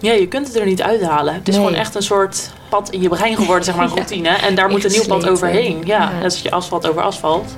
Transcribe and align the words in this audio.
Ja, 0.00 0.12
je 0.12 0.28
kunt 0.28 0.46
het 0.46 0.56
er 0.56 0.66
niet 0.66 0.82
uithalen. 0.82 1.34
Het 1.34 1.48
is 1.48 1.54
Nee. 1.54 1.64
gewoon 1.64 1.78
echt 1.80 1.94
een 1.94 2.02
soort 2.02 2.50
pad 2.68 2.90
in 2.90 3.00
je 3.02 3.08
brein 3.08 3.36
geworden, 3.36 3.64
zeg 3.64 3.76
maar, 3.76 3.84
een 3.88 3.94
routine. 3.94 4.28
En 4.28 4.54
daar 4.54 4.68
moet 4.70 4.84
een 4.84 4.90
nieuw 4.90 5.06
pad 5.06 5.28
overheen. 5.28 5.82
Ja, 5.84 6.12
net 6.12 6.24
als 6.24 6.40
je 6.42 6.50
asfalt 6.50 6.88
over 6.88 7.02
asfalt. 7.02 7.54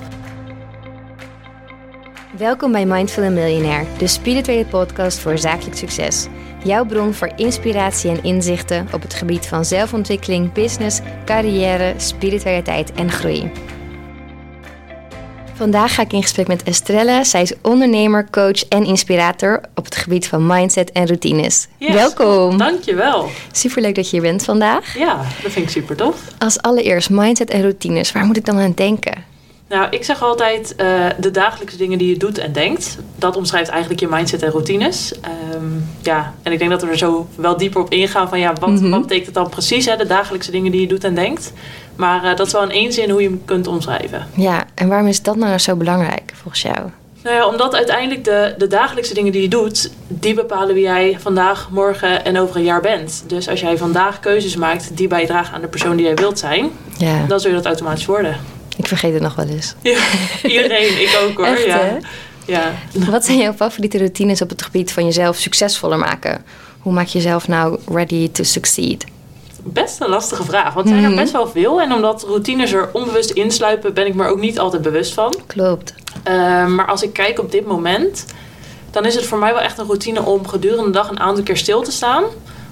Welkom 2.37 2.72
bij 2.72 2.87
Mindful 2.87 3.24
and 3.24 3.35
Millionaire, 3.35 3.85
de 3.98 4.06
spirituele 4.06 4.64
podcast 4.64 5.19
voor 5.19 5.38
zakelijk 5.38 5.77
succes. 5.77 6.27
Jouw 6.64 6.85
bron 6.85 7.14
voor 7.14 7.32
inspiratie 7.37 8.11
en 8.11 8.22
inzichten 8.22 8.89
op 8.93 9.03
het 9.03 9.15
gebied 9.15 9.47
van 9.47 9.65
zelfontwikkeling, 9.65 10.53
business, 10.53 11.01
carrière, 11.25 11.95
spiritualiteit 11.97 12.93
en 12.93 13.11
groei. 13.11 13.51
Vandaag 15.59 15.95
ga 15.95 16.02
ik 16.02 16.12
in 16.12 16.23
gesprek 16.23 16.47
met 16.47 16.62
Estrella. 16.62 17.24
Zij 17.24 17.43
is 17.43 17.52
ondernemer, 17.62 18.27
coach 18.30 18.65
en 18.69 18.84
inspirator 18.84 19.61
op 19.74 19.84
het 19.84 19.97
gebied 19.97 20.27
van 20.29 20.47
mindset 20.47 20.92
en 20.92 21.06
routines. 21.06 21.66
Yes. 21.79 21.95
Welkom! 21.95 22.59
Dankjewel. 22.59 23.29
Superleuk 23.52 23.95
dat 23.95 24.10
je 24.10 24.20
hier 24.20 24.30
bent 24.30 24.45
vandaag. 24.45 24.98
Ja, 24.98 25.16
dat 25.42 25.52
vind 25.52 25.65
ik 25.65 25.70
super 25.70 25.96
tof. 25.96 26.16
Als 26.38 26.62
allereerst 26.62 27.10
mindset 27.10 27.51
en 27.51 27.60
routines, 27.60 28.12
waar 28.12 28.24
moet 28.24 28.37
ik 28.37 28.45
dan 28.45 28.59
aan 28.59 28.73
denken? 28.74 29.24
Nou, 29.68 29.87
ik 29.91 30.05
zeg 30.05 30.23
altijd 30.23 30.74
eh, 30.77 30.87
de 31.18 31.30
dagelijkse 31.30 31.77
dingen 31.77 31.98
die 31.98 32.09
je 32.09 32.16
doet 32.16 32.38
en 32.38 32.52
denkt. 32.52 32.98
Dat 33.16 33.37
omschrijft 33.37 33.70
eigenlijk 33.70 34.01
je 34.01 34.09
mindset 34.09 34.43
en 34.43 34.51
routines. 34.51 35.12
Ehm, 35.20 35.65
ja, 36.02 36.34
en 36.43 36.52
ik 36.52 36.59
denk 36.59 36.70
dat 36.70 36.82
we 36.82 36.88
er 36.88 36.98
zo 36.98 37.29
wel 37.34 37.56
dieper 37.56 37.80
op 37.80 37.90
ingaan 37.93 38.29
van 38.29 38.38
ja, 38.38 38.52
wat, 38.60 38.68
Mhm. 38.70 38.90
wat 38.90 39.01
betekent 39.01 39.27
het 39.27 39.34
dan 39.34 39.48
precies, 39.48 39.87
hè, 39.87 39.96
de 39.96 40.06
dagelijkse 40.06 40.51
dingen 40.51 40.73
die 40.73 40.80
je 40.80 40.87
doet 40.87 41.04
en 41.04 41.15
denkt. 41.15 41.52
Maar 41.98 42.25
eh, 42.25 42.37
dat 42.37 42.47
is 42.47 42.52
wel 42.52 42.62
in 42.62 42.70
één 42.70 42.93
zin 42.93 43.11
hoe 43.11 43.23
je 43.23 43.29
hem 43.29 43.43
kunt 43.45 43.66
omschrijven. 43.66 44.27
Ja, 44.34 44.65
en 44.75 44.88
waarom 44.88 45.07
is 45.07 45.23
dat 45.23 45.37
nou 45.37 45.59
zo 45.59 45.77
belangrijk 45.77 46.33
volgens 46.34 46.62
jou? 46.62 46.77
Nou 47.23 47.37
ja, 47.37 47.47
omdat 47.47 47.74
uiteindelijk 47.74 48.24
de, 48.24 48.55
de 48.59 48.66
dagelijkse 48.66 49.15
dingen 49.15 49.33
die 49.33 49.43
je 49.43 49.48
doet, 49.48 49.91
die 50.09 50.34
bepalen 50.34 50.74
wie 50.74 50.83
jij 50.83 51.16
vandaag, 51.21 51.69
morgen 51.71 52.24
en 52.24 52.38
over 52.38 52.57
een 52.57 52.62
jaar 52.62 52.80
bent. 52.80 53.24
Dus 53.27 53.48
als 53.48 53.61
jij 53.61 53.79
vandaag 53.79 54.21
keuzes 54.21 54.57
maakt 54.57 54.97
die 54.97 55.09
bijdragen 55.09 55.55
aan 55.55 55.61
de 55.61 55.69
persoon 55.69 55.97
die 55.97 56.05
jij 56.07 56.15
wilt 56.15 56.38
zijn, 56.38 56.71
Ja, 56.99 57.24
dan 57.27 57.40
zul 57.40 57.51
je 57.51 57.57
dat 57.57 57.66
automatisch 57.66 58.07
worden. 58.07 58.37
ik 58.77 58.87
vergeet 58.87 59.12
het 59.12 59.23
nog 59.23 59.35
wel 59.35 59.46
eens. 59.46 59.74
Ja, 59.83 59.99
iedereen, 60.43 61.01
ik 61.01 61.18
ook 61.29 61.37
hoor. 61.37 61.46
Echt, 61.46 61.65
ja. 61.65 61.79
hè? 61.79 61.96
Ja. 62.46 62.73
Wat 63.10 63.24
zijn 63.24 63.38
jouw 63.38 63.52
favoriete 63.52 63.99
routines 63.99 64.43
op 64.43 64.49
het 64.49 64.62
gebied 64.62 64.93
van 64.93 65.05
jezelf 65.05 65.37
succesvoller 65.37 65.99
maken? 65.99 66.45
Hoe 66.79 66.93
maak 66.93 67.07
je 67.07 67.19
jezelf 67.19 67.49
nou 67.49 67.79
ready 67.93 68.31
to 68.31 68.43
succeed? 68.45 69.05
Best 69.73 70.01
een 70.01 70.09
lastige 70.09 70.45
vraag, 70.45 70.75
want 70.75 70.87
er 70.91 70.93
zijn 71.01 71.11
er 71.11 71.17
best 71.17 71.33
wel 71.33 71.49
veel. 71.49 71.81
En 71.81 71.93
omdat 71.93 72.23
routines 72.29 72.73
er 72.73 72.89
onbewust 72.93 73.31
insluipen, 73.31 73.95
ben 73.95 74.07
ik 74.07 74.15
me 74.15 74.25
er 74.25 74.31
ook 74.31 74.41
niet 74.41 74.59
altijd 74.59 74.83
bewust 74.83 75.15
van. 75.15 75.35
Klopt. 75.47 75.95
Uh, 76.29 76.67
maar 76.67 76.87
als 76.87 77.03
ik 77.03 77.13
kijk 77.13 77.39
op 77.39 77.51
dit 77.51 77.67
moment, 77.67 78.25
dan 78.91 79.05
is 79.05 79.15
het 79.15 79.25
voor 79.27 79.39
mij 79.39 79.53
wel 79.53 79.63
echt 79.63 79.79
een 79.79 79.87
routine 79.87 80.23
om 80.23 80.47
gedurende 80.49 80.85
de 80.85 80.91
dag 80.91 81.11
een 81.11 81.21
aantal 81.21 81.45
keer 81.45 81.57
stil 81.57 81.83
te 81.83 81.93
staan. 81.93 82.25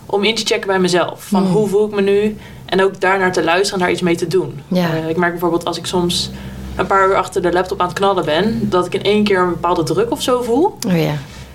Om 0.06 0.24
in 0.24 0.34
te 0.34 0.44
checken 0.44 0.66
bij 0.66 0.78
mezelf. 0.78 1.24
Van 1.24 1.42
Mhm. 1.42 1.52
hoe 1.52 1.68
voel 1.68 1.86
ik 1.86 1.94
me 1.94 2.00
nu? 2.00 2.36
En 2.66 2.82
ook 2.82 3.00
daarnaar 3.00 3.32
te 3.32 3.44
luisteren 3.44 3.72
en 3.72 3.78
daar 3.84 3.90
iets 3.90 4.00
mee 4.02 4.16
te 4.16 4.26
doen. 4.26 4.60
Ja. 4.68 4.88
Uh, 4.94 5.08
ik 5.08 5.16
merk 5.16 5.30
bijvoorbeeld 5.30 5.64
als 5.64 5.78
ik 5.78 5.86
soms 5.86 6.30
een 6.76 6.86
paar 6.86 7.08
uur 7.08 7.16
achter 7.16 7.42
de 7.42 7.52
laptop 7.52 7.80
aan 7.80 7.86
het 7.88 7.96
knallen 7.96 8.24
ben, 8.24 8.68
dat 8.70 8.86
ik 8.86 8.94
in 8.94 9.02
één 9.02 9.24
keer 9.24 9.38
een 9.38 9.48
bepaalde 9.48 9.82
druk 9.82 10.10
of 10.10 10.22
zo 10.22 10.42
voel. 10.42 10.78
Oh 10.88 10.98
ja. 11.00 11.14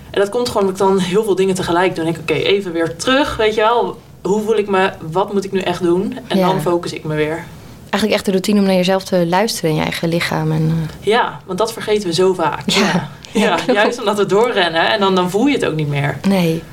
En 0.09 0.19
dat 0.19 0.29
komt 0.29 0.47
gewoon 0.49 0.67
omdat 0.67 0.81
ik 0.81 0.87
dan 0.87 0.97
heel 0.99 1.23
veel 1.23 1.35
dingen 1.35 1.55
tegelijk 1.55 1.95
doe. 1.95 2.03
Dan 2.03 2.13
denk 2.13 2.29
ik, 2.29 2.29
oké, 2.37 2.41
even 2.47 2.71
weer 2.71 2.95
terug, 2.95 3.35
weet 3.37 3.53
je 3.53 3.61
wel. 3.61 3.97
Hoe 4.21 4.41
voel 4.41 4.57
ik 4.57 4.67
me? 4.69 4.89
Wat 5.11 5.33
moet 5.33 5.43
ik 5.43 5.51
nu 5.51 5.59
echt 5.59 5.81
doen? 5.83 6.17
En 6.27 6.37
Ja. 6.37 6.47
dan 6.47 6.61
focus 6.61 6.93
ik 6.93 7.03
me 7.03 7.15
weer. 7.15 7.43
Eigenlijk 7.89 8.13
echt 8.13 8.25
de 8.25 8.31
routine 8.31 8.59
om 8.59 8.65
naar 8.65 8.75
jezelf 8.75 9.03
te 9.03 9.25
luisteren 9.27 9.69
in 9.69 9.75
je 9.75 9.81
eigen 9.81 10.09
lichaam. 10.09 10.51
En, 10.51 10.87
eh, 11.01 11.05
Ja, 11.07 11.39
want 11.45 11.57
dat 11.57 11.73
vergeten 11.73 12.07
we 12.07 12.13
zo 12.13 12.33
vaak. 12.33 12.61
Ja. 12.65 13.09
Ja, 13.31 13.57
juist 13.73 13.99
omdat 13.99 14.17
we 14.17 14.25
doorrennen 14.25 14.91
en 14.91 14.99
dan, 14.99 15.15
dan 15.15 15.29
voel 15.29 15.45
je 15.45 15.53
het 15.53 15.65
ook 15.65 15.75
niet 15.75 15.87
meer. 15.89 16.17
nee. 16.27 16.63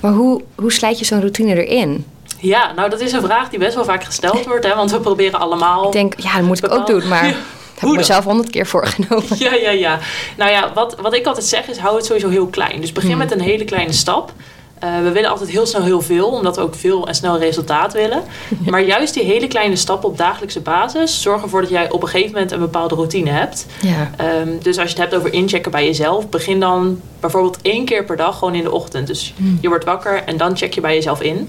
Maar 0.00 0.12
hoe, 0.12 0.42
hoe 0.54 0.72
slijt 0.72 0.98
je 0.98 1.04
zo'n 1.04 1.20
routine 1.20 1.64
erin? 1.66 2.04
Ja, 2.40 2.72
nou 2.76 2.90
dat 2.90 3.00
is 3.00 3.12
een 3.12 3.22
vraag 3.22 3.48
die 3.48 3.58
best 3.58 3.74
wel 3.74 3.84
vaak 3.84 4.04
gesteld 4.04 4.44
wordt. 4.46 4.66
Hè, 4.66 4.74
want 4.74 4.90
we 4.90 5.00
proberen 5.00 5.40
allemaal... 5.40 5.86
Ik 5.86 5.92
denk, 5.92 6.14
ja, 6.20 6.36
dat 6.36 6.42
moet 6.46 6.64
ik 6.64 6.70
ook 6.72 6.86
doen, 6.86 7.08
maar 7.08 7.24
heb 7.78 7.90
ik 7.90 7.96
mezelf 7.96 8.24
honderd 8.24 8.50
keer 8.50 8.66
voorgenomen. 8.66 9.24
Ja, 9.38 9.54
ja, 9.54 9.70
ja. 9.70 9.98
Nou 10.36 10.50
ja, 10.50 10.70
wat, 10.74 10.96
wat 11.00 11.14
ik 11.14 11.26
altijd 11.26 11.46
zeg 11.46 11.68
is 11.68 11.78
hou 11.78 11.96
het 11.96 12.04
sowieso 12.04 12.28
heel 12.28 12.46
klein. 12.46 12.80
Dus 12.80 12.92
begin 12.92 13.10
Hmm. 13.10 13.18
met 13.18 13.32
een 13.32 13.40
hele 13.40 13.64
kleine 13.64 13.92
stap. 13.92 14.32
Eh, 14.80 15.02
we 15.02 15.10
willen 15.12 15.30
altijd 15.30 15.50
heel 15.50 15.66
snel 15.66 15.82
heel 15.82 16.00
veel, 16.00 16.28
omdat 16.28 16.56
we 16.56 16.62
ook 16.62 16.74
veel 16.74 17.06
en 17.08 17.14
snel 17.14 17.38
resultaat 17.38 17.92
willen. 17.92 18.22
Maar 18.70 18.82
juist 18.84 19.14
die 19.14 19.22
hele 19.22 19.46
kleine 19.46 19.76
stappen 19.76 20.08
op 20.08 20.18
dagelijkse 20.18 20.60
basis 20.60 21.22
zorgen 21.22 21.42
ervoor 21.42 21.60
dat 21.60 21.70
jij 21.70 21.90
op 21.90 22.02
een 22.02 22.08
gegeven 22.08 22.32
moment 22.32 22.52
een 22.52 22.58
bepaalde 22.58 22.94
routine 22.94 23.30
hebt. 23.30 23.66
Ja. 23.82 24.10
Ehm, 24.16 24.48
dus 24.62 24.78
als 24.78 24.90
je 24.90 24.94
het 25.00 25.10
hebt 25.10 25.14
over 25.14 25.32
inchecken 25.32 25.70
bij 25.70 25.84
jezelf, 25.84 26.28
begin 26.28 26.60
dan 26.60 27.00
bijvoorbeeld 27.20 27.58
één 27.62 27.84
keer 27.84 28.04
per 28.04 28.16
dag 28.16 28.38
gewoon 28.38 28.54
in 28.54 28.62
de 28.62 28.72
ochtend. 28.72 29.06
Dus 29.06 29.34
Hmm. 29.36 29.58
je 29.60 29.68
wordt 29.68 29.84
wakker 29.84 30.22
en 30.24 30.36
dan 30.36 30.56
check 30.56 30.74
je 30.74 30.80
bij 30.80 30.94
jezelf 30.94 31.20
in. 31.20 31.48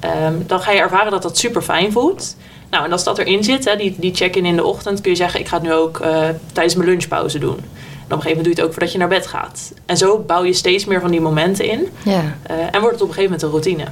Ehm, 0.00 0.34
dan 0.46 0.60
ga 0.60 0.70
je 0.72 0.78
ervaren 0.80 1.10
dat 1.10 1.22
dat 1.22 1.38
super 1.38 1.62
fijn 1.62 1.92
voelt. 1.92 2.36
Nou, 2.70 2.84
en 2.84 2.92
als 2.92 3.04
dat 3.04 3.18
erin 3.18 3.44
zit, 3.44 3.64
hè, 3.64 3.76
die, 3.76 3.94
die 3.98 4.14
check-in 4.14 4.44
in 4.44 4.56
de 4.56 4.64
ochtend, 4.64 5.00
kun 5.00 5.10
je 5.10 5.16
zeggen: 5.16 5.40
Ik 5.40 5.48
ga 5.48 5.54
het 5.54 5.64
nu 5.64 5.72
ook 5.72 6.00
eh, 6.00 6.18
tijdens 6.52 6.74
mijn 6.74 6.88
lunchpauze 6.88 7.38
doen. 7.38 7.58
Op 8.06 8.12
een 8.12 8.22
gegeven 8.22 8.36
moment 8.36 8.44
doe 8.44 8.54
je 8.54 8.60
het 8.60 8.60
ook 8.60 8.72
voordat 8.72 8.92
je 8.92 8.98
naar 8.98 9.08
bed 9.08 9.26
gaat. 9.26 9.72
En 9.86 9.96
zo 9.96 10.18
bouw 10.18 10.44
je 10.44 10.52
steeds 10.52 10.84
meer 10.84 11.00
van 11.00 11.10
die 11.10 11.20
momenten 11.20 11.64
in. 11.64 11.88
ja. 12.02 12.36
eh, 12.42 12.56
en 12.70 12.80
wordt 12.80 12.94
het 12.94 13.02
op 13.02 13.08
een 13.08 13.14
gegeven 13.14 13.22
moment 13.22 13.42
een 13.42 13.48
routine. 13.48 13.84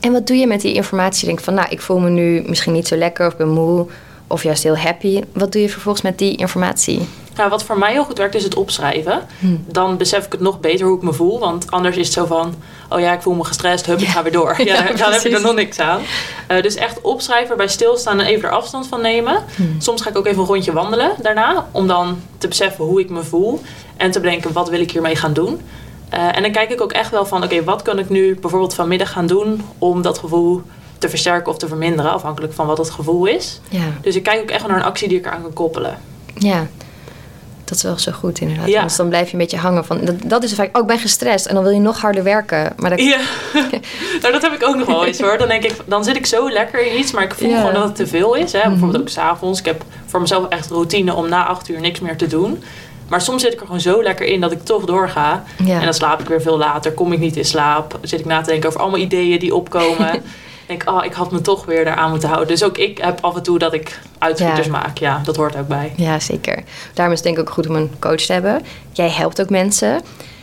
En 0.00 0.12
wat 0.12 0.26
doe 0.26 0.36
je 0.36 0.46
met 0.46 0.60
die 0.60 0.74
informatie? 0.74 1.20
Je 1.20 1.26
denkt 1.26 1.42
van, 1.42 1.54
nou, 1.54 1.68
ik 1.70 1.80
voel 1.80 1.98
me 1.98 2.08
nu 2.10 2.42
misschien 2.46 2.72
niet 2.72 2.88
zo 2.88 2.96
lekker 2.96 3.26
of 3.26 3.36
ben 3.36 3.48
moe 3.48 3.86
of 4.26 4.42
juist 4.42 4.62
heel 4.62 4.76
happy. 4.76 5.22
Wat 5.32 5.52
doe 5.52 5.62
je 5.62 5.68
vervolgens 5.68 6.04
met 6.04 6.18
die 6.18 6.36
informatie? 6.36 7.08
Nou, 7.36 7.50
wat 7.50 7.64
voor 7.64 7.78
mij 7.78 7.92
heel 7.92 8.04
goed 8.04 8.18
werkt, 8.18 8.34
is 8.34 8.44
het 8.44 8.54
opschrijven. 8.54 9.22
Hm. 9.38 9.46
Dan 9.66 9.96
besef 9.96 10.26
ik 10.26 10.32
het 10.32 10.40
nog 10.40 10.60
beter 10.60 10.86
hoe 10.86 10.96
ik 10.96 11.02
me 11.02 11.12
voel. 11.12 11.38
Want 11.38 11.70
anders 11.70 11.96
is 11.96 12.04
het 12.04 12.14
zo 12.14 12.26
van... 12.26 12.54
oh 12.88 13.00
ja, 13.00 13.12
ik 13.12 13.22
voel 13.22 13.34
me 13.34 13.44
gestrest, 13.44 13.86
hup, 13.86 13.98
ik 13.98 14.06
Ja. 14.06 14.10
ga 14.12 14.22
weer 14.22 14.32
door. 14.32 14.54
Ja, 14.64 14.82
dan 14.92 15.12
heb 15.12 15.22
je 15.22 15.30
er 15.34 15.40
nog 15.40 15.54
niks 15.54 15.78
aan. 15.78 16.00
Eh, 16.46 16.62
dus 16.62 16.74
echt 16.74 17.00
opschrijven, 17.00 17.56
bij 17.56 17.68
stilstaan 17.68 18.20
en 18.20 18.26
even 18.26 18.48
er 18.48 18.54
afstand 18.54 18.86
van 18.86 19.00
nemen. 19.00 19.44
Hm. 19.56 19.62
Soms 19.78 20.02
ga 20.02 20.10
ik 20.10 20.16
ook 20.18 20.26
even 20.26 20.40
een 20.40 20.46
rondje 20.46 20.72
wandelen 20.72 21.10
daarna. 21.22 21.66
Om 21.72 21.86
dan 21.86 22.20
te 22.38 22.48
beseffen 22.48 22.84
hoe 22.84 23.00
ik 23.00 23.10
me 23.10 23.22
voel. 23.22 23.60
En 23.96 24.10
te 24.10 24.20
bedenken, 24.20 24.52
wat 24.52 24.68
wil 24.68 24.80
ik 24.80 24.90
hiermee 24.90 25.16
gaan 25.16 25.32
doen? 25.32 25.60
Eh, 26.08 26.36
en 26.36 26.42
dan 26.42 26.52
kijk 26.52 26.70
ik 26.70 26.80
ook 26.80 26.92
echt 26.92 27.10
wel 27.10 27.26
van... 27.26 27.44
oké, 27.44 27.64
wat 27.64 27.82
kan 27.82 27.98
ik 27.98 28.08
nu 28.08 28.38
bijvoorbeeld 28.40 28.74
vanmiddag 28.74 29.12
gaan 29.12 29.26
doen... 29.26 29.62
om 29.78 30.02
dat 30.02 30.18
gevoel 30.18 30.62
te 30.98 31.08
versterken 31.08 31.52
of 31.52 31.58
te 31.58 31.68
verminderen. 31.68 32.12
Afhankelijk 32.12 32.52
van 32.52 32.66
wat 32.66 32.78
het 32.78 32.90
gevoel 32.90 33.26
is. 33.26 33.60
Ja. 33.68 33.84
Dus 34.00 34.16
ik 34.16 34.22
kijk 34.22 34.40
ook 34.40 34.50
echt 34.50 34.66
naar 34.66 34.76
een 34.76 34.82
actie 34.82 35.08
die 35.08 35.18
ik 35.18 35.26
eraan 35.26 35.42
kan 35.42 35.52
koppelen. 35.52 35.98
Ja, 36.34 36.66
dat 37.68 37.76
is 37.76 37.82
wel 37.82 37.98
zo 37.98 38.12
goed 38.12 38.38
inderdaad. 38.40 38.68
Ja. 38.68 38.80
Want 38.80 38.96
dan 38.96 39.08
blijf 39.08 39.26
je 39.26 39.32
een 39.32 39.38
beetje 39.38 39.56
hangen 39.56 39.84
van... 39.84 40.00
Dat, 40.04 40.14
dat 40.24 40.42
is 40.42 40.54
vaak, 40.54 40.76
oh, 40.76 40.82
ik 40.82 40.88
ben 40.88 40.98
gestrest. 40.98 41.46
En 41.46 41.54
dan 41.54 41.62
wil 41.62 41.72
je 41.72 41.80
nog 41.80 42.00
harder 42.00 42.22
werken. 42.22 42.72
Maar 42.76 42.90
dat, 42.90 43.00
Ja, 43.02 43.18
nou 44.22 44.32
dat 44.32 44.42
heb 44.42 44.52
ik 44.52 44.64
ook 44.66 44.76
nog 44.76 44.86
wel 44.86 45.04
eens 45.06 45.20
hoor. 45.20 45.38
Dan 45.38 45.48
denk 45.48 45.64
ik, 45.64 45.74
dan 45.86 46.04
zit 46.04 46.16
ik 46.16 46.26
zo 46.26 46.50
lekker 46.50 46.86
in 46.86 46.98
iets, 46.98 47.12
maar 47.12 47.22
ik 47.22 47.34
voel 47.34 47.48
Ja. 47.48 47.56
gewoon 47.58 47.74
dat 47.74 47.84
het 47.84 47.94
te 47.96 48.06
veel 48.06 48.34
is. 48.34 48.52
Hè? 48.52 48.60
Bijvoorbeeld 48.60 48.92
Mhm. 48.92 49.00
ook 49.00 49.08
s'avonds. 49.08 49.58
Ik 49.58 49.64
heb 49.64 49.82
voor 50.06 50.20
mezelf 50.20 50.48
echt 50.48 50.70
routine 50.70 51.14
om 51.14 51.28
na 51.28 51.46
acht 51.46 51.68
uur 51.68 51.80
niks 51.80 52.00
meer 52.00 52.16
te 52.16 52.26
doen. 52.26 52.62
Maar 53.08 53.20
soms 53.20 53.42
zit 53.42 53.52
ik 53.52 53.60
er 53.60 53.66
gewoon 53.66 53.80
zo 53.80 54.02
lekker 54.02 54.26
in 54.26 54.40
dat 54.40 54.52
ik 54.52 54.64
toch 54.64 54.84
doorga. 54.84 55.44
ja. 55.64 55.78
En 55.78 55.84
dan 55.84 55.94
slaap 55.94 56.20
ik 56.20 56.28
weer 56.28 56.42
veel 56.42 56.58
later, 56.58 56.92
kom 56.92 57.12
ik 57.12 57.18
niet 57.18 57.36
in 57.36 57.44
slaap. 57.44 57.98
Zit 58.02 58.20
ik 58.20 58.26
na 58.26 58.40
te 58.40 58.50
denken 58.50 58.68
over 58.68 58.80
allemaal 58.80 59.00
ideeën 59.00 59.38
die 59.38 59.54
opkomen. 59.54 60.22
denk, 60.68 60.90
oh, 60.90 61.04
ik 61.04 61.12
had 61.12 61.30
me 61.32 61.40
toch 61.40 61.64
weer 61.64 61.84
daaraan 61.84 62.10
moeten 62.10 62.28
houden. 62.28 62.48
Dus 62.48 62.62
ook 62.62 62.78
ik 62.78 62.98
heb 62.98 63.18
af 63.24 63.36
en 63.36 63.42
toe 63.42 63.58
dat 63.58 63.72
ik 63.72 64.00
uitschieters 64.18 64.66
Ja. 64.66 64.72
maak. 64.72 64.98
Ja, 64.98 65.20
dat 65.24 65.36
hoort 65.36 65.56
ook 65.56 65.68
bij. 65.68 65.92
ja, 65.96 66.18
zeker. 66.20 66.62
Daarom 66.94 67.14
is 67.14 67.20
het 67.20 67.26
denk 67.28 67.38
ik 67.40 67.48
ook 67.48 67.54
goed 67.54 67.68
om 67.68 67.74
een 67.74 67.90
coach 67.98 68.20
te 68.20 68.32
hebben. 68.32 68.62
Jij 68.92 69.08
helpt 69.10 69.40
ook 69.40 69.50
mensen. 69.50 70.00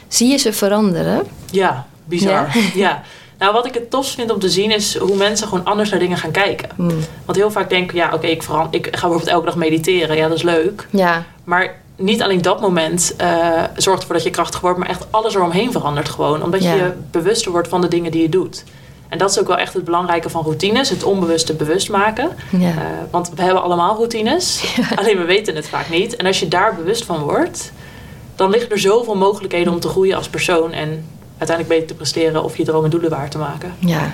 Zie 0.08 0.32
je 0.32 0.38
ze 0.38 0.54
veranderen? 0.54 1.24
Ja, 1.52 1.86
bizar. 2.06 2.48
Ja. 2.74 3.02
Nou, 3.38 3.54
wat 3.54 3.66
ik 3.66 3.74
het 3.74 3.90
tof 3.90 4.08
vind 4.12 4.32
om 4.32 4.40
te 4.40 4.50
zien 4.50 4.72
is 4.72 4.98
hoe 4.98 5.16
mensen 5.16 5.48
gewoon 5.48 5.66
anders 5.66 5.90
naar 5.90 6.00
dingen 6.00 6.18
gaan 6.18 6.32
kijken. 6.32 6.70
Hmm. 6.76 7.00
Want 7.26 7.38
heel 7.38 7.52
vaak 7.52 7.70
denken, 7.70 7.96
ja, 7.98 8.10
oké, 8.14 8.28
ik, 8.28 8.44
veran- 8.44 8.68
ik 8.72 8.86
ga 8.86 8.92
bijvoorbeeld 8.92 9.28
elke 9.30 9.46
dag 9.46 9.56
mediteren. 9.56 10.16
Ja, 10.18 10.28
dat 10.28 10.38
is 10.38 10.44
leuk. 10.44 10.88
Ja, 10.90 11.24
Maar 11.44 11.76
niet 11.98 12.22
alleen 12.22 12.42
dat 12.42 12.62
moment 12.62 13.14
eh, 13.18 13.64
zorgt 13.76 14.00
ervoor 14.02 14.16
dat 14.16 14.24
je 14.24 14.30
krachtig 14.30 14.60
wordt, 14.60 14.78
maar 14.80 14.90
echt 14.90 15.06
alles 15.10 15.36
eromheen 15.36 15.72
verandert 15.72 16.10
gewoon. 16.10 16.44
Omdat 16.44 16.64
Ja. 16.64 16.74
je 16.74 16.92
bewuster 17.12 17.52
wordt 17.52 17.68
van 17.68 17.82
de 17.82 17.88
dingen 17.88 18.12
die 18.12 18.22
je 18.22 18.30
doet. 18.30 18.64
En 19.10 19.18
dat 19.18 19.30
is 19.30 19.40
ook 19.40 19.48
wel 19.48 19.58
echt 19.58 19.74
het 19.74 19.84
belangrijke 19.84 20.30
van 20.30 20.44
routines, 20.44 20.90
het 20.90 21.04
onbewuste 21.04 21.54
bewust 21.54 21.90
maken. 21.90 22.30
ja. 22.50 22.70
Eh, 22.70 22.76
want 23.12 23.32
we 23.36 23.42
hebben 23.42 23.64
allemaal 23.64 23.96
routines, 23.96 24.64
alleen 25.00 25.18
we 25.18 25.24
weten 25.24 25.56
het 25.56 25.68
vaak 25.70 25.90
niet. 25.90 26.16
En 26.16 26.26
als 26.26 26.40
je 26.40 26.48
daar 26.48 26.76
bewust 26.76 27.06
van 27.06 27.20
wordt, 27.20 27.72
dan 28.36 28.50
liggen 28.50 28.70
er 28.72 28.80
zoveel 28.80 29.16
mogelijkheden 29.16 29.74
om 29.74 29.80
te 29.80 29.88
groeien 29.88 30.18
als 30.18 30.30
persoon. 30.30 30.72
En 30.74 31.06
uiteindelijk 31.38 31.68
beter 31.80 31.88
te 31.88 31.94
presteren 31.94 32.44
of 32.44 32.58
je 32.58 32.64
droom 32.64 32.84
en 32.84 32.90
doelen 32.90 33.10
waar 33.10 33.30
te 33.30 33.38
maken. 33.38 33.74
ja. 33.80 34.14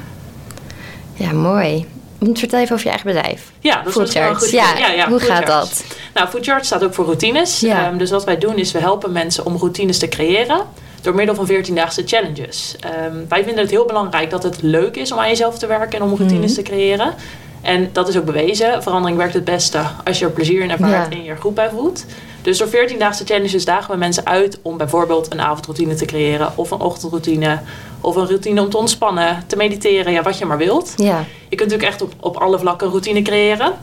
Ja, 1.13 1.31
mooi. 1.31 1.86
Vertel 2.33 2.60
even 2.60 2.74
over 2.74 2.86
je 2.86 2.92
eigen 2.92 3.13
bedrijf. 3.13 3.51
Ja, 3.60 3.75
dat 3.75 3.88
is 4.07 4.13
wel 4.13 4.30
een 4.30 4.36
goed 4.36 4.50
Ja, 4.50 5.07
hoe 5.10 5.19
gaat 5.19 5.44
charts. 5.44 5.48
dat? 5.48 5.83
Nou, 6.13 6.27
Food 6.27 6.45
Chart 6.45 6.66
staat 6.66 6.83
ook 6.83 6.94
voor 6.94 7.06
routines. 7.06 7.63
Ehm, 7.63 7.98
dus 7.98 8.12
wat 8.12 8.24
wij 8.24 8.38
doen 8.38 8.56
is 8.56 8.71
we 8.71 8.80
helpen 8.80 9.12
mensen 9.12 9.45
om 9.45 9.57
routines 9.57 9.98
te 9.98 10.07
creëren 10.07 10.62
door 11.01 11.15
middel 11.15 11.36
van 11.36 11.48
14-daagse 11.48 12.03
challenges. 12.06 12.75
Ehm, 12.80 13.15
wij 13.30 13.44
vinden 13.44 13.62
het 13.63 13.71
heel 13.71 13.86
belangrijk 13.86 14.30
dat 14.30 14.44
het 14.44 14.62
leuk 14.62 14.95
is 14.95 15.12
om 15.12 15.19
aan 15.19 15.27
jezelf 15.27 15.57
te 15.57 15.68
werken 15.68 16.00
en 16.00 16.06
om 16.06 16.15
routines 16.15 16.51
Mhm. 16.51 16.62
te 16.63 16.69
creëren. 16.69 17.13
En 17.62 17.89
dat 17.92 18.07
is 18.07 18.18
ook 18.18 18.25
bewezen. 18.25 18.83
Verandering 18.83 19.18
werkt 19.18 19.33
het 19.33 19.44
beste 19.45 19.81
als 20.03 20.19
je 20.19 20.25
er 20.25 20.31
plezier 20.31 20.62
in 20.62 20.71
ervaart 20.71 21.12
Ja. 21.12 21.18
en 21.18 21.24
je 21.24 21.30
er 21.30 21.38
goed 21.38 21.53
bij 21.56 21.69
voelt. 21.69 22.06
Dus 22.42 22.57
door 22.57 22.68
14-daagse 22.68 23.25
challenges 23.25 23.65
dagen 23.65 23.92
we 23.92 23.98
mensen 23.98 24.25
uit 24.25 24.59
om 24.62 24.77
bijvoorbeeld 24.77 25.31
een 25.31 25.42
avondroutine 25.42 25.94
te 25.94 26.06
creëren. 26.06 26.51
Of 26.56 26.71
een 26.71 26.80
ochtendroutine. 26.80 27.59
Of 28.01 28.15
een 28.15 28.25
routine 28.27 28.62
om 28.62 28.69
te 28.69 28.77
ontspannen, 28.77 29.44
te 29.47 29.56
mediteren. 29.56 30.13
Ja, 30.13 30.21
wat 30.21 30.38
je 30.38 30.45
maar 30.45 30.57
wilt. 30.57 30.94
Ja, 30.97 31.24
Je 31.50 31.56
kunt 31.56 31.69
natuurlijk 31.69 31.89
echt 31.89 32.01
op, 32.01 32.13
op 32.19 32.38
alle 32.38 32.59
vlakken 32.59 32.86
een 32.88 32.94
routine 32.94 33.21
creëren. 33.21 33.74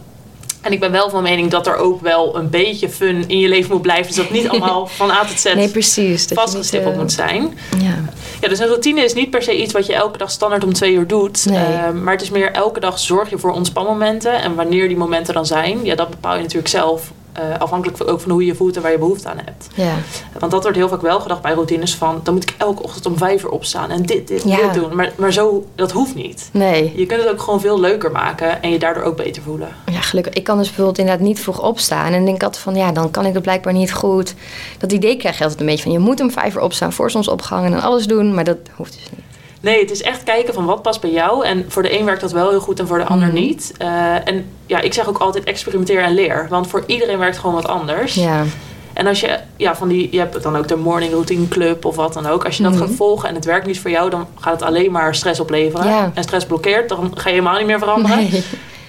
En 0.60 0.72
ik 0.72 0.80
ben 0.80 0.90
wel 0.90 1.10
van 1.10 1.22
mening 1.22 1.50
dat 1.50 1.66
er 1.66 1.76
ook 1.76 2.00
wel 2.00 2.36
een 2.36 2.50
beetje 2.50 2.88
fun 2.88 3.24
in 3.28 3.38
je 3.38 3.48
leven 3.48 3.72
moet 3.72 3.82
blijven. 3.82 4.06
Dus 4.06 4.16
dat 4.16 4.30
niet 4.30 4.48
allemaal 4.48 4.86
van 5.00 5.10
A 5.10 5.24
tot 5.24 5.40
Z 5.40 5.54
nee, 5.54 5.68
precies. 5.68 6.26
Vastgestippeld 6.32 6.92
niet, 6.92 7.02
moet 7.02 7.12
zijn. 7.12 7.58
eh, 7.72 7.80
Ja. 7.82 7.94
Ja, 8.40 8.48
dus 8.48 8.58
een 8.58 8.66
routine 8.66 9.00
is 9.04 9.14
niet 9.14 9.30
per 9.30 9.42
se 9.42 9.62
iets 9.62 9.72
wat 9.72 9.86
je 9.86 9.94
elke 9.94 10.18
dag 10.18 10.30
standaard 10.30 10.64
om 10.64 10.72
twee 10.72 10.92
uur 10.92 11.06
doet. 11.06 11.46
Nee. 11.46 11.58
Eh, 11.64 11.90
maar 11.90 12.12
het 12.12 12.22
is 12.22 12.30
meer 12.30 12.52
elke 12.52 12.80
dag 12.80 12.98
zorg 12.98 13.30
je 13.30 13.38
voor 13.38 13.50
ontspanmomenten. 13.52 14.42
En 14.42 14.54
wanneer 14.54 14.88
die 14.88 14.96
momenten 14.96 15.34
dan 15.34 15.46
zijn, 15.46 15.84
ja, 15.84 15.94
dat 15.94 16.10
bepaal 16.10 16.34
je 16.34 16.40
natuurlijk 16.40 16.68
zelf. 16.68 17.10
eh, 17.32 17.44
afhankelijk 17.58 18.10
ook 18.10 18.20
van 18.20 18.30
hoe 18.30 18.40
je 18.40 18.46
je 18.46 18.54
voelt 18.54 18.76
en 18.76 18.82
waar 18.82 18.90
je 18.90 18.98
behoefte 18.98 19.28
aan 19.28 19.38
hebt. 19.44 19.68
ja. 19.74 19.94
Want 20.38 20.52
dat 20.52 20.62
wordt 20.62 20.76
heel 20.78 20.88
vaak 20.88 21.00
wel 21.02 21.20
gedacht 21.20 21.42
bij 21.42 21.52
routines 21.52 21.94
van... 21.94 22.20
dan 22.22 22.34
moet 22.34 22.42
ik 22.42 22.54
elke 22.58 22.82
ochtend 22.82 23.06
om 23.06 23.16
vijf 23.18 23.42
uur 23.44 23.50
opstaan 23.50 23.90
en 23.90 24.02
dit, 24.02 24.28
dit, 24.28 24.42
Ja. 24.46 24.56
dit 24.56 24.74
doen. 24.82 24.96
Maar, 24.96 25.12
maar 25.16 25.32
zo, 25.32 25.66
dat 25.74 25.92
hoeft 25.92 26.14
niet. 26.14 26.48
Nee. 26.52 26.92
Je 26.96 27.06
kunt 27.06 27.20
het 27.22 27.30
ook 27.30 27.40
gewoon 27.40 27.60
veel 27.60 27.80
leuker 27.80 28.10
maken 28.10 28.62
en 28.62 28.70
je 28.70 28.78
daardoor 28.78 29.02
ook 29.02 29.16
beter 29.16 29.42
voelen. 29.42 29.68
Ja, 29.98 30.04
gelukkig. 30.04 30.32
Ik 30.34 30.44
kan 30.44 30.56
dus 30.58 30.66
bijvoorbeeld 30.66 30.98
inderdaad 30.98 31.26
niet 31.26 31.40
vroeg 31.40 31.62
opstaan. 31.62 32.12
En 32.12 32.24
denk 32.24 32.42
altijd 32.42 32.62
van, 32.62 32.74
ja, 32.74 32.92
dan 32.92 33.10
kan 33.10 33.26
ik 33.26 33.34
het 33.34 33.42
blijkbaar 33.42 33.72
niet 33.72 33.92
goed. 33.92 34.34
Dat 34.78 34.92
idee 34.92 35.16
krijg 35.16 35.36
je 35.36 35.42
altijd 35.42 35.60
een 35.60 35.66
beetje 35.66 35.82
van, 35.82 35.92
je 35.92 35.98
moet 35.98 36.20
om 36.20 36.30
vijf 36.30 36.54
uur 36.54 36.60
opstaan 36.60 36.92
voor 36.92 37.10
zonsopgang 37.10 37.64
en 37.64 37.70
dan 37.70 37.82
alles 37.82 38.06
doen. 38.06 38.34
Maar 38.34 38.44
dat 38.44 38.56
hoeft 38.76 38.92
dus 38.92 39.02
niet. 39.10 39.24
Nee, 39.60 39.80
het 39.80 39.90
is 39.90 40.02
echt 40.02 40.22
kijken 40.22 40.54
van 40.54 40.64
wat 40.64 40.82
past 40.82 41.00
bij 41.00 41.10
jou. 41.10 41.44
En 41.46 41.64
voor 41.68 41.82
de 41.82 41.98
een 41.98 42.04
werkt 42.04 42.20
dat 42.20 42.32
wel 42.32 42.50
heel 42.50 42.60
goed 42.60 42.78
en 42.80 42.86
voor 42.86 42.98
de 42.98 43.04
ander 43.04 43.28
Mhm. 43.28 43.36
niet. 43.36 43.72
Eh, 43.78 43.88
en 44.28 44.44
ja, 44.66 44.80
ik 44.80 44.94
zeg 44.94 45.08
ook 45.08 45.18
altijd 45.18 45.44
experimenteer 45.44 46.02
en 46.02 46.14
leer. 46.14 46.46
Want 46.50 46.66
voor 46.66 46.82
iedereen 46.86 47.18
werkt 47.18 47.38
gewoon 47.38 47.54
wat 47.54 47.68
anders. 47.68 48.14
Ja, 48.14 48.44
En 48.92 49.06
als 49.06 49.20
je, 49.20 49.38
ja, 49.56 49.76
van 49.76 49.88
die, 49.88 50.08
je 50.10 50.18
hebt 50.18 50.42
dan 50.42 50.56
ook 50.56 50.68
de 50.68 50.76
morning 50.76 51.12
routine 51.12 51.48
club 51.48 51.84
of 51.84 51.96
wat 51.96 52.12
dan 52.12 52.26
ook. 52.26 52.44
Als 52.44 52.56
je 52.56 52.62
dat 52.62 52.72
Mhm. 52.72 52.80
gaat 52.82 52.90
volgen 52.96 53.28
en 53.28 53.34
het 53.34 53.44
werkt 53.44 53.66
niet 53.66 53.80
voor 53.80 53.90
jou, 53.90 54.10
dan 54.10 54.26
gaat 54.38 54.52
het 54.52 54.62
alleen 54.62 54.92
maar 54.92 55.14
stress 55.14 55.40
opleveren. 55.40 55.86
Ja. 55.86 56.10
En 56.14 56.22
stress 56.22 56.46
blokkeert, 56.46 56.88
dan 56.88 57.12
ga 57.14 57.28
je 57.28 57.34
helemaal 57.34 57.56
niet 57.58 57.66
meer 57.66 57.78
veranderen. 57.78 58.16
nee. 58.18 58.44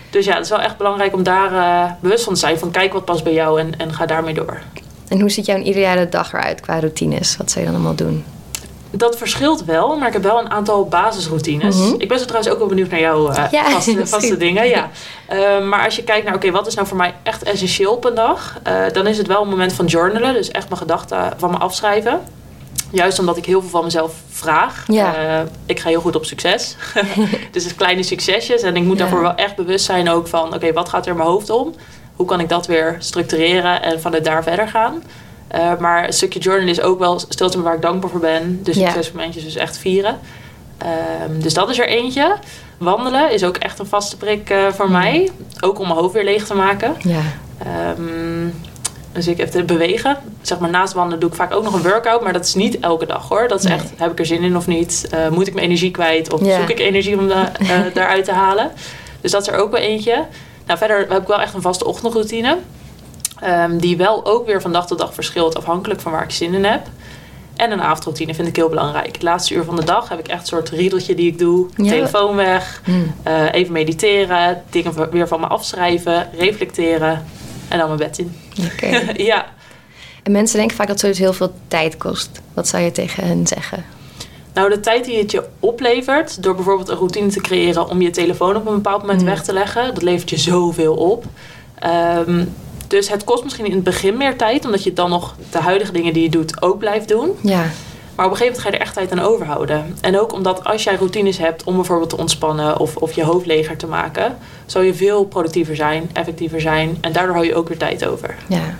Dus 0.10 0.26
ja, 0.26 0.34
het 0.34 0.44
is 0.44 0.50
wel 0.50 0.62
echt 0.62 0.78
belangrijk 0.78 1.14
om 1.14 1.24
daar 1.24 1.54
eh, 1.54 1.92
bewust 2.00 2.24
van 2.24 2.34
te 2.34 2.40
zijn. 2.40 2.60
Van 2.60 2.72
kijk 2.72 2.94
wat 2.94 3.06
past 3.06 3.24
bij 3.24 3.34
jou 3.34 3.60
en, 3.60 3.74
en 3.78 3.94
ga 3.94 4.06
daarmee 4.06 4.34
door. 4.34 4.62
En 5.08 5.20
hoe 5.20 5.30
ziet 5.30 5.46
jouw 5.46 5.58
ideale 5.58 6.10
dag 6.10 6.34
eruit 6.34 6.62
qua 6.62 6.80
routines? 6.80 7.38
Wat 7.38 7.52
zou 7.52 7.66
je 7.66 7.72
dan 7.72 7.80
allemaal 7.80 7.98
doen? 7.98 8.26
Dat 8.92 9.18
verschilt 9.18 9.66
wel, 9.66 9.98
maar 9.98 10.08
ik 10.08 10.14
heb 10.14 10.24
wel 10.24 10.40
een 10.40 10.50
aantal 10.50 10.86
basisroutines. 10.86 11.76
Mhm. 11.76 11.94
Ik 11.98 12.08
ben 12.08 12.20
zo 12.20 12.26
trouwens 12.26 12.52
ook 12.54 12.60
wel 12.60 12.68
benieuwd 12.68 12.90
naar 12.90 13.00
jouw 13.00 13.30
eh, 13.30 13.52
Ja, 13.52 13.70
vaste, 13.72 14.08
vaste 14.08 14.38
dingen. 14.38 14.68
Ja. 14.68 14.90
Eh, 15.28 15.64
maar 15.64 15.86
als 15.86 15.96
je 15.96 16.04
kijkt 16.04 16.26
naar, 16.26 16.36
oké, 16.36 16.52
wat 16.52 16.68
is 16.68 16.76
nou 16.76 16.88
voor 16.88 16.98
mij 16.98 17.14
echt 17.24 17.44
essentieel 17.44 17.94
op 17.94 18.06
een 18.06 18.16
dag? 18.16 18.60
Dan 18.92 19.08
is 19.08 19.18
het 19.18 19.28
wel 19.28 19.42
een 19.42 19.50
moment 19.50 19.74
van 19.74 19.86
journalen. 19.86 20.34
Dus 20.34 20.52
echt 20.52 20.70
mijn 20.70 20.82
gedachten 20.82 21.34
van 21.38 21.52
me 21.52 21.58
afschrijven. 21.58 22.22
Juist 22.92 23.20
omdat 23.20 23.38
ik 23.38 23.46
heel 23.46 23.62
veel 23.62 23.70
van 23.70 23.84
mezelf 23.84 24.14
vraag. 24.30 24.84
Ja. 24.88 25.16
Eh, 25.16 25.46
ik 25.66 25.80
ga 25.80 25.90
heel 25.90 26.02
goed 26.02 26.16
op 26.16 26.26
succes. 26.26 26.76
dus 27.52 27.64
het 27.64 27.76
kleine 27.76 28.04
succesjes. 28.04 28.62
En 28.62 28.76
ik 28.76 28.84
moet 28.84 28.98
Ja. 28.98 29.04
daarvoor 29.04 29.22
wel 29.22 29.36
echt 29.36 29.56
bewust 29.56 29.86
zijn 29.86 30.10
ook 30.10 30.28
van... 30.28 30.54
oké, 30.54 30.74
wat 30.74 30.90
gaat 30.90 31.06
er 31.06 31.12
in 31.12 31.18
mijn 31.18 31.30
hoofd 31.30 31.50
om? 31.50 31.74
Hoe 32.16 32.26
kan 32.28 32.40
ik 32.40 32.50
dat 32.50 32.68
weer 32.68 32.96
structureren 33.00 33.82
en 33.82 34.02
vanuit 34.02 34.26
daar 34.26 34.44
verder 34.44 34.68
gaan? 34.68 35.04
Eh, 35.48 35.78
maar 35.80 36.06
een 36.06 36.14
stukje 36.14 36.40
journal 36.40 36.68
is 36.68 36.82
ook 36.82 37.00
wel 37.00 37.20
stilte 37.30 37.62
waar 37.62 37.76
ik 37.76 37.82
dankbaar 37.82 38.10
voor 38.10 38.20
ben. 38.20 38.60
Ja. 38.64 38.74
succesmomentjes 38.74 39.44
dus 39.44 39.56
echt 39.56 39.78
vieren. 39.78 40.20
Ehm, 40.78 41.40
dus 41.42 41.54
dat 41.54 41.70
is 41.70 41.80
er 41.80 41.88
eentje. 41.88 42.36
Wandelen 42.78 43.32
is 43.32 43.44
ook 43.44 43.58
echt 43.58 43.80
een 43.80 43.86
vaste 43.86 44.18
prik 44.18 44.50
eh, 44.50 44.68
voor 44.68 44.92
mij. 44.92 45.30
Ook 45.60 45.80
om 45.80 45.88
mijn 45.88 46.00
hoofd 46.00 46.14
weer 46.14 46.24
leeg 46.24 46.46
te 46.46 46.56
maken. 46.56 46.96
Ja, 47.00 47.22
Ehm, 47.60 48.48
dus 49.14 49.28
ik 49.28 49.38
even 49.40 49.52
te 49.52 49.64
bewegen. 49.64 50.18
Zeg 50.42 50.60
maar 50.60 50.70
naast 50.70 50.94
wandelen 50.94 51.20
doe 51.20 51.30
ik 51.30 51.36
vaak 51.36 51.54
ook 51.54 51.64
nog 51.64 51.74
een 51.74 51.82
workout. 51.82 52.22
Maar 52.22 52.34
dat 52.34 52.46
is 52.46 52.54
niet 52.56 52.80
elke 52.80 53.06
dag 53.06 53.30
hoor. 53.30 53.48
Dat 53.48 53.60
is 53.60 53.66
Nee. 53.66 53.78
echt, 53.78 53.92
heb 53.98 54.12
ik 54.12 54.20
er 54.20 54.26
zin 54.26 54.42
in 54.44 54.56
of 54.58 54.68
niet? 54.68 55.08
Eh, 55.12 55.28
moet 55.30 55.48
ik 55.48 55.54
mijn 55.54 55.66
energie 55.66 55.92
kwijt? 55.92 56.34
Of 56.34 56.46
Ja. 56.46 56.60
zoek 56.60 56.70
ik 56.70 56.80
energie 56.80 57.18
om 57.18 57.30
eh, 57.32 57.42
daaruit 57.94 58.26
te 58.26 58.32
halen? 58.32 58.72
Dus 59.22 59.32
dat 59.32 59.42
is 59.42 59.48
er 59.48 59.60
ook 59.60 59.72
wel 59.72 59.82
eentje. 59.82 60.26
Nou, 60.66 60.78
verder 60.80 60.98
heb 61.10 61.22
ik 61.22 61.28
wel 61.28 61.42
echt 61.42 61.54
een 61.54 61.62
vaste 61.62 61.86
ochtendroutine. 61.86 62.58
Ehm, 63.42 63.78
die 63.78 63.98
wel 63.98 64.26
ook 64.26 64.46
weer 64.46 64.62
van 64.62 64.72
dag 64.72 64.88
tot 64.88 64.98
dag 64.98 65.14
verschilt. 65.14 65.58
Afhankelijk 65.58 66.02
van 66.02 66.12
waar 66.12 66.24
ik 66.24 66.32
zin 66.32 66.54
in 66.54 66.64
heb. 66.66 66.88
En 67.56 67.72
een 67.72 67.82
avondroutine 67.82 68.34
vind 68.36 68.48
ik 68.48 68.56
heel 68.56 68.70
belangrijk. 68.70 69.06
Het 69.14 69.22
laatste 69.22 69.54
uur 69.54 69.64
van 69.64 69.76
de 69.76 69.84
dag 69.84 70.10
heb 70.10 70.20
ik 70.20 70.28
echt 70.28 70.42
een 70.42 70.48
soort 70.48 70.70
riedeltje 70.70 71.16
die 71.16 71.28
ik 71.32 71.40
doe. 71.40 71.68
Ja. 71.76 71.90
Telefoon 71.90 72.36
weg. 72.36 72.82
Hm. 72.86 72.92
eh, 73.24 73.54
even 73.54 73.74
mediteren. 73.74 74.64
Dingen 74.70 75.12
weer 75.12 75.28
van 75.28 75.40
me 75.40 75.48
afschrijven. 75.48 76.30
Reflecteren. 76.38 77.26
En 77.70 77.78
dan 77.78 77.88
mijn 77.88 78.00
bed 78.00 78.18
in. 78.18 78.36
lekker. 78.54 79.22
ja. 79.32 79.46
En 80.24 80.32
mensen 80.32 80.58
denken 80.58 80.76
vaak 80.76 80.88
dat 80.88 81.00
zoiets 81.00 81.20
heel 81.20 81.34
veel 81.34 81.54
tijd 81.68 81.98
kost. 81.98 82.30
Wat 82.54 82.68
zou 82.68 82.84
je 82.84 82.92
tegen 82.92 83.24
hen 83.28 83.48
zeggen? 83.48 83.86
Nou, 84.54 84.70
de 84.70 84.80
tijd 84.80 85.06
die 85.06 85.18
het 85.18 85.32
je 85.32 85.44
oplevert 85.60 86.44
door 86.44 86.56
bijvoorbeeld 86.56 86.90
een 86.90 86.96
routine 86.98 87.28
te 87.28 87.42
creëren 87.42 87.90
om 87.90 88.02
je 88.02 88.10
telefoon 88.10 88.56
op 88.56 88.68
een 88.68 88.74
bepaald 88.74 89.02
moment 89.02 89.20
Mm. 89.20 89.26
weg 89.26 89.44
te 89.44 89.54
leggen, 89.54 89.94
dat 89.94 90.04
levert 90.04 90.30
je 90.30 90.38
zoveel 90.38 90.94
op. 90.96 91.26
Ehm, 91.80 92.46
dus 92.88 93.10
het 93.10 93.24
kost 93.24 93.44
misschien 93.44 93.66
in 93.66 93.72
het 93.72 93.84
begin 93.84 94.18
meer 94.18 94.38
tijd, 94.38 94.66
omdat 94.66 94.84
je 94.84 94.94
dan 94.94 95.10
nog 95.10 95.36
de 95.52 95.58
huidige 95.60 95.92
dingen 95.92 96.14
die 96.14 96.24
je 96.24 96.30
doet 96.30 96.62
ook 96.62 96.78
blijft 96.80 97.08
doen. 97.08 97.32
Ja, 97.42 97.66
Maar 98.20 98.28
op 98.28 98.34
een 98.34 98.40
gegeven 98.40 98.62
moment 98.62 98.78
ga 98.78 98.78
je 98.78 98.84
er 98.84 99.04
echt 99.04 99.10
tijd 99.10 99.20
aan 99.20 99.34
overhouden. 99.34 99.98
En 100.02 100.20
ook 100.20 100.34
omdat 100.34 100.64
als 100.64 100.84
jij 100.84 100.96
routines 100.96 101.38
hebt 101.38 101.64
om 101.64 101.76
bijvoorbeeld 101.76 102.10
te 102.10 102.18
ontspannen 102.18 102.80
of, 102.80 102.96
of 102.96 103.12
je 103.12 103.24
hoofd 103.24 103.46
leger 103.46 103.78
te 103.78 103.88
maken, 103.88 104.38
zal 104.66 104.82
je 104.82 104.94
veel 104.94 105.26
productiever 105.26 105.76
zijn, 105.76 106.10
effectiever 106.14 106.62
zijn 106.62 106.98
en 107.02 107.12
daardoor 107.12 107.34
hou 107.34 107.46
je 107.46 107.56
ook 107.56 107.68
weer 107.68 107.78
tijd 107.78 108.06
over. 108.08 108.36
ja. 108.48 108.78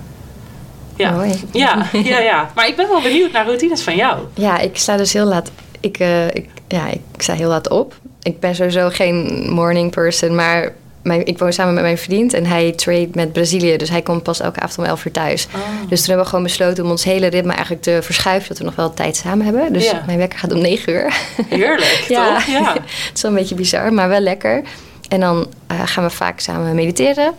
Ja, 0.96 1.12
Mooi. 1.12 1.34
ja, 1.52 1.86
ja, 1.92 2.20
ja. 2.20 2.50
Maar 2.56 2.68
ik 2.68 2.76
ben 2.76 2.88
wel 2.88 3.02
benieuwd 3.02 3.32
naar 3.32 3.46
routines 3.46 3.82
van 3.82 3.96
jou. 3.96 4.20
Ja, 4.34 4.58
ik 4.58 4.78
sta 4.78 4.98
dus 4.98 5.14
heel 5.14 5.26
laat. 5.26 5.52
Ik, 5.80 6.00
eh, 6.00 6.28
ik, 6.28 6.50
ja, 6.68 6.88
ik 6.88 7.02
sta 7.18 7.34
heel 7.34 7.50
laat 7.50 7.70
op. 7.70 7.96
Ik 8.22 8.40
ben 8.40 8.56
sowieso 8.56 8.90
geen 8.90 9.48
morning 9.50 9.92
person, 9.92 10.36
maar 10.36 10.74
mijn, 11.10 11.26
ik 11.26 11.38
woon 11.38 11.54
samen 11.54 11.74
met 11.74 11.84
mijn 11.84 11.98
vriend 11.98 12.34
en 12.34 12.46
hij 12.46 12.72
trade 12.72 13.10
met 13.14 13.34
Brazilië. 13.34 13.78
Dus 13.78 13.90
hij 13.90 14.02
komt 14.02 14.24
pas 14.24 14.40
elke 14.40 14.60
avond 14.60 14.78
om 14.78 14.84
11 14.86 15.06
uur 15.06 15.12
thuis. 15.12 15.48
Dus 15.90 15.98
toen 16.00 16.08
hebben 16.08 16.24
we 16.24 16.30
gewoon 16.30 16.44
besloten 16.44 16.84
om 16.84 16.90
ons 16.90 17.04
hele 17.04 17.28
ritme 17.28 17.52
eigenlijk 17.52 17.82
te 17.82 18.00
verschuiven, 18.02 18.44
zodat 18.44 18.58
we 18.58 18.64
nog 18.64 18.76
wel 18.76 18.94
tijd 18.94 19.16
samen 19.16 19.46
hebben. 19.46 19.74
Dus 19.74 19.86
Ja. 19.90 20.04
mijn 20.06 20.18
wekker 20.18 20.40
gaat 20.40 20.54
om 20.54 20.62
9 20.62 20.94
uur. 20.94 21.14
Heerlijk, 21.48 22.06
Ja. 22.08 22.34
toch? 22.34 22.46
Ja. 22.46 22.74
Het 22.74 23.12
is 23.16 23.22
wel 23.22 23.32
een 23.32 23.38
beetje 23.38 23.56
bizar, 23.56 23.94
maar 23.94 24.10
wel 24.10 24.20
lekker. 24.20 24.62
En 25.08 25.20
dan 25.20 25.48
eh, 25.68 25.82
gaan 25.86 26.04
we 26.04 26.10
vaak 26.10 26.40
samen 26.40 26.76
mediteren. 26.76 27.34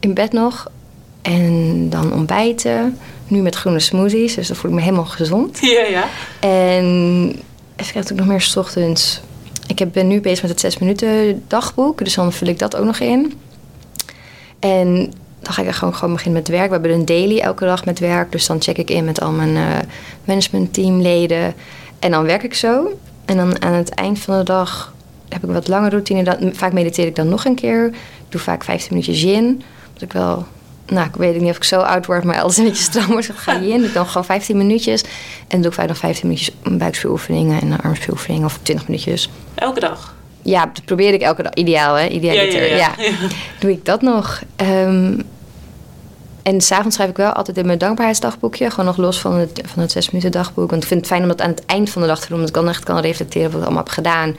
In 0.00 0.14
bed 0.14 0.32
nog. 0.32 0.66
En 1.22 1.86
dan 1.90 2.12
ontbijten. 2.12 2.98
Nu 3.28 3.38
met 3.40 3.54
groene 3.54 3.80
smoothies, 3.80 4.34
dus 4.34 4.46
dan 4.48 4.56
voel 4.56 4.70
ik 4.70 4.76
me 4.76 4.82
helemaal 4.82 5.04
gezond. 5.04 5.58
Ja, 5.60 5.82
ja. 5.84 6.04
En 6.40 6.84
even 7.76 7.92
kijken, 7.92 8.10
ik 8.10 8.16
nog 8.16 8.26
meer 8.26 8.40
's 8.40 8.56
ochtends. 8.56 9.20
Ik 9.66 9.92
ben 9.92 10.06
nu 10.06 10.20
bezig 10.20 10.42
met 10.42 10.50
het 10.50 10.60
6 10.60 10.78
minuten 10.78 11.42
dagboek. 11.46 12.04
Dus 12.04 12.14
dan 12.14 12.32
vul 12.32 12.48
ik 12.48 12.58
dat 12.58 12.76
ook 12.76 12.84
nog 12.84 12.98
in. 12.98 13.32
En 14.58 15.12
dan 15.40 15.52
ga 15.52 15.62
ik 15.62 15.70
gewoon, 15.70 15.94
gewoon 15.94 16.14
beginnen 16.14 16.40
met 16.40 16.50
werk. 16.50 16.66
We 16.66 16.72
hebben 16.72 16.92
een 16.92 17.04
daily 17.04 17.38
elke 17.38 17.64
dag 17.64 17.84
met 17.84 17.98
werk. 17.98 18.32
Dus 18.32 18.46
dan 18.46 18.62
check 18.62 18.78
ik 18.78 18.90
in 18.90 19.04
met 19.04 19.20
al 19.20 19.30
mijn 19.30 19.56
eh 19.56 19.78
managementteamleden. 20.24 21.54
En 21.98 22.10
dan 22.10 22.24
werk 22.24 22.42
ik 22.42 22.54
zo. 22.54 22.98
En 23.24 23.36
dan 23.36 23.62
aan 23.62 23.72
het 23.72 23.88
eind 23.88 24.18
van 24.18 24.38
de 24.38 24.44
dag 24.44 24.94
heb 25.28 25.44
ik 25.44 25.50
wat 25.50 25.68
lange 25.68 25.88
routine. 25.88 26.38
Vaak 26.52 26.72
mediteer 26.72 27.06
ik 27.06 27.14
dan 27.14 27.28
nog 27.28 27.44
een 27.44 27.54
keer. 27.54 27.86
Ik 27.86 27.92
doe 28.28 28.40
vaak 28.40 28.64
15 28.64 28.88
minuutjes 28.90 29.22
yin. 29.22 29.62
Omdat 29.86 30.02
ik 30.02 30.12
wel... 30.12 30.46
Nou, 30.86 31.06
ik 31.06 31.16
weet 31.16 31.40
niet 31.40 31.50
of 31.50 31.56
ik 31.56 31.64
zo 31.64 31.80
oud 31.80 32.06
word, 32.06 32.24
maar 32.24 32.40
altijd 32.40 32.58
een 32.58 32.64
beetje 32.64 32.82
stram 32.82 33.06
word. 33.06 33.26
Dan 33.26 33.36
ga 33.36 33.52
je 33.52 33.68
in, 33.68 33.78
doe 33.78 33.86
ik 33.86 33.94
dan 33.94 34.06
gewoon 34.06 34.24
15 34.24 34.56
minuutjes. 34.56 35.02
En 35.02 35.08
dan 35.48 35.60
doe 35.60 35.70
ik 35.70 35.76
vaak 35.76 35.88
nog 35.88 35.98
15 35.98 36.28
minuutjes 36.28 36.54
buikspieroefeningen 36.64 37.60
en 37.60 37.80
armspieroefeningen 37.80 38.44
of 38.44 38.58
20 38.62 38.88
minuutjes. 38.88 39.30
Elke 39.54 39.80
dag. 39.80 40.14
Ja, 40.42 40.60
dat 40.72 40.84
probeer 40.84 41.12
ik 41.12 41.20
elke 41.20 41.42
dag. 41.42 41.54
Ideaal, 41.54 41.94
hè? 41.94 42.06
Idealiter. 42.06 42.76
Ja, 42.76 42.94
Doe 43.58 43.70
ik 43.70 43.84
dat 43.84 44.02
nog. 44.02 44.42
Ehm, 44.56 45.20
en 46.42 46.60
s'avonds 46.60 46.94
schrijf 46.94 47.10
ik 47.10 47.16
wel 47.16 47.32
altijd 47.32 47.56
in 47.56 47.66
mijn 47.66 47.78
dankbaarheidsdagboekje. 47.78 48.70
Gewoon 48.70 48.86
nog 48.86 48.96
los 48.96 49.20
van 49.20 49.34
het, 49.34 49.60
van 49.64 49.82
het 49.82 49.92
6 49.92 50.10
minuten 50.10 50.32
dagboek. 50.32 50.70
Want 50.70 50.82
ik 50.82 50.88
vind 50.88 51.00
het 51.00 51.08
fijn 51.08 51.22
om 51.22 51.28
dat 51.28 51.40
aan 51.40 51.50
het 51.50 51.64
eind 51.66 51.90
van 51.90 52.02
de 52.02 52.08
dag 52.08 52.20
te 52.20 52.26
doen. 52.26 52.34
Omdat 52.34 52.48
ik 52.48 52.54
dan 52.54 52.68
echt 52.68 52.84
kan 52.84 52.98
reflecteren 52.98 53.46
op 53.46 53.52
wat 53.52 53.60
ik 53.60 53.66
allemaal 53.66 53.84
heb 53.84 53.92
gedaan. 53.92 54.36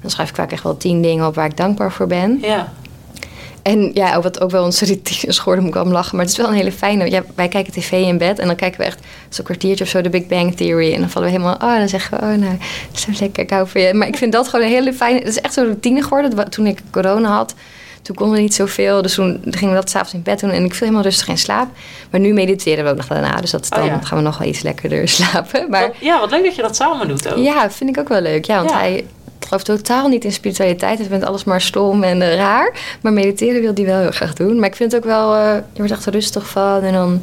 Dan 0.00 0.10
schrijf 0.10 0.28
ik 0.28 0.34
vaak 0.34 0.52
echt 0.52 0.62
wel 0.62 0.76
tien 0.76 1.02
dingen 1.02 1.26
op 1.26 1.34
waar 1.34 1.46
ik 1.46 1.56
dankbaar 1.56 1.92
voor 1.92 2.06
ben. 2.06 2.38
Ja. 2.42 2.72
En 3.62 3.90
ja, 3.94 4.14
ook 4.16 4.22
wat 4.22 4.40
ook 4.40 4.50
wel 4.50 4.64
onze 4.64 4.84
routine 4.84 5.26
is 5.26 5.38
geworden, 5.38 5.64
moet 5.64 5.74
ik 5.76 5.82
wel 5.82 5.92
lachen. 5.92 6.16
Maar 6.16 6.24
het 6.24 6.32
is 6.34 6.40
wel 6.40 6.48
een 6.48 6.54
hele 6.56 6.72
fijne. 6.72 7.10
Ja, 7.10 7.22
wij 7.34 7.48
kijken 7.48 7.72
tv 7.72 7.92
in 7.92 8.18
bed 8.18 8.38
en 8.38 8.46
dan 8.46 8.56
kijken 8.56 8.80
we 8.80 8.86
echt 8.86 8.98
zo'n 9.28 9.44
kwartiertje 9.44 9.84
of 9.84 9.90
zo 9.90 10.00
de 10.00 10.10
Big 10.10 10.26
Bang 10.26 10.56
Theory. 10.56 10.92
En 10.94 11.00
dan 11.00 11.10
vallen 11.10 11.28
we 11.28 11.34
helemaal, 11.34 11.54
oh, 11.54 11.76
dan 11.78 11.88
zeggen 11.88 12.18
we, 12.18 12.24
oh, 12.24 12.34
nou, 12.34 12.56
zo 12.92 13.10
lekker, 13.20 13.42
ik 13.42 13.50
hou 13.50 13.68
van 13.68 13.80
je. 13.80 13.94
Maar 13.94 14.08
ik 14.08 14.16
vind 14.16 14.32
dat 14.32 14.48
gewoon 14.48 14.64
een 14.66 14.72
hele 14.72 14.92
fijne. 14.92 15.18
Het 15.18 15.28
is 15.28 15.40
echt 15.40 15.54
zo'n 15.54 15.64
routine 15.64 16.02
geworden. 16.02 16.50
Toen 16.50 16.66
ik 16.66 16.80
corona 16.90 17.28
had, 17.36 17.54
toen 18.02 18.16
konden 18.16 18.36
we 18.36 18.42
niet 18.42 18.54
zoveel. 18.54 19.02
Dus 19.02 19.14
toen 19.14 19.40
gingen 19.44 19.74
we 19.74 19.80
dat 19.80 19.90
s'avonds 19.90 20.14
in 20.14 20.22
bed 20.22 20.40
doen 20.40 20.50
en 20.50 20.64
ik 20.64 20.70
viel 20.74 20.80
helemaal 20.86 21.02
rustig 21.02 21.28
in 21.28 21.38
slaap. 21.38 21.68
Maar 22.10 22.20
nu 22.20 22.32
mediteren 22.32 22.84
we 22.84 22.90
ook 22.90 22.96
nog 22.96 23.06
daarna. 23.06 23.40
Dus 23.40 23.50
dat 23.50 23.68
Oh, 23.72 23.78
dan 23.78 23.86
ja. 23.86 24.00
gaan 24.02 24.18
we 24.18 24.24
nog 24.24 24.38
wel 24.38 24.48
iets 24.48 24.62
lekkerder 24.62 25.08
slapen. 25.18 25.70
Maar 25.70 25.90
ja, 26.00 26.20
wat 26.20 26.30
leuk 26.30 26.44
dat 26.44 26.54
je 26.54 26.62
dat 26.62 26.76
samen 26.76 27.08
doet 27.08 27.28
ook. 27.32 27.38
ja, 27.38 27.70
vind 27.70 27.90
ik 27.90 27.98
ook 27.98 28.08
wel 28.08 28.20
leuk. 28.20 28.44
Ja, 28.44 28.56
want 28.56 28.70
Ja. 28.70 28.78
hij 28.78 29.04
gelooft 29.50 29.84
totaal 29.84 30.08
niet 30.08 30.24
in 30.24 30.32
spiritualiteit. 30.32 30.98
Het 30.98 31.08
vindt 31.08 31.24
alles 31.24 31.44
maar 31.44 31.60
stom 31.60 32.02
en 32.02 32.22
eh, 32.22 32.36
raar. 32.36 32.72
Maar 33.00 33.12
mediteren 33.12 33.60
wil 33.60 33.74
hij 33.74 33.84
wel 33.84 34.00
heel 34.00 34.10
graag 34.10 34.34
doen. 34.34 34.58
Maar 34.58 34.68
ik 34.68 34.76
vind 34.76 34.92
het 34.92 35.02
ook 35.04 35.08
wel, 35.08 35.34
eh, 35.34 35.54
je 35.54 35.78
wordt 35.78 35.92
echt 35.92 36.06
rustig 36.06 36.48
van. 36.48 36.82
En 36.82 36.92
dan, 36.92 37.22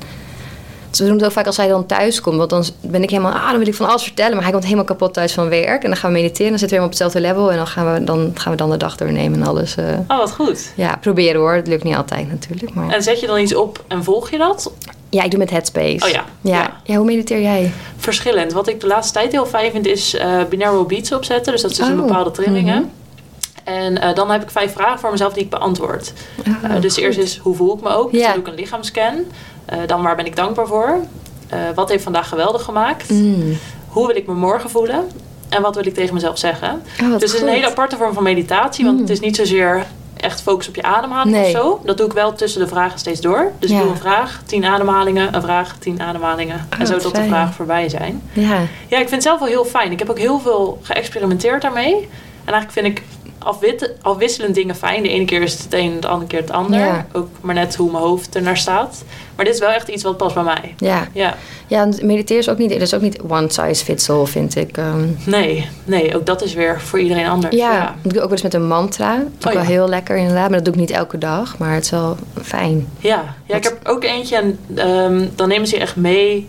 ze 0.91 1.06
doen 1.06 1.13
het 1.15 1.25
ook 1.25 1.32
vaak 1.32 1.46
als 1.46 1.58
hij 1.58 1.67
dan 1.67 1.86
thuis 1.86 2.22
komt. 2.22 2.38
Want 2.38 2.50
dan 2.50 2.63
ben 2.82 3.03
ik 3.03 3.10
helemaal, 3.10 3.32
ah, 3.32 3.50
dan 3.50 3.58
wil 3.58 3.67
ik 3.67 3.75
van 3.75 3.88
alles 3.89 4.03
vertellen. 4.03 4.34
Maar 4.34 4.41
hij 4.44 4.51
komt 4.51 4.63
helemaal 4.63 4.86
kapot 4.86 5.13
thuis 5.13 5.34
van 5.34 5.50
werk. 5.50 5.84
En 5.84 5.89
dan 5.89 5.98
gaan 5.98 6.12
we 6.12 6.17
mediteren. 6.17 6.50
Dan 6.50 6.60
zitten 6.60 6.77
we 6.77 6.84
helemaal 6.84 6.86
op 6.86 7.12
hetzelfde 7.12 7.22
level. 7.22 7.51
En 7.51 7.58
dan 7.58 7.67
gaan 7.67 7.94
we 7.94 8.03
dan, 8.03 8.32
gaan 8.34 8.51
we 8.51 8.58
dan 8.58 8.70
de 8.70 8.77
dag 8.77 8.96
doornemen 8.98 9.41
en 9.41 9.48
alles. 9.48 9.75
eh. 9.75 9.86
Oh, 10.08 10.17
wat 10.17 10.32
goed. 10.32 10.72
ja, 10.75 10.98
proberen 11.01 11.39
hoor. 11.41 11.53
Het 11.53 11.67
lukt 11.67 11.84
niet 11.84 11.96
altijd 11.96 12.29
natuurlijk. 12.29 12.74
Maar... 12.74 12.89
En 12.89 13.03
zet 13.03 13.20
je 13.20 13.27
dan 13.27 13.39
iets 13.39 13.56
op 13.56 13.84
en 13.88 14.03
volg 14.03 14.29
je 14.29 14.38
dat? 14.38 14.72
Ja, 15.10 15.24
ik 15.24 15.29
doe 15.29 15.39
met 15.39 15.50
Headspace. 15.50 16.06
Oh 16.06 16.10
ja, 16.12 16.24
Ja. 16.41 16.58
ja. 16.58 16.74
ja. 16.84 16.96
hoe 16.96 17.06
mediteer 17.06 17.41
jij? 17.41 17.72
Verschillend. 17.98 18.53
Wat 18.53 18.67
ik 18.67 18.79
de 18.82 18.88
laatste 18.88 19.13
tijd 19.13 19.32
heel 19.32 19.46
fijn 19.46 19.72
vind 19.72 19.86
is 19.88 20.13
eh 20.15 20.44
binaural 20.50 20.84
beats 20.84 21.12
opzetten. 21.12 21.51
Dus 21.53 21.62
dat 21.62 21.72
is 21.72 21.77
dus 21.77 21.88
een 21.88 22.00
Oh, 22.00 22.06
bepaalde 22.08 22.32
trillingen. 22.32 22.75
mhm. 22.82 22.89
En 23.63 24.01
eh, 24.01 24.15
dan 24.15 24.32
heb 24.32 24.41
ik 24.44 24.50
vijf 24.50 24.74
vragen 24.74 25.00
voor 25.00 25.12
mezelf 25.12 25.34
die 25.34 25.44
ik 25.44 25.50
beantwoord. 25.50 26.13
Oh, 26.48 26.72
Eh, 26.75 26.82
dus 26.82 26.94
goed. 26.94 27.03
eerst 27.03 27.20
is 27.20 27.38
hoe 27.38 27.56
voel 27.56 27.75
ik 27.75 27.82
me 27.82 27.89
ook? 27.89 28.12
Dus 28.12 28.22
Ja. 28.22 28.25
dan 28.27 28.36
doe 28.36 28.44
ik 28.46 28.50
een 28.50 28.60
lichaamscan. 28.63 29.13
Eh, 29.67 29.77
dan 29.86 30.01
waar 30.01 30.15
ben 30.15 30.25
ik 30.25 30.36
dankbaar 30.36 30.67
voor? 30.67 30.97
Eh, 31.50 31.59
wat 31.75 31.89
heeft 31.89 32.03
vandaag 32.03 32.29
geweldig 32.29 32.63
gemaakt? 32.63 33.09
Mm. 33.09 33.57
Hoe 33.88 34.07
wil 34.07 34.15
ik 34.15 34.27
me 34.27 34.33
morgen 34.33 34.69
voelen? 34.69 35.07
En 35.50 35.62
wat 35.62 35.75
wil 35.75 35.86
ik 35.86 35.93
tegen 35.93 36.13
mezelf 36.13 36.38
zeggen? 36.38 36.81
Oh, 37.01 37.12
dus 37.12 37.12
het 37.13 37.33
is 37.33 37.41
een 37.41 37.47
hele 37.47 37.67
aparte 37.69 37.95
vorm 37.97 38.13
van 38.13 38.24
meditatie. 38.24 38.83
Want 38.86 38.95
Mm. 38.97 39.01
het 39.03 39.12
is 39.12 39.19
niet 39.19 39.36
zozeer 39.36 39.86
echt 40.17 40.41
focus 40.41 40.67
op 40.67 40.75
je 40.75 40.83
ademhaling 40.83 41.36
Nee. 41.36 41.43
of 41.45 41.50
zo. 41.62 41.79
Dat 41.86 41.97
doe 41.97 42.05
ik 42.05 42.13
wel 42.13 42.33
tussen 42.33 42.62
de 42.62 42.67
vragen 42.67 43.00
steeds 43.00 43.21
door. 43.21 43.51
Dus 43.59 43.69
Ja. 43.69 43.75
ik 43.77 43.81
doe 43.81 43.91
een 43.91 43.97
vraag, 43.97 44.41
tien 44.45 44.65
ademhalingen, 44.65 45.36
een 45.36 45.41
vraag, 45.41 45.75
tien 45.79 46.01
ademhalingen. 46.01 46.67
Oh, 46.74 46.79
en 46.79 46.88
zo 46.88 46.93
wat 46.93 47.01
tot 47.01 47.15
de 47.15 47.24
vragen 47.24 47.53
voorbij 47.53 47.89
zijn. 47.89 48.21
Ja. 48.33 48.55
Ja, 48.88 48.97
ik 48.97 49.09
vind 49.09 49.12
het 49.12 49.24
zelf 49.24 49.39
wel 49.39 49.47
heel 49.47 49.65
fijn. 49.65 49.91
Ik 49.91 50.00
heb 50.00 50.09
ook 50.09 50.17
heel 50.19 50.39
veel 50.39 50.79
geëxperimenteerd 50.81 51.62
daarmee. 51.62 51.93
En 52.45 52.53
eigenlijk 52.53 52.71
vind 52.71 52.86
ik 52.86 53.03
afwit- 53.48 53.94
afwisselend 54.01 54.56
dingen 54.56 54.75
fijn. 54.75 55.04
De 55.04 55.10
ene 55.10 55.25
keer 55.25 55.42
is 55.42 55.54
het 55.63 55.74
een, 55.74 56.00
de 56.00 56.08
andere 56.08 56.30
keer 56.30 56.39
het 56.39 56.51
ander. 56.51 56.80
Ja. 56.80 57.06
Ook 57.13 57.27
maar 57.42 57.56
net 57.56 57.75
hoe 57.75 57.92
mijn 57.92 58.04
hoofd 58.04 58.36
er 58.36 58.42
naar 58.42 58.58
staat. 58.58 59.04
Maar 59.36 59.46
dit 59.46 59.54
is 59.54 59.60
wel 59.60 59.70
echt 59.70 59.88
iets 59.88 60.04
wat 60.04 60.18
past 60.18 60.34
bij 60.34 60.44
mij. 60.44 60.75
Ja. 60.77 61.08
Ja, 61.13 61.36
Ja, 61.68 61.82
en 61.82 61.94
mediteren 62.06 62.42
is 62.42 62.50
ook 62.50 62.58
niet, 62.58 62.70
dat 62.70 62.82
is 62.82 62.94
ook 62.94 63.01
niet 63.01 63.20
one 63.27 63.50
size 63.51 63.84
fits 63.86 64.10
all, 64.10 64.25
vind 64.25 64.56
ik. 64.56 64.77
Ehm, 64.77 65.06
nee, 65.25 65.68
nee, 65.84 66.16
ook 66.16 66.25
dat 66.25 66.42
is 66.44 66.54
weer 66.54 66.82
voor 66.82 67.00
iedereen 67.00 67.27
anders. 67.27 67.56
ja, 67.56 67.96
doe 68.01 68.12
ook 68.13 68.22
wel 68.22 68.32
eens 68.32 68.42
met 68.42 68.54
een 68.54 68.68
mantra. 68.68 69.16
Dat 69.16 69.25
is 69.39 69.46
Oh, 69.46 69.51
wel 69.54 69.62
ja. 69.62 69.68
heel 69.68 69.88
lekker 69.89 70.18
inderdaad, 70.18 70.50
maar 70.50 70.58
dat 70.63 70.66
doe 70.66 70.74
ik 70.74 70.80
niet 70.80 70.92
elke 70.92 71.18
dag. 71.18 71.58
Maar 71.58 71.74
het 71.74 71.84
is 71.84 71.89
wel 71.89 72.18
fijn. 72.42 72.88
Ja, 73.00 73.36
ja 73.46 73.56
ik 73.56 73.63
heb 73.63 73.80
ook 73.84 74.04
eentje 74.04 74.36
en 74.36 74.60
ehm, 74.75 75.25
dan 75.36 75.48
nemen 75.48 75.68
ze 75.68 75.75
je 75.75 75.82
echt 75.82 75.96
mee 75.96 76.48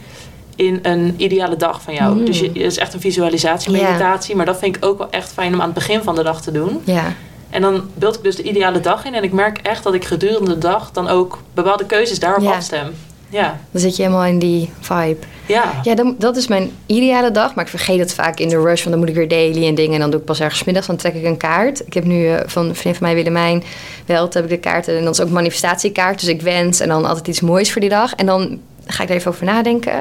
in 0.59 0.79
een 0.83 1.15
ideale 1.17 1.57
dag 1.57 1.83
van 1.83 1.95
jou. 1.95 2.15
Mm. 2.19 2.25
Dus 2.25 2.41
je, 2.41 2.47
het 2.47 2.57
is 2.57 2.79
echt 2.79 2.95
een 2.95 3.00
visualisatie, 3.00 3.71
meditatie. 3.73 4.37
Maar 4.37 4.47
dat 4.47 4.59
vind 4.59 4.77
ik 4.77 4.85
ook 4.85 4.99
wel 4.99 5.11
echt 5.11 5.33
fijn 5.33 5.55
om 5.55 5.61
aan 5.61 5.67
het 5.67 5.75
begin 5.75 6.03
van 6.03 6.15
de 6.15 6.23
dag 6.23 6.43
te 6.43 6.53
doen. 6.53 6.81
Ja, 6.85 7.12
En 7.50 7.62
dan 7.62 7.83
beeld 7.95 8.17
ik 8.17 8.23
dus 8.23 8.37
de 8.37 8.43
ideale 8.43 8.81
dag 8.81 9.05
in. 9.05 9.15
En 9.15 9.23
ik 9.23 9.33
merk 9.33 9.59
echt 9.62 9.83
dat 9.83 9.95
ik 9.95 10.05
gedurende 10.05 10.50
de 10.50 10.59
dag 10.59 10.91
dan 10.93 11.09
ook 11.09 11.38
bepaalde 11.55 11.87
keuzes 11.87 12.19
daarop 12.19 12.47
afstem. 12.47 12.95
Ja, 13.31 13.59
dan 13.71 13.81
zit 13.81 13.97
je 13.97 14.03
helemaal 14.03 14.25
in 14.25 14.38
die 14.38 14.71
vibe. 14.81 15.17
ja. 15.47 15.73
Ja, 15.83 15.95
dan, 15.95 16.15
dat 16.19 16.37
is 16.37 16.47
mijn 16.47 16.71
ideale 16.87 17.31
dag. 17.31 17.55
Maar 17.55 17.65
ik 17.65 17.71
vergeet 17.71 17.99
het 17.99 18.15
vaak 18.15 18.38
in 18.38 18.49
de 18.49 18.61
rush. 18.61 18.79
Want 18.85 18.91
dan 18.91 18.99
moet 18.99 19.09
ik 19.09 19.15
weer 19.15 19.29
daily 19.29 19.67
en 19.67 19.75
dingen. 19.75 19.95
En 19.95 20.00
dan 20.00 20.11
doe 20.11 20.21
ik 20.21 20.27
pas 20.27 20.41
ergens 20.41 20.65
middags. 20.65 20.87
Dan 20.87 20.97
trek 20.97 21.15
ik 21.15 21.25
een 21.25 21.37
kaart. 21.37 21.87
Ik 21.87 21.95
heb 21.95 22.05
nu 22.05 22.29
eh, 22.29 22.41
van 22.47 22.69
een 22.69 22.75
vriend 22.75 22.97
van 22.97 23.07
mij, 23.07 23.15
Willemijn, 23.17 23.65
wel. 24.07 24.29
heb 24.33 24.45
ik 24.45 24.49
de 24.49 24.59
kaarten. 24.59 24.99
En 24.99 25.05
dat 25.05 25.19
is 25.19 25.21
ook 25.21 25.31
manifestatiekaart. 25.31 26.21
Dus 26.21 26.29
ik 26.29 26.43
wens 26.43 26.81
en 26.81 26.88
dan 26.88 27.05
altijd 27.05 27.29
iets 27.29 27.41
moois 27.41 27.73
voor 27.73 27.81
die 27.81 27.91
dag. 27.91 28.15
En 28.15 28.27
dan 28.27 28.59
ga 28.88 29.02
ik 29.02 29.09
er 29.09 29.14
even 29.14 29.30
over 29.30 29.45
nadenken. 29.45 29.92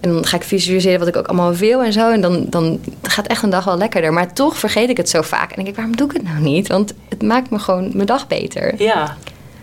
En 0.00 0.12
dan 0.12 0.26
ga 0.26 0.36
ik 0.36 0.42
visualiseren 0.42 0.98
wat 0.98 1.08
ik 1.08 1.16
ook 1.16 1.26
allemaal 1.26 1.54
wil 1.54 1.82
en 1.82 1.92
zo. 1.92 2.10
En 2.10 2.20
dan, 2.20 2.46
dan 2.48 2.80
gaat 3.02 3.26
echt 3.26 3.42
een 3.42 3.50
dag 3.50 3.64
wel 3.64 3.78
lekkerder. 3.78 4.12
Maar 4.12 4.32
toch 4.32 4.56
vergeet 4.58 4.88
ik 4.90 4.96
het 4.96 5.08
zo 5.08 5.22
vaak. 5.22 5.48
En 5.50 5.56
denk 5.56 5.68
ik, 5.68 5.74
waarom 5.76 5.96
doe 5.96 6.06
ik 6.06 6.12
het 6.12 6.22
nou 6.22 6.40
niet? 6.40 6.68
Want 6.68 6.94
het 7.08 7.22
maakt 7.22 7.50
me 7.50 7.58
gewoon 7.58 7.90
mijn 7.92 8.06
dag 8.06 8.26
beter. 8.26 8.74
Ja. 8.82 9.16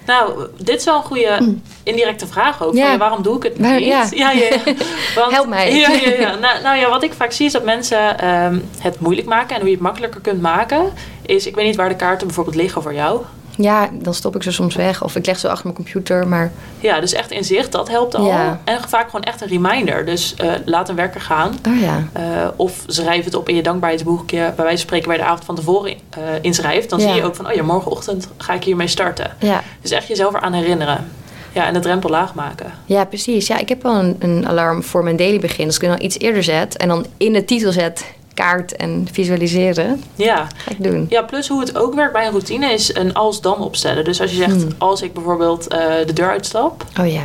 Nou, 0.05 0.47
dit 0.57 0.75
is 0.79 0.85
wel 0.85 0.95
een 0.95 1.03
goede 1.03 1.55
indirecte 1.83 2.27
vraag 2.27 2.63
ook. 2.63 2.71
Mm. 2.71 2.77
Ja. 2.77 2.83
Van, 2.83 2.91
ja, 2.91 2.97
waarom 2.97 3.21
doe 3.23 3.37
ik 3.37 3.43
het 3.43 3.59
niet? 3.59 3.85
ja. 3.85 4.07
ja, 4.23 4.31
ja. 4.31 4.49
Want- 5.15 5.31
Help 5.31 5.47
mij. 5.47 5.75
Ja, 5.75 5.89
ja, 5.91 6.11
ja. 6.19 6.35
Nou, 6.35 6.61
nou 6.63 6.77
ja, 6.77 6.89
wat 6.89 7.03
ik 7.03 7.13
vaak 7.13 7.31
zie 7.31 7.45
is 7.45 7.51
dat 7.51 7.63
mensen 7.63 8.19
ehm, 8.19 8.59
het 8.79 8.99
moeilijk 8.99 9.27
maken. 9.27 9.49
En 9.55 9.59
hoe 9.59 9.69
je 9.69 9.75
het 9.75 9.83
makkelijker 9.83 10.21
kunt 10.21 10.41
maken, 10.41 10.91
is... 11.25 11.47
Ik 11.47 11.55
weet 11.55 11.65
niet 11.65 11.75
waar 11.75 11.89
de 11.89 11.95
kaarten 11.95 12.27
bijvoorbeeld 12.27 12.55
liggen 12.55 12.81
voor 12.81 12.93
jou. 12.93 13.21
Ja, 13.57 13.89
dan 13.93 14.13
stop 14.13 14.35
ik 14.35 14.43
ze 14.43 14.51
soms 14.51 14.75
weg. 14.75 15.03
Of 15.03 15.15
ik 15.15 15.25
leg 15.25 15.39
ze 15.39 15.47
achter 15.49 15.63
mijn 15.65 15.75
computer. 15.75 16.27
Maar 16.27 16.51
Ja, 16.79 16.99
dus 16.99 17.13
echt 17.13 17.31
inzicht, 17.31 17.71
dat 17.71 17.89
helpt 17.89 18.15
al. 18.15 18.25
Ja. 18.25 18.59
En 18.63 18.77
vaak 18.87 19.05
gewoon 19.05 19.21
echt 19.21 19.41
een 19.41 19.47
reminder. 19.47 20.05
Dus 20.05 20.35
eh, 20.35 20.51
laat 20.65 20.89
een 20.89 20.95
wekker 20.95 21.21
gaan. 21.21 21.55
oh 21.67 21.79
ja. 21.81 22.03
Eh, 22.13 22.23
of 22.55 22.83
schrijf 22.87 23.25
het 23.25 23.35
op 23.35 23.49
in 23.49 23.55
je 23.55 23.63
dankbaarheidsboekje. 23.63 24.37
Bij 24.37 24.53
wijze 24.55 24.67
van 24.69 24.77
spreken 24.77 25.07
waar 25.07 25.15
je 25.17 25.21
de 25.21 25.27
avond 25.29 25.45
van 25.45 25.55
tevoren 25.55 25.91
eh, 26.09 26.21
inschrijft. 26.41 26.89
Dan 26.89 26.99
Ja. 26.99 27.05
zie 27.07 27.15
je 27.15 27.23
ook 27.23 27.35
van, 27.35 27.47
oh 27.47 27.53
ja, 27.53 27.63
morgenochtend 27.63 28.27
ga 28.37 28.53
ik 28.53 28.63
hiermee 28.63 28.87
starten. 28.87 29.31
Ja. 29.39 29.61
Dus 29.81 29.91
echt 29.91 30.07
jezelf 30.07 30.33
eraan 30.33 30.53
herinneren. 30.53 31.07
Ja, 31.51 31.65
en 31.67 31.73
de 31.73 31.79
drempel 31.79 32.09
laag 32.09 32.33
maken. 32.33 32.71
Ja, 32.85 33.05
precies. 33.05 33.47
Ja, 33.47 33.57
ik 33.57 33.69
heb 33.69 33.83
wel 33.83 33.95
een, 33.95 34.15
een 34.19 34.47
alarm 34.47 34.83
voor 34.83 35.03
mijn 35.03 35.15
daily 35.15 35.39
begin. 35.39 35.65
Dus 35.65 35.77
ik 35.77 35.87
dan 35.89 36.01
iets 36.01 36.19
eerder 36.19 36.43
zet 36.43 36.77
en 36.77 36.87
dan 36.87 37.05
in 37.17 37.33
de 37.33 37.45
titel 37.45 37.71
zet 37.71 38.05
kaart 38.35 38.75
en 38.75 39.07
visualiseren. 39.11 40.03
Ja. 40.15 40.47
Ga 40.57 40.71
ik 40.71 40.83
doen. 40.83 41.05
ja, 41.09 41.21
plus 41.21 41.47
hoe 41.47 41.59
het 41.59 41.77
ook 41.77 41.93
werkt 41.95 42.13
bij 42.13 42.25
een 42.25 42.31
routine 42.31 42.71
is 42.73 42.95
een 42.95 43.13
als-dan 43.13 43.57
opstellen. 43.59 44.03
Dus 44.03 44.21
als 44.21 44.31
je 44.31 44.37
zegt, 44.37 44.51
Hmm. 44.61 44.71
als 44.77 45.01
ik 45.01 45.13
bijvoorbeeld 45.13 45.67
eh, 45.67 45.79
de 46.05 46.13
deur 46.13 46.29
uitstap, 46.29 46.83
Oh 46.99 47.11
ja. 47.11 47.21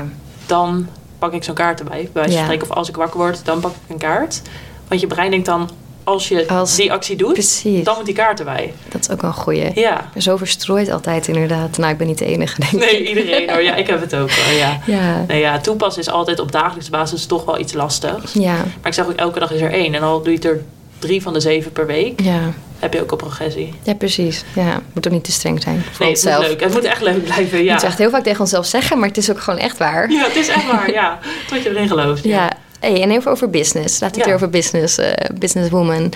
dan 0.47 0.87
pak 1.19 1.33
ik 1.33 1.45
zo'n 1.45 1.55
kaart 1.55 1.79
erbij. 1.81 2.01
Bij 2.03 2.11
wijze 2.13 2.29
van 2.31 2.39
Ja. 2.39 2.45
spreken, 2.45 2.71
of 2.71 2.77
als 2.77 2.89
ik 2.89 2.97
wakker 2.97 3.19
word, 3.21 3.41
dan 3.45 3.61
pak 3.61 3.71
ik 3.71 3.77
een 3.93 3.99
kaart. 3.99 4.43
Want 4.89 5.01
je 5.01 5.07
brein 5.07 5.31
denkt 5.31 5.47
dan, 5.47 5.71
als 6.05 6.29
je 6.29 6.49
Als- 6.49 6.77
die 6.77 6.93
actie 6.93 7.17
doet, 7.17 7.33
Precies. 7.33 7.85
dan 7.85 7.95
moet 7.97 8.05
die 8.07 8.15
kaart 8.15 8.39
erbij. 8.39 8.73
Dat 8.89 9.01
is 9.01 9.11
ook 9.11 9.21
wel 9.21 9.31
een 9.31 9.37
goeie. 9.37 9.71
Ja. 9.81 10.11
Zo 10.17 10.37
verstrooid 10.37 10.91
altijd 10.91 11.29
inderdaad. 11.29 11.79
Nou, 11.79 11.93
ik 11.93 11.99
ben 11.99 12.07
niet 12.07 12.19
de 12.19 12.25
enige, 12.25 12.61
denk 12.61 12.73
ik. 12.73 12.79
Nee, 12.79 13.09
iedereen 13.09 13.51
hoor. 13.51 13.63
Ja, 13.63 13.75
ik 13.75 13.87
heb 13.87 14.01
het 14.01 14.15
ook 14.15 14.31
wel, 14.31 14.57
ja. 14.57 14.79
Ja. 14.87 15.25
Nee, 15.29 15.41
ja, 15.41 15.59
toepassen 15.59 16.03
is 16.03 16.11
altijd 16.11 16.39
op 16.41 16.53
dagelijkse 16.53 16.91
basis 16.91 17.27
toch 17.27 17.45
wel 17.45 17.59
iets 17.59 17.73
lastig. 17.73 18.33
Ja. 18.35 18.55
Maar 18.55 18.67
ik 18.85 18.93
zeg 18.95 19.07
ook, 19.07 19.13
elke 19.17 19.39
dag 19.39 19.53
is 19.53 19.61
er 19.61 19.73
één. 19.73 19.95
En 19.95 20.03
al 20.03 20.19
doe 20.23 20.29
je 20.29 20.35
het 20.35 20.45
er 20.45 20.63
drie 21.01 21.23
van 21.23 21.33
de 21.33 21.41
zeven 21.41 21.73
per 21.73 21.87
week, 21.87 22.21
Ja. 22.21 22.41
heb 22.79 22.93
je 22.93 23.01
ook 23.03 23.11
al 23.11 23.17
progressie. 23.17 23.75
Ja, 23.83 23.95
precies. 23.95 24.45
Ja. 24.55 24.81
Moet 24.93 25.07
ook 25.07 25.13
niet 25.13 25.25
te 25.25 25.33
streng 25.33 25.63
zijn 25.63 25.83
voor 25.93 26.07
Nee, 26.07 26.15
het 26.15 26.25
moet 26.25 26.33
onszelf. 26.33 26.47
leuk. 26.49 26.61
Het 26.61 26.73
moet 26.73 26.85
echt 26.85 27.01
leuk 27.03 27.25
blijven, 27.25 27.59
Je 27.59 27.65
ja. 27.65 27.73
moet 27.75 27.83
echt 27.83 27.99
heel 27.99 28.11
vaak 28.11 28.23
tegen 28.23 28.41
onszelf 28.41 28.67
zeggen, 28.67 28.99
maar 28.99 29.09
het 29.09 29.17
is 29.17 29.31
ook 29.31 29.41
gewoon 29.41 29.59
echt 29.61 29.79
waar. 29.79 30.11
Ja, 30.11 30.25
het 30.25 30.37
is 30.37 30.49
echt 30.49 30.67
waar, 30.67 30.91
ja. 30.93 31.19
Tot 31.49 31.63
je 31.63 31.69
erin 31.69 31.89
gelooft. 31.89 32.25
Ja. 32.25 32.53
Hey, 32.81 33.03
en 33.03 33.11
even 33.11 33.31
over 33.31 33.51
business. 33.51 34.01
Laten 34.01 34.07
we 34.07 34.07
het 34.07 34.17
Ja. 34.17 34.25
weer 34.25 34.35
over 34.35 34.51
business, 34.51 34.99
eh, 34.99 35.13
businesswoman 35.39 36.13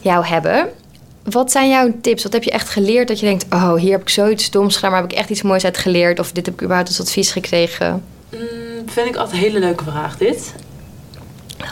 jou 0.00 0.24
hebben. 0.26 0.68
Wat 1.24 1.50
zijn 1.50 1.68
jouw 1.68 1.92
tips? 2.02 2.22
Wat 2.22 2.32
heb 2.32 2.42
je 2.42 2.50
echt 2.50 2.68
geleerd 2.68 3.08
dat 3.08 3.20
je 3.20 3.26
denkt... 3.26 3.44
oh, 3.50 3.74
hier 3.74 3.92
heb 3.92 4.00
ik 4.00 4.08
zoiets 4.08 4.44
stoms 4.44 4.74
gedaan... 4.74 4.90
maar 4.90 5.00
heb 5.00 5.10
ik 5.10 5.16
echt 5.18 5.30
iets 5.30 5.42
moois 5.42 5.64
uit 5.64 5.78
geleerd... 5.78 6.18
of 6.18 6.32
dit 6.32 6.44
heb 6.46 6.54
ik 6.54 6.62
überhaupt 6.62 6.88
als 6.88 7.00
advies 7.00 7.32
gekregen? 7.32 8.02
Mm, 8.32 8.40
vind 8.86 9.06
ik 9.08 9.16
altijd 9.16 9.32
een 9.36 9.42
hele 9.48 9.58
leuke 9.58 9.84
vraag, 9.84 10.16
dit. 10.16 10.52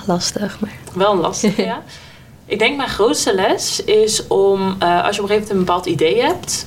Lastig, 0.07 0.61
maar... 0.61 0.71
Wel 0.95 1.13
een 1.13 1.19
lastige, 1.21 1.63
ja. 1.63 1.83
Ik 2.49 2.59
denk 2.59 2.77
mijn 2.77 2.89
grootste 2.89 3.35
les 3.35 3.85
is 3.85 4.27
om, 4.27 4.77
eh, 4.79 5.05
als 5.05 5.17
je 5.17 5.23
op 5.23 5.29
een 5.29 5.35
gegeven 5.35 5.39
moment 5.39 5.51
een 5.51 5.59
bepaald 5.59 5.87
idee 5.87 6.23
hebt... 6.23 6.67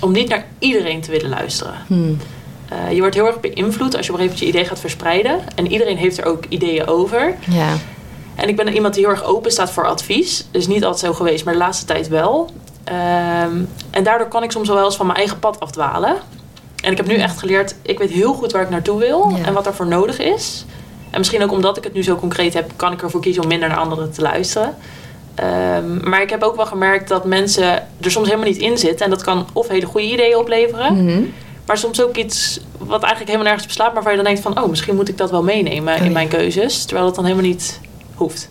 om 0.00 0.12
niet 0.12 0.28
naar 0.28 0.44
iedereen 0.58 1.00
te 1.00 1.10
willen 1.10 1.28
luisteren. 1.28 1.74
Hmm. 1.86 2.16
Eh, 2.68 2.92
je 2.92 3.00
wordt 3.00 3.14
heel 3.14 3.26
erg 3.26 3.40
beïnvloed 3.40 3.96
als 3.96 4.06
je 4.06 4.12
op 4.12 4.18
een 4.18 4.24
gegeven 4.24 4.24
moment 4.24 4.38
je 4.38 4.46
idee 4.46 4.64
gaat 4.64 4.80
verspreiden. 4.80 5.38
En 5.54 5.72
iedereen 5.72 5.96
heeft 5.96 6.18
er 6.18 6.24
ook 6.24 6.44
ideeën 6.48 6.86
over. 6.86 7.34
Ja. 7.50 7.72
En 8.34 8.48
ik 8.48 8.56
ben 8.56 8.68
iemand 8.74 8.94
die 8.94 9.02
heel 9.02 9.12
erg 9.12 9.24
open 9.24 9.50
staat 9.50 9.70
voor 9.70 9.86
advies. 9.86 10.46
Dus 10.50 10.66
niet 10.66 10.84
altijd 10.84 11.04
zo 11.04 11.12
geweest, 11.12 11.44
maar 11.44 11.54
de 11.54 11.60
laatste 11.60 11.84
tijd 11.84 12.08
wel. 12.08 12.50
Ehm, 12.84 13.56
en 13.90 14.04
daardoor 14.04 14.28
kan 14.28 14.42
ik 14.42 14.50
soms 14.50 14.68
wel 14.68 14.84
eens 14.84 14.96
van 14.96 15.06
mijn 15.06 15.18
eigen 15.18 15.38
pad 15.38 15.60
afdwalen. 15.60 16.16
En 16.82 16.90
ik 16.90 16.96
heb 16.96 17.06
nu 17.06 17.14
echt 17.14 17.38
geleerd, 17.38 17.74
ik 17.82 17.98
weet 17.98 18.10
heel 18.10 18.32
goed 18.34 18.52
waar 18.52 18.62
ik 18.62 18.70
naartoe 18.70 18.98
wil 18.98 19.32
Ja. 19.36 19.44
en 19.44 19.52
wat 19.52 19.64
daarvoor 19.64 19.86
nodig 19.86 20.18
is. 20.18 20.64
En 21.10 21.18
misschien 21.18 21.42
ook 21.42 21.52
omdat 21.52 21.76
ik 21.76 21.84
het 21.84 21.92
nu 21.92 22.02
zo 22.02 22.16
concreet 22.16 22.54
heb, 22.54 22.70
kan 22.76 22.92
ik 22.92 23.02
ervoor 23.02 23.20
kiezen 23.20 23.42
om 23.42 23.48
minder 23.48 23.68
naar 23.68 23.78
anderen 23.78 24.12
te 24.12 24.22
luisteren. 24.22 24.76
Ehm, 25.36 26.08
maar 26.08 26.22
ik 26.22 26.30
heb 26.30 26.42
ook 26.42 26.56
wel 26.56 26.66
gemerkt 26.66 27.08
dat 27.08 27.24
mensen 27.24 27.64
er 28.00 28.10
soms 28.10 28.26
helemaal 28.28 28.48
niet 28.48 28.56
in 28.58 28.78
zitten. 28.78 29.04
En 29.04 29.10
dat 29.10 29.22
kan 29.22 29.46
of 29.52 29.68
hele 29.68 29.86
goede 29.86 30.06
ideeën 30.12 30.36
opleveren. 30.36 31.04
Mhm. 31.04 31.22
Maar 31.66 31.78
soms 31.78 32.02
ook 32.02 32.16
iets 32.16 32.60
wat 32.78 33.00
eigenlijk 33.02 33.26
helemaal 33.26 33.44
nergens 33.46 33.66
beslaat. 33.66 33.94
Maar 33.94 34.02
waar 34.02 34.10
je 34.12 34.16
dan 34.18 34.26
denkt 34.26 34.40
van, 34.42 34.62
oh, 34.62 34.68
misschien 34.68 34.94
moet 34.96 35.08
ik 35.08 35.16
dat 35.18 35.30
wel 35.30 35.42
meenemen 35.42 35.94
Oh, 35.94 36.00
in 36.00 36.04
ja. 36.06 36.10
mijn 36.12 36.28
keuzes. 36.28 36.84
Terwijl 36.84 37.06
dat 37.06 37.14
dan 37.14 37.24
helemaal 37.24 37.46
niet 37.48 37.80
hoeft. 38.14 38.50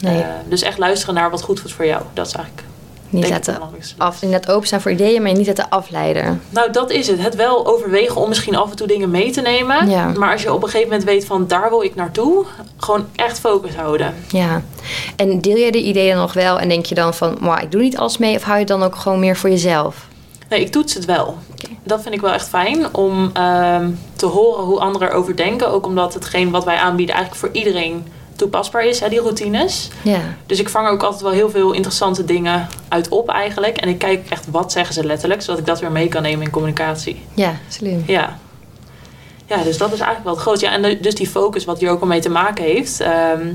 Nee, 0.00 0.20
Eh, 0.22 0.28
dus 0.48 0.62
echt 0.62 0.78
luisteren 0.78 1.14
naar 1.14 1.30
wat 1.30 1.42
goed 1.42 1.60
voelt 1.60 1.72
voor 1.72 1.86
jou. 1.86 2.02
Dat 2.14 2.26
is 2.26 2.32
eigenlijk 2.34 2.66
niet 3.12 3.28
laten 3.28 3.58
af, 3.96 4.22
inderdaad 4.22 4.50
openstaan 4.54 4.80
voor 4.80 4.90
ideeën... 4.90 5.22
maar 5.22 5.30
je 5.30 5.36
niet 5.36 5.46
laten 5.46 5.68
afleiden. 5.68 6.42
Nou, 6.50 6.72
dat 6.72 6.90
is 6.90 7.06
het. 7.06 7.22
Het 7.22 7.36
wel 7.36 7.66
overwegen 7.66 8.20
om 8.20 8.28
misschien 8.28 8.56
af 8.56 8.70
en 8.70 8.76
toe 8.76 8.86
dingen 8.86 9.10
mee 9.10 9.30
te 9.30 9.40
nemen. 9.40 9.88
Ja. 9.90 10.12
Maar 10.16 10.32
als 10.32 10.42
je 10.42 10.52
op 10.52 10.62
een 10.62 10.68
gegeven 10.68 10.88
moment 10.88 11.08
weet 11.08 11.24
van 11.26 11.46
daar 11.46 11.68
wil 11.68 11.82
ik 11.82 11.94
naartoe, 11.94 12.44
gewoon 12.76 13.06
echt 13.16 13.40
focus 13.40 13.74
houden. 13.74 14.14
Ja. 14.28 14.62
En 15.16 15.40
deel 15.40 15.56
jij 15.56 15.70
de 15.70 15.82
ideeën 15.82 16.16
nog 16.16 16.32
wel... 16.32 16.58
en 16.58 16.68
denk 16.68 16.86
je 16.86 16.94
dan 16.94 17.14
van... 17.14 17.36
maar 17.40 17.62
ik 17.62 17.70
doe 17.70 17.80
niet 17.80 17.96
alles 17.96 18.18
mee... 18.18 18.36
of 18.36 18.42
hou 18.42 18.54
je 18.54 18.60
het 18.60 18.68
dan 18.68 18.82
ook 18.82 18.96
gewoon 18.96 19.20
meer 19.20 19.36
voor 19.36 19.50
jezelf? 19.50 20.06
Nee, 20.48 20.60
ik 20.60 20.72
toets 20.72 20.94
het 20.94 21.04
wel. 21.04 21.36
Dat 21.82 22.02
vind 22.02 22.14
ik 22.14 22.20
wel 22.20 22.32
echt 22.32 22.48
fijn 22.48 22.94
om 22.94 23.30
ehm, 23.32 23.90
te 24.16 24.26
horen 24.26 24.64
hoe 24.64 24.80
anderen 24.80 25.08
erover 25.08 25.36
denken. 25.36 25.68
Ook 25.68 25.86
omdat 25.86 26.14
hetgeen 26.14 26.50
wat 26.50 26.64
wij 26.64 26.76
aanbieden 26.76 27.14
eigenlijk 27.14 27.44
voor 27.44 27.60
iedereen 27.62 28.06
toepasbaar 28.42 28.84
is, 28.84 29.00
hè, 29.00 29.08
die 29.08 29.20
routines. 29.20 29.88
Ja. 30.02 30.20
Dus 30.46 30.58
ik 30.60 30.68
vang 30.68 30.88
ook 30.88 31.02
altijd 31.02 31.22
wel 31.22 31.30
heel 31.30 31.50
veel 31.50 31.72
interessante 31.72 32.24
dingen 32.24 32.68
uit 32.88 33.08
op 33.08 33.28
eigenlijk. 33.28 33.76
En 33.76 33.88
ik 33.88 33.98
kijk 33.98 34.26
echt 34.30 34.46
wat 34.50 34.72
zeggen 34.72 34.94
ze 34.94 35.04
letterlijk, 35.06 35.42
zodat 35.42 35.58
ik 35.60 35.66
dat 35.66 35.80
weer 35.80 35.92
mee 35.92 36.08
kan 36.08 36.22
nemen 36.22 36.44
in 36.44 36.50
communicatie. 36.50 37.22
Ja, 37.34 37.54
slim. 37.68 38.02
Ja. 38.06 38.38
Ja, 39.46 39.62
dus 39.62 39.78
dat 39.78 39.92
is 39.92 39.98
eigenlijk 39.98 40.24
wel 40.24 40.32
het 40.34 40.42
grootste. 40.42 40.66
Ja, 40.66 40.72
en 40.72 40.82
de- 40.82 41.00
dus 41.00 41.14
die 41.14 41.28
focus 41.28 41.64
wat 41.64 41.80
hier 41.80 41.90
ook 41.90 42.00
al 42.00 42.06
mee 42.06 42.20
te 42.20 42.30
maken 42.30 42.64
heeft. 42.64 43.00
ehm, 43.00 43.46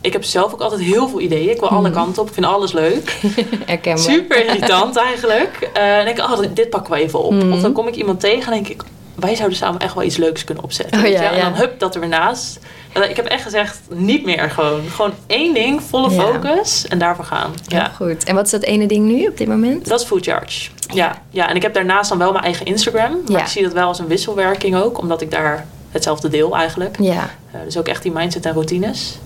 ik 0.00 0.12
heb 0.12 0.24
zelf 0.24 0.52
ook 0.52 0.60
altijd 0.60 0.80
heel 0.80 1.08
veel 1.08 1.20
ideeën. 1.20 1.50
Ik 1.50 1.60
wil 1.60 1.68
alle 1.68 1.88
Mhm. 1.88 1.96
kanten 1.98 2.22
op. 2.22 2.28
Ik 2.28 2.34
vind 2.34 2.46
alles 2.46 2.72
leuk. 2.72 3.16
Herkenbaar. 3.66 4.02
Super 4.04 4.44
irritant 4.46 4.96
eigenlijk. 4.96 5.70
Eh, 5.72 5.98
en 5.98 6.04
denk 6.04 6.18
ik, 6.18 6.24
oh, 6.24 6.38
dit 6.54 6.70
pakken 6.70 6.92
we 6.92 6.98
even 7.00 7.22
op. 7.24 7.32
Mhm. 7.32 7.52
Of 7.52 7.60
dan 7.60 7.72
kom 7.72 7.88
ik 7.88 7.94
iemand 7.96 8.20
tegen 8.20 8.52
en 8.52 8.62
denk 8.62 8.68
ik, 8.68 8.82
wij 9.14 9.34
zouden 9.34 9.58
samen 9.58 9.80
echt 9.80 9.94
wel 9.94 10.04
iets 10.04 10.16
leuks 10.16 10.44
kunnen 10.44 10.64
opzetten. 10.64 11.00
Oh, 11.04 11.06
ja? 11.10 11.32
En 11.32 11.40
dan 11.40 11.54
hup 11.54 11.78
dat 11.80 11.94
er 11.94 12.00
weer 12.00 12.08
naast. 12.08 12.58
En 12.85 12.85
ik 13.04 13.16
heb 13.16 13.24
echt 13.26 13.42
gezegd, 13.42 13.78
niet 13.88 14.24
meer 14.24 14.50
gewoon. 14.50 14.80
Gewoon 14.90 15.12
één 15.26 15.54
ding, 15.54 15.82
volle 15.82 16.10
Ja. 16.10 16.20
focus 16.22 16.86
en 16.88 16.98
daarvoor 16.98 17.24
gaan. 17.24 17.52
Ja. 17.66 17.88
goed. 17.96 18.24
En 18.24 18.34
wat 18.34 18.44
is 18.44 18.50
dat 18.50 18.62
ene 18.62 18.86
ding 18.86 19.06
nu 19.06 19.26
op 19.26 19.36
dit 19.36 19.48
moment? 19.48 19.88
Dat 19.88 20.00
is 20.00 20.06
Food 20.06 20.24
Charge. 20.26 20.70
Ja. 20.94 21.22
ja, 21.30 21.48
en 21.48 21.56
ik 21.56 21.62
heb 21.62 21.74
daarnaast 21.74 22.08
dan 22.08 22.18
wel 22.18 22.32
mijn 22.32 22.44
eigen 22.44 22.66
Instagram. 22.66 23.10
Maar 23.12 23.32
Ja. 23.32 23.40
ik 23.40 23.46
zie 23.46 23.62
dat 23.62 23.72
wel 23.72 23.86
als 23.88 23.98
een 23.98 24.06
wisselwerking 24.06 24.76
ook. 24.76 24.98
Omdat 24.98 25.20
ik 25.20 25.30
daar 25.30 25.66
hetzelfde 25.90 26.28
deel 26.28 26.56
eigenlijk. 26.56 26.96
Ja, 27.00 27.30
Eh, 27.52 27.60
dus 27.64 27.78
ook 27.78 27.88
echt 27.88 28.02
die 28.02 28.12
mindset 28.12 28.46
en 28.46 28.52
routines. 28.52 29.18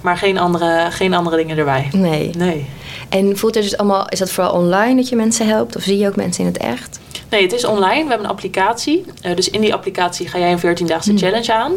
Maar 0.00 0.16
geen 0.16 0.38
andere, 0.38 0.86
geen 0.90 1.14
andere 1.14 1.36
dingen 1.36 1.58
erbij. 1.58 1.88
nee. 1.92 2.30
Nee. 2.36 2.66
En 3.08 3.36
voelt 3.38 3.56
er 3.56 3.62
dus 3.62 3.76
allemaal, 3.76 4.08
is 4.08 4.18
dat 4.18 4.30
vooral 4.30 4.52
online 4.52 4.96
dat 4.96 5.08
je 5.08 5.16
mensen 5.16 5.46
helpt? 5.46 5.76
Of 5.76 5.82
zie 5.82 5.98
je 5.98 6.06
ook 6.08 6.16
mensen 6.16 6.44
in 6.44 6.52
het 6.52 6.58
echt? 6.62 6.98
Nee, 7.30 7.42
het 7.42 7.52
is 7.52 7.64
online. 7.64 8.02
We 8.02 8.08
hebben 8.08 8.18
een 8.26 8.32
applicatie. 8.32 9.04
Eh, 9.22 9.36
dus 9.36 9.50
in 9.50 9.60
die 9.60 9.74
applicatie 9.74 10.28
ga 10.28 10.38
jij 10.38 10.52
een 10.52 10.58
14-daagse 10.58 11.10
Hmm. 11.10 11.18
challenge 11.18 11.52
aan. 11.52 11.72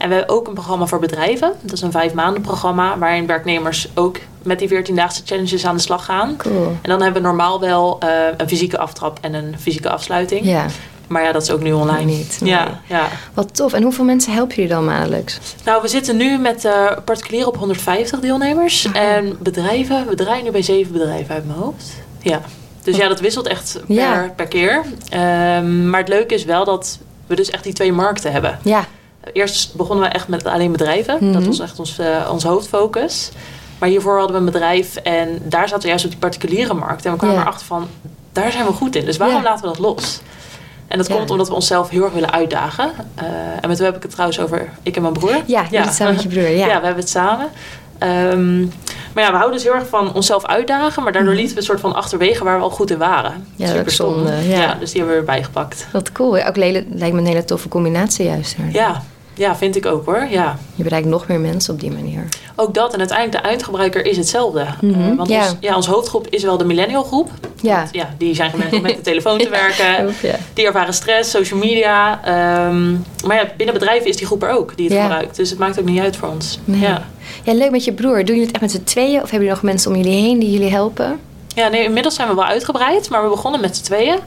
En 0.00 0.08
we 0.08 0.14
hebben 0.14 0.34
ook 0.34 0.46
een 0.48 0.54
programma 0.54 0.86
voor 0.86 0.98
bedrijven. 0.98 1.52
Dat 1.62 1.72
is 1.72 1.80
een 1.82 1.90
vijf 1.90 2.14
maanden 2.14 2.42
programma. 2.42 2.98
Waarin 2.98 3.26
werknemers 3.26 3.88
ook 3.94 4.16
met 4.42 4.58
die 4.58 4.68
14-daagse 4.68 5.22
challenges 5.24 5.64
aan 5.66 5.74
de 5.76 5.82
slag 5.82 6.04
gaan. 6.04 6.36
Cool. 6.36 6.66
En 6.82 6.90
dan 6.90 7.02
hebben 7.02 7.22
we 7.22 7.28
normaal 7.28 7.60
wel 7.60 7.96
eh, 8.00 8.08
een 8.36 8.48
fysieke 8.48 8.78
aftrap 8.78 9.18
en 9.20 9.34
een 9.34 9.54
fysieke 9.58 9.90
afsluiting. 9.90 10.44
Ja, 10.44 10.66
Maar 11.06 11.22
ja, 11.22 11.32
dat 11.32 11.42
is 11.42 11.50
ook 11.50 11.60
nu 11.62 11.72
online. 11.72 12.04
niet. 12.04 12.38
nee. 12.40 12.50
Ja, 12.50 12.80
ja. 12.86 13.08
Wat 13.34 13.54
tof. 13.56 13.72
En 13.72 13.82
hoeveel 13.82 14.04
mensen 14.04 14.32
helpen 14.32 14.54
jullie 14.54 14.70
dan 14.70 14.84
maandelijks? 14.84 15.38
Nou, 15.64 15.82
we 15.82 15.88
zitten 15.88 16.16
nu 16.16 16.38
met 16.38 16.64
eh 16.64 16.86
particulieren 17.04 17.48
op 17.48 17.56
150 17.56 18.20
deelnemers. 18.20 18.86
Oh. 18.86 18.96
En 18.96 19.36
bedrijven, 19.40 20.06
we 20.08 20.14
draaien 20.14 20.44
nu 20.44 20.50
bij 20.50 20.62
zeven 20.62 20.92
bedrijven 20.92 21.34
uit 21.34 21.46
mijn 21.46 21.58
hoofd. 21.58 21.90
Ja. 22.18 22.40
Dus 22.82 22.96
ja, 22.96 23.08
dat 23.08 23.20
wisselt 23.20 23.46
echt 23.46 23.80
per, 23.86 23.94
Ja. 23.94 24.32
per 24.36 24.46
keer. 24.48 24.82
Ehm, 25.08 25.90
maar 25.90 26.00
het 26.00 26.08
leuke 26.08 26.34
is 26.34 26.44
wel 26.44 26.64
dat 26.64 26.98
we 27.26 27.34
dus 27.36 27.50
echt 27.50 27.64
die 27.64 27.72
twee 27.72 27.92
markten 27.92 28.32
hebben. 28.32 28.58
Ja, 28.62 28.84
Eerst 29.32 29.74
begonnen 29.74 30.04
we 30.08 30.10
echt 30.14 30.28
met 30.28 30.44
alleen 30.44 30.72
bedrijven. 30.72 31.32
Dat 31.32 31.40
Mhm. 31.40 31.50
was 31.50 31.60
echt 31.60 31.78
ons, 31.78 31.98
eh, 31.98 32.28
ons 32.32 32.44
hoofdfocus. 32.44 33.30
Maar 33.78 33.88
hiervoor 33.88 34.18
hadden 34.18 34.32
we 34.32 34.38
een 34.46 34.52
bedrijf 34.52 34.96
en 34.96 35.38
daar 35.42 35.68
zaten 35.68 35.82
we 35.82 35.88
juist 35.88 36.04
op 36.04 36.10
die 36.10 36.20
particuliere 36.20 36.74
markt. 36.74 37.04
En 37.04 37.12
we 37.12 37.18
kwamen 37.18 37.40
erachter 37.40 37.66
van, 37.66 37.88
daar 38.32 38.52
zijn 38.52 38.66
we 38.66 38.72
goed 38.72 38.96
in. 38.96 39.04
Dus 39.04 39.16
waarom 39.16 39.42
laten 39.42 39.60
we 39.62 39.66
dat 39.66 39.78
los? 39.78 40.20
En 40.86 40.98
dat 40.98 41.06
Ja. 41.06 41.14
komt 41.16 41.30
omdat 41.30 41.48
we 41.48 41.54
onszelf 41.54 41.88
heel 41.88 42.04
erg 42.04 42.12
willen 42.12 42.32
uitdagen. 42.32 42.90
Eh, 43.14 43.24
en 43.60 43.68
met 43.68 43.76
wie 43.76 43.86
heb 43.86 43.96
ik 43.96 44.02
het 44.02 44.10
trouwens 44.10 44.40
over 44.40 44.68
ik 44.82 44.96
en 44.96 45.02
mijn 45.02 45.14
broer. 45.14 45.36
ja, 45.46 45.64
het 45.70 45.94
samen 45.94 46.12
met 46.14 46.22
je 46.22 46.28
broer. 46.28 46.48
Ja, 46.48 46.66
Ja, 46.72 46.78
we 46.80 46.84
hebben 46.86 46.96
het 47.02 47.08
samen. 47.08 47.48
Ehm, 47.98 48.60
maar 49.14 49.24
ja, 49.24 49.30
we 49.30 49.36
houden 49.36 49.52
dus 49.52 49.62
heel 49.62 49.74
erg 49.74 49.88
van 49.88 50.14
onszelf 50.14 50.46
uitdagen. 50.46 51.02
Maar 51.02 51.12
daardoor 51.12 51.30
Mhm. 51.32 51.40
lieten 51.40 51.54
we 51.56 51.60
een 51.60 51.66
soort 51.66 51.80
van 51.80 51.94
achterwege 51.94 52.44
waar 52.44 52.56
we 52.56 52.62
al 52.62 52.70
goed 52.70 52.90
in 52.90 52.98
waren. 52.98 53.46
Ja, 53.56 53.82
zonde, 53.86 54.32
ja. 54.48 54.74
dus 54.74 54.90
die 54.90 54.98
hebben 55.00 55.14
we 55.14 55.20
erbij 55.26 55.42
gepakt. 55.44 55.86
wat 55.92 56.12
cool. 56.12 56.44
Ook 56.46 56.56
lijkt 56.56 56.88
me 56.98 57.06
een 57.18 57.26
hele 57.26 57.44
toffe 57.44 57.68
combinatie 57.68 58.24
juist. 58.26 58.56
Ja, 58.72 59.02
ja, 59.40 59.56
vind 59.56 59.76
ik 59.76 59.86
ook 59.86 60.04
hoor. 60.06 60.26
Ja. 60.30 60.58
Je 60.74 60.82
bereikt 60.82 61.06
nog 61.06 61.26
meer 61.28 61.40
mensen 61.40 61.74
op 61.74 61.80
die 61.80 61.90
manier. 61.90 62.28
Ook 62.56 62.74
dat 62.74 62.92
en 62.92 62.98
uiteindelijk 62.98 63.42
de 63.42 63.48
eindgebruiker 63.48 64.06
is 64.06 64.16
hetzelfde. 64.16 64.66
Mhm, 64.80 65.00
Eh, 65.10 65.16
want 65.16 65.28
ja. 65.28 65.40
Ons, 65.48 65.56
ja, 65.60 65.76
onze 65.76 65.90
hoofdgroep 65.90 66.26
is 66.30 66.42
wel 66.42 66.56
de 66.56 66.64
millennial 66.64 67.02
groep. 67.02 67.30
Ja. 67.60 67.88
Ja, 67.92 68.14
die 68.18 68.34
zijn 68.34 68.50
gewend 68.50 68.72
om 68.72 68.82
met 68.82 68.94
de 68.96 69.00
telefoon 69.10 69.38
te 69.38 69.48
werken. 69.48 70.14
Die 70.54 70.66
ervaren 70.66 70.94
stress, 70.94 71.30
social 71.30 71.58
media. 71.60 72.20
ehm, 72.24 72.90
maar 73.26 73.36
ja, 73.36 73.48
binnen 73.56 73.74
bedrijven 73.74 74.08
is 74.08 74.16
die 74.16 74.26
groep 74.26 74.42
er 74.42 74.50
ook 74.50 74.76
die 74.76 74.88
het 74.92 75.00
gebruikt. 75.00 75.36
Dus 75.36 75.50
het 75.50 75.58
maakt 75.58 75.78
ook 75.80 75.84
niet 75.84 76.00
uit 76.00 76.16
voor 76.16 76.28
ons. 76.28 76.58
Nee. 76.64 76.80
Ja. 76.80 77.06
ja, 77.44 77.52
leuk 77.54 77.70
met 77.70 77.84
je 77.84 77.92
broer. 77.92 78.16
Doen 78.16 78.24
jullie 78.36 78.42
het 78.42 78.50
echt 78.52 78.60
met 78.62 78.70
z'n 78.70 78.84
tweeën? 78.84 79.14
Of 79.14 79.20
hebben 79.30 79.38
jullie 79.38 79.48
nog 79.48 79.62
mensen 79.62 79.90
om 79.90 79.96
jullie 79.96 80.20
heen 80.22 80.38
die 80.38 80.50
jullie 80.50 80.70
helpen? 80.70 81.18
Ja, 81.54 81.68
nee, 81.68 81.82
inmiddels 81.84 82.14
zijn 82.14 82.28
we 82.28 82.34
wel 82.34 82.44
uitgebreid, 82.44 83.10
maar 83.10 83.22
we 83.22 83.28
begonnen 83.28 83.60
met 83.60 83.76
z'n 83.76 83.82
tweeën. 83.82 84.18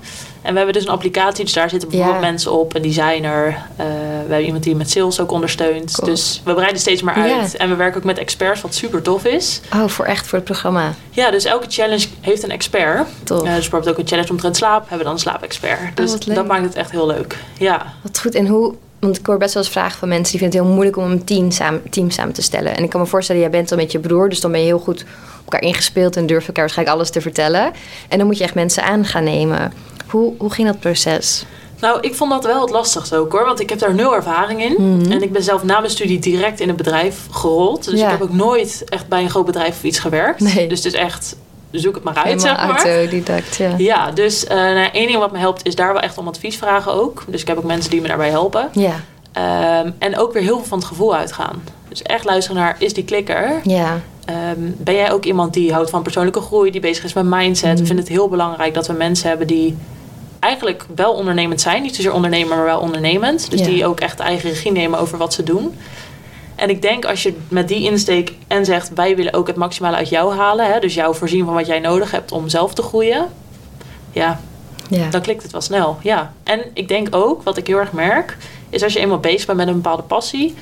En 0.41 0.51
we 0.51 0.57
hebben 0.57 0.73
dus 0.73 0.83
een 0.83 0.89
applicatie, 0.91 1.43
dus 1.43 1.53
daar 1.53 1.69
zitten 1.69 1.89
bijvoorbeeld 1.89 2.23
Ja. 2.23 2.29
mensen 2.29 2.51
op, 2.51 2.75
een 2.75 2.81
designer. 2.81 3.47
eh, 3.47 3.85
we 4.25 4.29
hebben 4.29 4.45
iemand 4.45 4.63
die 4.63 4.75
met 4.75 4.89
sales 4.91 5.19
ook 5.19 5.31
ondersteunt. 5.31 5.91
Cool. 5.95 6.09
Dus 6.09 6.41
we 6.45 6.53
breiden 6.53 6.79
steeds 6.81 7.01
maar 7.01 7.27
Ja. 7.27 7.39
uit. 7.39 7.57
En 7.57 7.69
we 7.69 7.75
werken 7.75 7.97
ook 7.97 8.03
met 8.03 8.17
experts, 8.17 8.61
wat 8.61 8.75
super 8.75 9.01
tof 9.01 9.25
is. 9.25 9.61
Oh, 9.73 9.87
voor 9.87 10.05
echt 10.05 10.27
voor 10.27 10.37
het 10.37 10.47
programma. 10.47 10.93
Ja, 11.11 11.31
dus 11.31 11.45
elke 11.45 11.65
challenge 11.69 12.05
heeft 12.21 12.43
een 12.43 12.51
expert. 12.51 13.07
Tof. 13.23 13.37
Eh, 13.43 13.45
dus 13.45 13.53
bijvoorbeeld 13.61 13.91
ook 13.91 13.97
een 14.01 14.07
challenge 14.07 14.29
omtrent 14.29 14.55
slaap, 14.57 14.79
hebben 14.79 14.97
we 14.97 15.03
dan 15.03 15.13
een 15.13 15.19
slaapexpert. 15.19 15.97
Dus 15.97 16.13
Oh, 16.13 16.19
leuk. 16.25 16.35
dat 16.35 16.45
maakt 16.47 16.63
het 16.63 16.75
echt 16.75 16.91
heel 16.91 17.07
leuk. 17.07 17.37
Ja. 17.57 17.93
Wat 18.01 18.19
goed. 18.19 18.35
En 18.35 18.47
hoe... 18.47 18.73
Want 19.03 19.17
ik 19.19 19.25
hoor 19.25 19.37
best 19.37 19.53
wel 19.53 19.63
eens 19.63 19.71
vragen 19.71 19.99
van 19.99 20.07
mensen 20.07 20.31
die 20.31 20.39
vinden 20.39 20.57
het 20.59 20.67
heel 20.67 20.75
moeilijk 20.75 20.97
om 20.97 21.11
een 21.11 21.23
team 21.23 21.51
samen, 21.51 21.81
team 21.89 22.09
samen 22.09 22.33
te 22.33 22.41
stellen. 22.41 22.75
En 22.75 22.83
ik 22.83 22.89
kan 22.89 23.01
me 23.01 23.07
voorstellen, 23.07 23.41
jij 23.41 23.49
bent 23.49 23.69
dan 23.69 23.77
met 23.77 23.91
je 23.91 23.99
broer, 23.99 24.29
dus 24.29 24.41
dan 24.41 24.51
ben 24.51 24.59
je 24.59 24.65
heel 24.65 24.79
goed 24.79 25.01
op 25.01 25.43
elkaar 25.53 25.61
ingespeeld 25.61 26.15
en 26.15 26.25
durf 26.25 26.41
je 26.41 26.47
elkaar 26.47 26.63
waarschijnlijk 26.63 26.97
alles 26.97 27.09
te 27.09 27.21
vertellen. 27.21 27.71
En 28.09 28.17
dan 28.17 28.27
moet 28.27 28.37
je 28.37 28.43
echt 28.43 28.55
mensen 28.55 28.83
aan 28.83 29.05
gaan 29.05 29.23
nemen. 29.23 29.73
Hoe, 30.07 30.33
hoe 30.37 30.51
ging 30.51 30.67
dat 30.67 30.79
proces? 30.79 31.45
Nou, 31.79 31.99
ik 32.01 32.15
vond 32.15 32.31
dat 32.31 32.43
wel 32.45 32.61
het 32.61 32.69
lastigste 32.69 33.17
ook 33.17 33.31
hoor. 33.31 33.45
Want 33.45 33.59
ik 33.59 33.69
heb 33.69 33.79
daar 33.79 33.93
nul 33.95 34.15
ervaring 34.15 34.63
in. 34.63 34.75
Mhm. 34.97 35.11
En 35.11 35.21
ik 35.21 35.31
ben 35.31 35.43
zelf 35.43 35.63
na 35.63 35.79
mijn 35.79 35.91
studie 35.91 36.19
direct 36.19 36.59
in 36.59 36.69
een 36.69 36.75
bedrijf 36.75 37.17
gerold. 37.31 37.85
Dus 37.85 37.99
Ja. 37.99 38.05
ik 38.05 38.11
heb 38.11 38.21
ook 38.21 38.33
nooit 38.33 38.83
echt 38.89 39.07
bij 39.07 39.21
een 39.21 39.29
groot 39.29 39.45
bedrijf 39.45 39.75
of 39.75 39.83
iets 39.83 39.99
gewerkt. 39.99 40.39
Nee. 40.39 40.67
Dus 40.67 40.83
het 40.83 40.93
is 40.93 40.99
echt, 40.99 41.35
zoek 41.79 41.95
het 41.95 42.03
maar 42.03 42.15
uit, 42.15 42.25
Helemaal 42.43 42.55
zeg 42.75 42.85
maar. 42.85 42.85
autodidact, 42.95 43.55
ja. 43.55 43.73
Ja, 43.77 44.11
dus 44.11 44.45
eh 44.45 44.55
nou, 44.57 44.89
één 44.91 45.07
ding 45.07 45.19
wat 45.19 45.31
me 45.31 45.37
helpt 45.37 45.65
is 45.65 45.75
daar 45.75 45.93
wel 45.93 46.01
echt 46.01 46.17
om 46.17 46.27
advies 46.27 46.57
vragen 46.57 46.93
ook. 46.93 47.23
Dus 47.27 47.41
ik 47.41 47.47
heb 47.47 47.57
ook 47.57 47.63
mensen 47.63 47.91
die 47.91 48.01
me 48.01 48.07
daarbij 48.07 48.29
helpen. 48.29 48.69
Ja, 48.71 48.95
Ehm, 49.33 49.91
en 49.99 50.17
ook 50.17 50.33
weer 50.33 50.41
heel 50.41 50.55
veel 50.57 50.65
van 50.65 50.77
het 50.77 50.87
gevoel 50.87 51.15
uitgaan. 51.15 51.63
Dus 51.89 52.01
echt 52.01 52.25
luisteren 52.25 52.61
naar, 52.61 52.75
is 52.79 52.93
die 52.93 53.03
klikker? 53.03 53.59
ja. 53.63 53.99
Ehm, 54.25 54.37
ben 54.59 54.95
jij 54.95 55.11
ook 55.11 55.23
iemand 55.25 55.53
die 55.53 55.73
houdt 55.73 55.89
van 55.89 56.01
persoonlijke 56.03 56.41
groei, 56.41 56.71
die 56.71 56.81
bezig 56.81 57.03
is 57.03 57.13
met 57.13 57.25
mindset? 57.25 57.79
We 57.79 57.85
vinden 57.85 58.03
het 58.05 58.13
heel 58.13 58.29
belangrijk 58.29 58.73
dat 58.73 58.87
we 58.87 58.93
mensen 58.93 59.27
hebben 59.29 59.47
die 59.47 59.77
eigenlijk 60.39 60.85
wel 60.95 61.13
ondernemend 61.13 61.61
zijn. 61.61 61.81
Niet 61.81 61.95
zozeer 61.95 62.13
ondernemer, 62.13 62.55
maar 62.55 62.65
wel 62.65 62.79
ondernemend. 62.79 63.51
Dus 63.51 63.59
Ja. 63.59 63.65
die 63.65 63.85
ook 63.85 63.99
echt 63.99 64.19
eigen 64.19 64.49
regie 64.49 64.71
nemen 64.71 64.99
over 64.99 65.17
wat 65.17 65.33
ze 65.33 65.43
doen. 65.43 65.75
En 66.63 66.69
ik 66.69 66.81
denk 66.81 67.05
als 67.05 67.23
je 67.23 67.37
met 67.47 67.67
die 67.67 67.83
insteek 67.89 68.33
en 68.47 68.65
zegt... 68.65 68.93
wij 68.93 69.15
willen 69.15 69.33
ook 69.33 69.47
het 69.47 69.55
maximale 69.55 69.95
uit 69.95 70.09
jou 70.09 70.35
halen. 70.35 70.73
Hè, 70.73 70.79
dus 70.79 70.93
jou 70.93 71.15
voorzien 71.15 71.45
van 71.45 71.53
wat 71.53 71.65
jij 71.67 71.79
nodig 71.79 72.11
hebt 72.11 72.31
om 72.31 72.49
zelf 72.49 72.73
te 72.73 72.81
groeien. 72.81 73.27
Ja, 74.11 74.39
ja. 74.89 75.09
dan 75.09 75.21
klikt 75.21 75.43
het 75.43 75.51
wel 75.51 75.61
snel. 75.61 75.97
Ja. 76.01 76.33
En 76.43 76.61
ik 76.73 76.87
denk 76.87 77.15
ook, 77.15 77.43
wat 77.43 77.57
ik 77.57 77.67
heel 77.67 77.77
erg 77.77 77.91
merk... 77.91 78.37
is 78.69 78.83
als 78.83 78.93
je 78.93 78.99
eenmaal 78.99 79.19
bezig 79.19 79.45
bent 79.45 79.57
met 79.57 79.67
een 79.67 79.73
bepaalde 79.73 80.03
passie... 80.03 80.55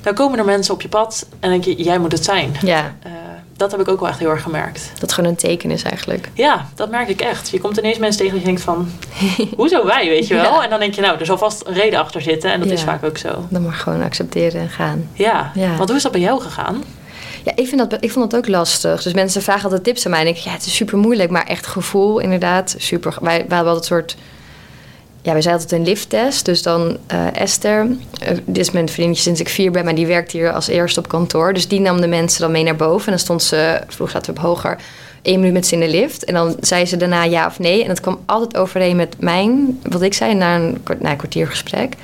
dan 0.00 0.14
komen 0.14 0.38
er 0.38 0.44
mensen 0.44 0.74
op 0.74 0.82
je 0.82 0.88
pad 0.88 1.26
en 1.40 1.50
denk 1.50 1.64
je, 1.64 1.82
jij 1.82 1.98
moet 1.98 2.12
het 2.12 2.24
zijn. 2.24 2.56
ja, 2.62 2.94
Eh, 3.02 3.12
dat 3.56 3.70
heb 3.70 3.80
ik 3.80 3.88
ook 3.88 4.00
wel 4.00 4.08
echt 4.08 4.18
heel 4.18 4.30
erg 4.30 4.42
gemerkt. 4.42 4.92
dat 4.98 5.12
gewoon 5.12 5.30
een 5.30 5.36
teken 5.36 5.70
is 5.70 5.82
eigenlijk. 5.82 6.28
Ja, 6.34 6.66
dat 6.74 6.90
merk 6.90 7.08
ik 7.08 7.20
echt. 7.20 7.50
Je 7.50 7.60
komt 7.60 7.76
ineens 7.76 7.98
mensen 7.98 8.18
tegen 8.20 8.32
die 8.38 8.40
je 8.40 8.46
denkt 8.46 8.62
van... 8.62 8.90
hoezo 9.56 9.84
wij, 9.86 10.08
weet 10.08 10.26
je 10.26 10.34
wel? 10.34 10.42
Ja. 10.54 10.62
En 10.64 10.70
dan 10.70 10.78
denk 10.78 10.94
je, 10.94 11.00
nou, 11.00 11.18
er 11.18 11.26
zal 11.26 11.38
vast 11.38 11.66
een 11.66 11.74
reden 11.74 11.98
achter 12.00 12.22
zitten. 12.22 12.52
En 12.52 12.58
dat 12.60 12.68
Ja. 12.68 12.74
is 12.74 12.82
vaak 12.82 13.04
ook 13.04 13.18
zo. 13.18 13.46
Dan 13.48 13.62
mag 13.62 13.80
gewoon 13.82 14.02
accepteren 14.02 14.60
en 14.60 14.68
gaan. 14.68 15.08
Ja. 15.12 15.50
Ja. 15.54 15.76
want 15.76 15.88
hoe 15.88 15.96
is 15.96 16.02
dat 16.02 16.12
bij 16.12 16.20
jou 16.20 16.40
gegaan? 16.40 16.84
Ja, 17.44 17.52
ik, 17.54 17.68
vind 17.68 17.90
dat, 17.90 18.02
ik 18.04 18.10
vond 18.12 18.30
dat 18.30 18.40
ook 18.40 18.48
lastig. 18.48 19.02
Dus 19.02 19.12
mensen 19.12 19.42
vragen 19.42 19.62
altijd 19.64 19.84
tips 19.84 20.04
aan 20.04 20.10
mij. 20.10 20.20
En 20.20 20.26
ik 20.26 20.34
denk, 20.34 20.46
ja, 20.46 20.52
het 20.52 20.66
is 20.66 20.74
super 20.76 20.98
moeilijk. 20.98 21.30
Maar 21.30 21.46
echt 21.46 21.66
gevoel, 21.66 22.18
inderdaad, 22.18 22.74
super. 22.78 23.14
Wij, 23.20 23.44
wij 23.48 23.56
hadden 23.56 23.76
een 23.76 23.82
soort... 23.82 24.16
Ja, 25.26 25.32
wij 25.32 25.42
zijn 25.42 25.54
altijd 25.54 25.72
een 25.72 25.84
lifttest. 25.84 26.44
Dus 26.44 26.62
dan 26.62 26.96
eh, 27.06 27.40
Esther, 27.40 27.86
eh, 28.20 28.36
dit 28.44 28.56
is 28.56 28.70
mijn 28.70 28.88
vriendje 28.88 29.22
sinds 29.22 29.40
ik 29.40 29.48
vier 29.48 29.70
ben... 29.70 29.84
maar 29.84 29.94
die 29.94 30.06
werkt 30.06 30.32
hier 30.32 30.52
als 30.52 30.68
eerste 30.68 31.00
op 31.00 31.08
kantoor. 31.08 31.52
Dus 31.52 31.68
die 31.68 31.80
nam 31.80 32.00
de 32.00 32.06
mensen 32.06 32.40
dan 32.40 32.50
mee 32.50 32.62
naar 32.62 32.76
boven. 32.76 33.04
En 33.04 33.10
dan 33.10 33.18
stond 33.18 33.42
ze, 33.42 33.80
vroeg 33.88 34.10
zaten 34.10 34.34
we 34.34 34.40
op 34.40 34.46
hoger... 34.46 34.78
één 35.22 35.38
minuut 35.38 35.54
met 35.54 35.66
ze 35.66 35.74
in 35.74 35.80
de 35.80 35.88
lift. 35.88 36.24
En 36.24 36.34
dan 36.34 36.56
zei 36.60 36.86
ze 36.86 36.96
daarna 36.96 37.24
ja 37.24 37.46
of 37.46 37.58
nee. 37.58 37.82
En 37.82 37.88
dat 37.88 38.00
kwam 38.00 38.18
altijd 38.26 38.56
overeen 38.56 38.96
met 38.96 39.16
mijn, 39.18 39.80
wat 39.82 40.02
ik 40.02 40.14
zei, 40.14 40.34
na 40.34 40.56
een, 40.56 40.82
na 40.98 41.10
een 41.10 41.16
kwartier 41.16 41.46
gesprek. 41.46 41.94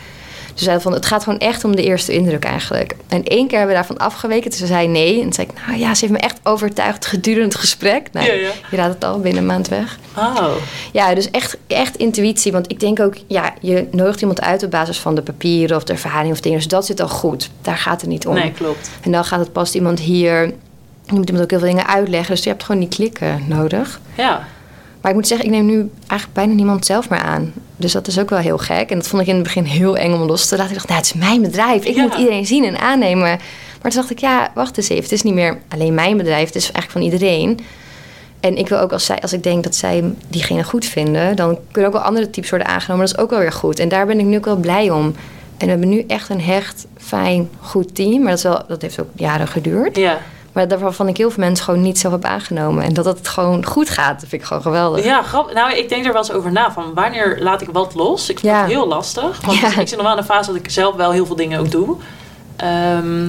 Ze 0.55 0.65
zei 0.65 0.81
van, 0.81 0.93
het 0.93 1.07
gaat 1.07 1.23
gewoon 1.25 1.39
echt 1.39 1.65
om 1.65 1.77
de 1.77 1.83
eerste 1.83 2.13
indruk 2.13 2.45
eigenlijk. 2.45 2.95
En 3.09 3.25
één 3.25 3.47
keer 3.47 3.59
hebben 3.59 3.77
we 3.77 3.83
daarvan 3.83 4.07
afgeweken. 4.07 4.51
Toen 4.51 4.67
zei 4.67 4.89
nee. 4.89 5.15
En 5.17 5.23
toen 5.23 5.33
zei 5.33 5.47
ik, 5.47 5.67
nou 5.67 5.79
ja, 5.79 5.95
ze 5.95 6.01
heeft 6.01 6.13
me 6.13 6.27
echt 6.27 6.41
overtuigd 6.43 7.07
gedurende 7.07 7.45
het 7.49 7.55
gesprek. 7.55 8.09
Nou, 8.13 8.27
Ja, 8.27 8.33
ja. 8.33 8.51
je 8.71 8.77
raadt 8.77 8.95
het 8.95 9.05
al, 9.05 9.21
binnen 9.21 9.41
een 9.41 9.49
maand 9.49 9.69
weg. 9.69 9.99
Oh, 10.17 10.47
Ja, 10.93 11.15
dus 11.15 11.31
echt, 11.31 11.57
echt 11.67 11.97
intuïtie. 11.97 12.53
Want 12.53 12.71
ik 12.71 12.81
denk 12.81 13.01
ook, 13.01 13.15
ja, 13.27 13.55
je 13.61 13.87
nodigt 13.91 14.21
iemand 14.21 14.41
uit 14.41 14.63
op 14.63 14.71
basis 14.71 14.99
van 14.99 15.15
de 15.15 15.23
papieren 15.23 15.77
of 15.77 15.85
de 15.85 15.93
ervaring 15.93 16.33
of 16.33 16.41
dingen. 16.41 16.59
Dus 16.59 16.69
dat 16.69 16.87
zit 16.87 17.01
al 17.01 17.09
goed. 17.09 17.51
Daar 17.63 17.77
gaat 17.79 18.01
het 18.01 18.11
niet 18.11 18.27
om. 18.27 18.35
nee, 18.35 18.53
klopt. 18.53 18.91
En 19.01 19.13
dan 19.13 19.25
gaat 19.25 19.41
het 19.41 19.53
past 19.53 19.75
iemand 19.75 20.01
hier. 20.01 20.45
Je 21.07 21.13
moet 21.15 21.27
iemand 21.27 21.45
ook 21.45 21.51
heel 21.51 21.59
veel 21.59 21.69
dingen 21.69 21.87
uitleggen. 21.87 22.35
Dus 22.35 22.45
je 22.45 22.51
hebt 22.51 22.65
gewoon 22.65 22.81
die 22.81 22.91
klikken 22.91 23.43
nodig. 23.47 24.01
Ja. 24.17 24.47
Maar 25.03 25.11
ik 25.11 25.17
moet 25.17 25.27
zeggen, 25.27 25.47
ik 25.47 25.53
neem 25.53 25.67
nu 25.67 25.91
eigenlijk 26.07 26.33
bijna 26.33 26.53
niemand 26.53 26.87
zelf 26.87 27.09
meer 27.11 27.21
aan. 27.21 27.53
Dus 27.77 27.93
dat 27.93 28.07
is 28.07 28.19
ook 28.19 28.31
wel 28.31 28.39
heel 28.39 28.59
gek. 28.59 28.91
En 28.91 28.99
dat 28.99 29.07
vond 29.09 29.23
ik 29.23 29.29
in 29.29 29.35
het 29.35 29.43
begin 29.43 29.65
heel 29.65 29.97
eng 29.97 30.13
om 30.13 30.21
los 30.23 30.47
te 30.49 30.57
laten. 30.57 30.71
Ik 30.71 30.77
dacht, 30.77 30.89
nou, 30.89 31.01
het 31.01 31.09
is 31.15 31.21
mijn 31.21 31.43
bedrijf. 31.43 31.85
Ik 31.85 31.95
Ja. 31.97 32.03
moet 32.03 32.15
iedereen 32.15 32.47
zien 32.47 32.65
en 32.65 32.79
aannemen. 32.79 33.23
Maar 33.83 33.91
toen 33.91 34.01
dacht 34.01 34.11
ik, 34.11 34.19
ja, 34.19 34.51
wacht 34.55 34.77
eens 34.77 34.89
even. 34.89 35.03
Het 35.03 35.13
is 35.13 35.23
niet 35.23 35.35
meer 35.35 35.59
alleen 35.69 35.95
mijn 35.95 36.17
bedrijf. 36.17 36.47
Het 36.47 36.55
is 36.57 36.73
eigenlijk 36.73 36.93
van 36.93 37.03
iedereen. 37.03 37.61
En 38.41 38.57
ik 38.57 38.69
wil 38.69 38.79
ook, 38.79 38.93
als, 38.93 39.05
zij, 39.05 39.21
als 39.21 39.33
ik 39.33 39.43
denk 39.43 39.65
dat 39.65 39.75
zij 39.75 40.05
diegene 40.29 40.65
goed 40.65 40.85
vinden... 40.85 41.37
dan 41.37 41.59
kunnen 41.71 41.91
ook 41.91 41.97
wel 41.97 42.07
andere 42.07 42.31
types 42.31 42.51
worden 42.51 42.69
aangenomen. 42.69 43.07
Dat 43.07 43.15
is 43.17 43.23
ook 43.23 43.31
wel 43.31 43.39
weer 43.39 43.53
goed. 43.53 43.79
En 43.79 43.89
daar 43.89 44.07
ben 44.07 44.19
ik 44.19 44.27
nu 44.27 44.37
ook 44.37 44.45
wel 44.45 44.57
blij 44.57 44.91
om. 44.91 45.05
En 45.05 45.15
we 45.59 45.67
hebben 45.67 45.89
nu 45.89 46.05
echt 46.07 46.29
een 46.29 46.41
hecht, 46.41 46.87
fijn, 46.99 47.49
goed 47.61 47.95
team. 47.95 48.19
Maar 48.23 48.29
dat, 48.29 48.37
is 48.39 48.43
wel, 48.43 48.63
dat 48.69 48.83
heeft 48.83 49.01
ook 49.01 49.09
jaren 49.15 49.49
geduurd. 49.49 49.97
Ja. 49.97 50.19
Maar 50.53 50.69
daarvan 50.69 51.09
ik 51.09 51.17
heel 51.17 51.31
veel 51.31 51.45
mensen 51.45 51.65
gewoon 51.65 51.81
niet 51.83 51.99
zelf 51.99 52.13
heb 52.13 52.25
aangenomen. 52.25 52.85
En 52.85 52.95
dat 52.95 53.05
het 53.05 53.29
gewoon 53.29 53.65
goed 53.67 53.91
gaat, 53.91 54.21
dat 54.21 54.29
vind 54.29 54.43
ik 54.43 54.49
gewoon 54.49 54.63
geweldig. 54.63 55.05
Ja, 55.05 55.23
grappig. 55.23 55.55
Nou, 55.55 55.73
ik 55.75 55.89
denk 55.89 56.05
er 56.07 56.13
wel 56.13 56.23
eens 56.23 56.33
over 56.33 56.53
na 56.53 56.73
van 56.73 56.95
wanneer 56.95 57.39
laat 57.41 57.61
ik 57.61 57.69
wat 57.73 57.95
los. 57.95 58.29
Ik 58.31 58.39
vind 58.39 58.53
Ja. 58.53 58.61
het 58.63 58.71
heel 58.71 58.89
lastig. 58.89 59.41
Want 59.47 59.59
Ja. 59.59 59.67
ik 59.67 59.89
zit 59.89 59.91
nog 59.97 60.03
wel 60.03 60.13
in 60.13 60.19
een 60.19 60.25
fase 60.25 60.53
dat 60.53 60.61
ik 60.61 60.71
zelf 60.71 60.95
wel 60.97 61.11
heel 61.13 61.27
veel 61.27 61.37
dingen 61.37 61.61
ook 61.61 61.71
doe. 61.71 61.97
Ehm, 62.57 63.25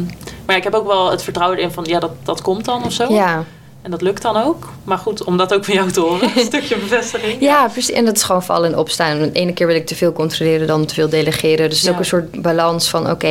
maar 0.45 0.55
ik 0.55 0.63
heb 0.63 0.73
ook 0.73 0.88
wel 0.88 1.12
het 1.12 1.23
vertrouwen 1.23 1.57
erin 1.57 1.71
van 1.71 1.83
ja, 1.88 1.99
dat, 1.99 2.12
dat 2.23 2.41
komt 2.41 2.65
dan 2.65 2.83
of 2.86 2.91
zo. 2.91 3.13
Ja, 3.13 3.43
En 3.81 3.91
dat 3.91 4.01
lukt 4.01 4.21
dan 4.21 4.38
ook. 4.38 4.69
Maar 4.83 4.97
goed, 4.97 5.23
om 5.23 5.38
dat 5.38 5.53
ook 5.53 5.65
van 5.65 5.73
jou 5.73 5.91
te 5.91 5.99
horen, 5.99 6.29
een 6.38 6.45
stukje 6.45 6.77
bevestiging. 6.77 7.41
ja, 7.41 7.67
precies. 7.67 7.91
En 7.95 8.05
dat 8.05 8.15
is 8.15 8.23
gewoon 8.23 8.43
vallen 8.43 8.71
en 8.71 8.77
opstaan. 8.77 9.19
De 9.19 9.31
ene 9.31 9.53
keer 9.53 9.67
wil 9.67 9.75
ik 9.75 9.86
te 9.88 9.95
veel 9.95 10.13
controleren, 10.13 10.67
dan 10.67 10.86
te 10.86 10.93
veel 10.93 11.09
delegeren. 11.09 11.69
Dus 11.69 11.81
het 11.81 11.81
is 11.81 11.83
Ja. 11.83 11.91
ook 11.91 11.99
een 11.99 12.05
soort 12.05 12.41
balans 12.41 12.89
van... 12.89 13.09
oké, 13.12 13.27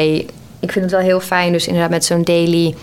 ik 0.61 0.72
vind 0.72 0.74
het 0.85 0.90
wel 0.90 1.00
heel 1.00 1.20
fijn. 1.20 1.52
Dus 1.52 1.66
inderdaad 1.66 1.90
met 1.90 2.05
zo'n 2.05 2.22
daily 2.22 2.74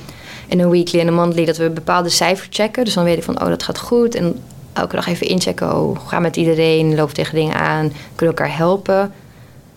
en 0.50 0.60
een 0.60 0.70
weekly 0.70 1.00
en 1.00 1.08
een 1.08 1.14
monthly... 1.14 1.46
dat 1.46 1.58
we 1.58 1.70
bepaalde 1.70 2.10
cijfers 2.10 2.48
checken. 2.52 2.86
Dus 2.86 2.94
dan 2.94 3.04
weet 3.04 3.18
ik 3.18 3.24
van, 3.24 3.42
oh, 3.42 3.48
dat 3.48 3.64
gaat 3.64 3.80
goed. 3.80 4.16
En 4.16 4.40
elke 4.74 4.96
dag 4.96 5.08
even 5.08 5.28
inchecken. 5.28 5.76
Oh, 5.76 6.00
ga 6.08 6.20
met 6.20 6.36
iedereen, 6.36 6.96
loop 6.96 7.12
tegen 7.12 7.36
dingen 7.36 7.56
aan. 7.56 7.92
Kunnen 8.16 8.36
elkaar 8.36 8.58
helpen. 8.58 9.14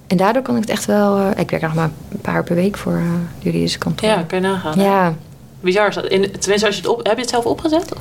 En 0.06 0.16
daardoor 0.16 0.42
kan 0.42 0.54
ik 0.54 0.60
het 0.60 0.70
echt 0.70 0.84
wel... 0.84 1.16
eh, 1.16 1.40
ik 1.40 1.50
werk 1.50 1.62
nog 1.62 1.74
maar 1.74 1.90
een 2.10 2.20
paar 2.20 2.44
per 2.44 2.54
week 2.54 2.76
voor 2.76 2.92
uh, 2.92 3.02
juridische 3.38 3.78
kantoor. 3.78 4.08
Ja, 4.08 4.22
kan 4.22 4.40
je 4.40 4.46
nagaan. 4.46 4.78
hè? 4.78 4.84
ja. 4.84 5.14
Bizar 5.60 5.88
is 5.88 5.94
dat. 5.94 6.06
In, 6.06 6.30
tenminste, 6.38 6.66
als 6.66 6.76
je 6.76 6.82
het 6.82 6.90
op, 6.90 7.06
heb 7.06 7.14
je 7.14 7.20
het 7.20 7.30
zelf 7.30 7.44
opgezet? 7.44 7.92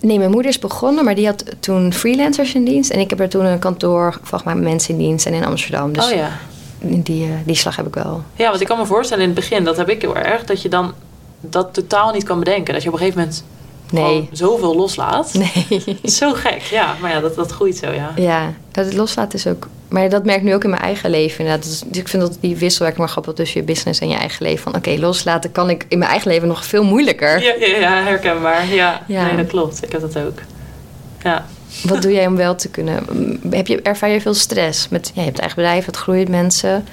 Nee, 0.00 0.18
mijn 0.18 0.30
moeder 0.30 0.50
is 0.50 0.58
begonnen, 0.58 1.04
maar 1.04 1.14
die 1.14 1.26
had 1.26 1.44
toen 1.60 1.92
freelancers 1.92 2.54
in 2.54 2.64
dienst. 2.64 2.90
En 2.90 3.00
ik 3.00 3.10
heb 3.10 3.20
er 3.20 3.28
toen 3.28 3.44
een 3.44 3.58
kantoor 3.58 4.18
van 4.22 4.38
gemaakt 4.38 4.58
met 4.58 4.68
mensen 4.68 4.94
in 4.94 5.00
dienst 5.00 5.26
en 5.26 5.32
in 5.32 5.44
Amsterdam. 5.44 5.92
Dus 5.92 6.10
oh 6.10 6.16
ja. 6.16 6.30
die, 6.78 7.24
eh, 7.24 7.30
die 7.44 7.54
slag 7.54 7.76
heb 7.76 7.86
ik 7.86 7.94
wel. 7.94 8.22
Ja, 8.34 8.48
want 8.48 8.60
ik 8.60 8.66
kan 8.66 8.78
me 8.78 8.86
voorstellen 8.86 9.22
in 9.22 9.30
het 9.30 9.38
begin, 9.38 9.64
dat 9.64 9.76
heb 9.76 9.88
ik 9.88 10.00
heel 10.00 10.16
erg, 10.16 10.44
dat 10.44 10.62
je 10.62 10.68
dan 10.68 10.92
dat 11.40 11.74
totaal 11.74 12.12
niet 12.12 12.24
kan 12.24 12.38
bedenken. 12.38 12.74
Dat 12.74 12.82
je 12.82 12.88
op 12.88 12.94
een 12.94 13.00
gegeven 13.00 13.20
moment 13.20 13.44
Nee. 13.90 14.04
gewoon 14.04 14.28
zoveel 14.32 14.76
loslaat. 14.76 15.34
Nee. 15.38 15.98
Zo 16.18 16.32
gek, 16.32 16.60
ja. 16.60 16.94
Maar 17.00 17.10
ja, 17.10 17.20
dat, 17.20 17.34
dat 17.34 17.50
groeit 17.50 17.76
zo, 17.76 17.90
ja. 17.90 18.12
ja, 18.16 18.52
dat 18.72 18.84
het 18.84 18.94
loslaten 18.94 19.38
is 19.38 19.46
ook... 19.46 19.68
Maar 19.88 20.08
dat 20.08 20.24
merk 20.24 20.38
ik 20.38 20.44
nu 20.44 20.54
ook 20.54 20.64
in 20.64 20.70
mijn 20.70 20.82
eigen 20.82 21.10
leven 21.10 21.38
inderdaad. 21.38 21.64
Dus, 21.64 21.82
ik 21.92 22.08
vind 22.08 22.22
dat 22.22 22.36
die 22.40 22.56
wisselwerking 22.56 23.04
maar 23.04 23.12
grappig 23.12 23.32
tussen 23.34 23.60
je 23.60 23.66
business 23.66 24.00
en 24.00 24.08
je 24.08 24.16
eigen 24.16 24.46
leven. 24.46 24.62
Van 24.62 24.74
oké, 24.74 24.96
loslaten 24.98 25.52
kan 25.52 25.70
ik 25.70 25.84
in 25.88 25.98
mijn 25.98 26.10
eigen 26.10 26.30
leven 26.30 26.48
nog 26.48 26.64
veel 26.64 26.84
moeilijker. 26.84 27.42
Ja, 27.42 27.54
ja, 27.58 27.76
ja 27.76 28.02
herkenbaar. 28.02 28.66
Ja. 28.66 29.02
Ja. 29.06 29.26
nee, 29.26 29.36
dat 29.36 29.46
klopt. 29.46 29.84
Ik 29.84 29.92
heb 29.92 30.00
dat 30.00 30.18
ook. 30.18 30.38
Ja. 31.22 31.46
Wat 31.82 32.02
doe 32.02 32.12
jij 32.18 32.26
om 32.26 32.36
wel 32.36 32.54
te 32.54 32.68
kunnen... 32.68 33.04
Heb 33.50 33.66
je, 33.66 33.82
ervaar 33.82 34.10
je 34.10 34.20
veel 34.20 34.34
stress? 34.34 34.88
Met, 34.88 35.10
ja, 35.14 35.20
je 35.20 35.26
hebt 35.26 35.38
eigen 35.38 35.56
bedrijf, 35.56 35.86
het 35.86 35.96
groeit 35.96 36.28
mensen. 36.28 36.86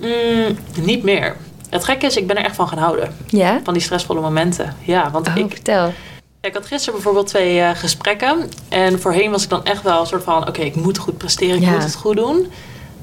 Mm, 0.00 0.58
niet 0.80 1.02
meer. 1.02 1.36
Het 1.70 1.84
gekke 1.84 2.06
is, 2.06 2.16
ik 2.16 2.26
ben 2.26 2.36
er 2.36 2.44
echt 2.44 2.54
van 2.56 2.68
gaan 2.68 2.78
houden. 2.78 3.14
Ja? 3.26 3.60
Van 3.64 3.72
die 3.74 3.82
stressvolle 3.82 4.20
momenten. 4.20 4.76
Ja, 4.80 5.10
want 5.10 5.28
Oh, 5.28 5.36
ik, 5.36 5.50
vertel. 5.50 5.92
Ik 6.40 6.54
had 6.54 6.66
gisteren 6.66 6.94
bijvoorbeeld 6.94 7.26
twee 7.26 7.60
eh, 7.60 7.70
gesprekken. 7.74 8.48
En 8.68 9.00
voorheen 9.00 9.30
was 9.30 9.42
ik 9.42 9.48
dan 9.48 9.64
echt 9.64 9.82
wel 9.82 10.00
een 10.00 10.06
soort 10.06 10.22
van... 10.24 10.48
oké, 10.48 10.60
ik 10.60 10.74
moet 10.74 10.98
goed 10.98 11.18
presteren, 11.18 11.56
ik 11.56 11.62
Ja. 11.62 11.70
moet 11.70 11.82
het 11.82 11.94
goed 11.94 12.16
doen. 12.16 12.46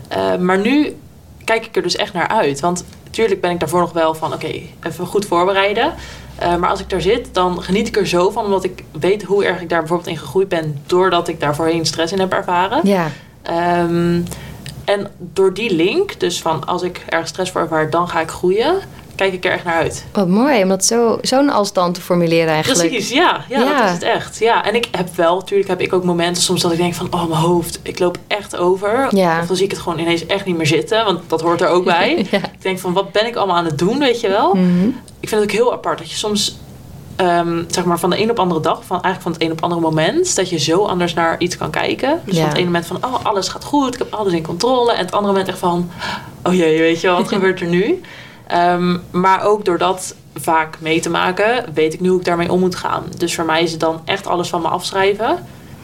Eh, 0.08 0.36
maar 0.36 0.58
nu 0.60 0.96
kijk 1.44 1.66
ik 1.66 1.76
er 1.76 1.82
dus 1.82 1.96
echt 1.96 2.14
naar 2.14 2.28
uit. 2.28 2.60
Want 2.60 2.86
natuurlijk 3.06 3.42
ben 3.42 3.52
ik 3.52 3.60
daarvoor 3.60 3.80
nog 3.80 3.92
wel 3.94 4.14
van... 4.16 4.34
oké, 4.34 4.48
even 4.82 5.06
goed 5.06 5.26
voorbereiden. 5.26 5.94
Eh, 6.36 6.56
maar 6.56 6.70
als 6.70 6.80
ik 6.80 6.90
daar 6.90 7.02
zit, 7.02 7.34
dan 7.34 7.62
geniet 7.64 7.88
ik 7.88 7.98
er 7.98 8.08
zo 8.08 8.30
van... 8.30 8.46
omdat 8.46 8.64
ik 8.64 8.84
weet 9.00 9.24
hoe 9.24 9.46
erg 9.46 9.62
ik 9.62 9.70
daar 9.70 9.80
bijvoorbeeld 9.80 10.10
in 10.10 10.18
gegroeid 10.18 10.48
ben... 10.50 10.82
doordat 10.86 11.28
ik 11.28 11.40
daar 11.40 11.56
voorheen 11.56 11.86
stress 11.86 12.14
in 12.14 12.20
heb 12.20 12.34
ervaren. 12.34 12.80
Ja, 12.84 13.08
Ehm, 13.42 14.22
en 14.88 15.08
door 15.18 15.54
die 15.54 15.76
link, 15.76 16.20
dus 16.20 16.42
van 16.42 16.66
als 16.66 16.82
ik 16.82 17.06
ergens 17.10 17.30
stress 17.30 17.52
voor 17.52 17.62
ervaar... 17.62 17.90
dan 17.90 18.08
ga 18.10 18.20
ik 18.22 18.30
groeien, 18.30 18.76
kijk 19.16 19.34
ik 19.34 19.46
er 19.46 19.52
echt 19.52 19.64
naar 19.64 19.74
uit. 19.74 20.06
wat 20.14 20.28
mooi 20.28 20.64
om 20.64 20.70
dat 20.70 20.86
zo, 20.86 21.18
zo'n 21.22 21.50
afstand 21.50 21.94
te 21.96 22.02
formuleren 22.02 22.48
eigenlijk. 22.54 22.90
Precies, 22.90 23.10
ja, 23.10 23.46
ja, 23.50 23.60
Ja. 23.60 23.76
dat 23.78 23.86
is 23.86 23.92
het 23.92 24.04
echt. 24.04 24.40
Ja, 24.40 24.66
en 24.66 24.76
ik 24.76 24.88
heb 24.92 25.16
wel, 25.16 25.36
natuurlijk 25.36 25.70
heb 25.70 25.82
ik 25.82 25.94
ook 25.94 26.04
momenten 26.04 26.44
soms 26.44 26.62
dat 26.62 26.72
ik 26.72 26.78
denk 26.78 26.94
van, 26.94 27.08
oh 27.14 27.26
mijn 27.30 27.42
hoofd, 27.42 27.80
ik 27.84 28.00
loop 28.00 28.18
echt 28.28 28.56
over. 28.58 29.08
Ja. 29.16 29.40
Of 29.42 29.48
dan 29.48 29.56
zie 29.56 29.66
ik 29.66 29.72
het 29.72 29.80
gewoon 29.80 30.00
ineens 30.00 30.26
echt 30.26 30.46
niet 30.46 30.58
meer 30.58 30.68
zitten, 30.68 31.06
want 31.06 31.20
dat 31.28 31.42
hoort 31.42 31.62
er 31.62 31.68
ook 31.68 31.86
bij. 31.96 32.28
Ja. 32.32 32.38
Ik 32.38 32.62
denk 32.62 32.80
van, 32.80 32.94
wat 32.94 33.12
ben 33.12 33.26
ik 33.28 33.36
allemaal 33.36 33.56
aan 33.56 33.66
het 33.66 33.78
doen, 33.78 34.00
weet 34.00 34.22
je 34.22 34.28
wel? 34.30 34.54
Mhm. 34.54 34.88
Ik 35.20 35.30
vind 35.30 35.42
het 35.42 35.50
ook 35.52 35.56
heel 35.58 35.74
apart 35.74 35.98
dat 35.98 36.10
je 36.12 36.18
soms, 36.18 36.58
ehm, 37.18 37.64
zeg 37.68 37.86
maar 37.86 38.00
van 38.00 38.10
de 38.10 38.22
een 38.22 38.30
op 38.30 38.40
andere 38.40 38.60
dag, 38.60 38.86
van 38.86 39.02
eigenlijk 39.02 39.22
van 39.22 39.32
het 39.32 39.42
een 39.42 39.52
op 39.52 39.64
andere 39.64 39.82
moment, 39.82 40.36
dat 40.36 40.50
je 40.50 40.58
zo 40.58 40.86
anders 40.86 41.14
naar 41.14 41.36
iets 41.40 41.58
kan 41.58 41.70
kijken. 41.70 42.22
Dus 42.26 42.34
Ja. 42.36 42.40
van 42.40 42.50
het 42.50 42.58
ene 42.58 42.66
moment 42.66 42.86
van, 42.86 43.06
oh 43.06 43.26
alles 43.26 43.48
gaat 43.48 43.64
goed, 43.64 43.94
ik 43.94 44.00
heb 44.00 44.14
alles 44.14 44.34
in 44.34 44.44
controle. 44.44 44.92
En 44.94 45.00
het 45.06 45.12
andere 45.12 45.34
moment 45.34 45.50
echt 45.52 45.60
van, 45.60 45.90
oh 46.44 46.54
jee, 46.54 46.80
weet 46.80 47.02
je 47.02 47.08
wel, 47.08 47.18
wat 47.18 47.28
gebeurt 47.34 47.60
er 47.62 47.68
nu? 47.68 48.02
Ehm, 48.48 48.98
maar 49.12 49.44
ook 49.46 49.66
door 49.66 49.78
dat 49.78 50.16
vaak 50.36 50.80
mee 50.80 51.00
te 51.00 51.10
maken, 51.10 51.66
weet 51.74 51.94
ik 51.94 52.00
nu 52.00 52.10
hoe 52.10 52.20
ik 52.20 52.26
daarmee 52.26 52.52
om 52.52 52.60
moet 52.60 52.76
gaan. 52.76 53.04
Dus 53.18 53.36
voor 53.36 53.46
mij 53.46 53.64
is 53.64 53.72
het 53.72 53.80
dan 53.80 54.02
echt 54.06 54.28
alles 54.28 54.50
van 54.50 54.62
me 54.62 54.68
afschrijven. 54.68 55.26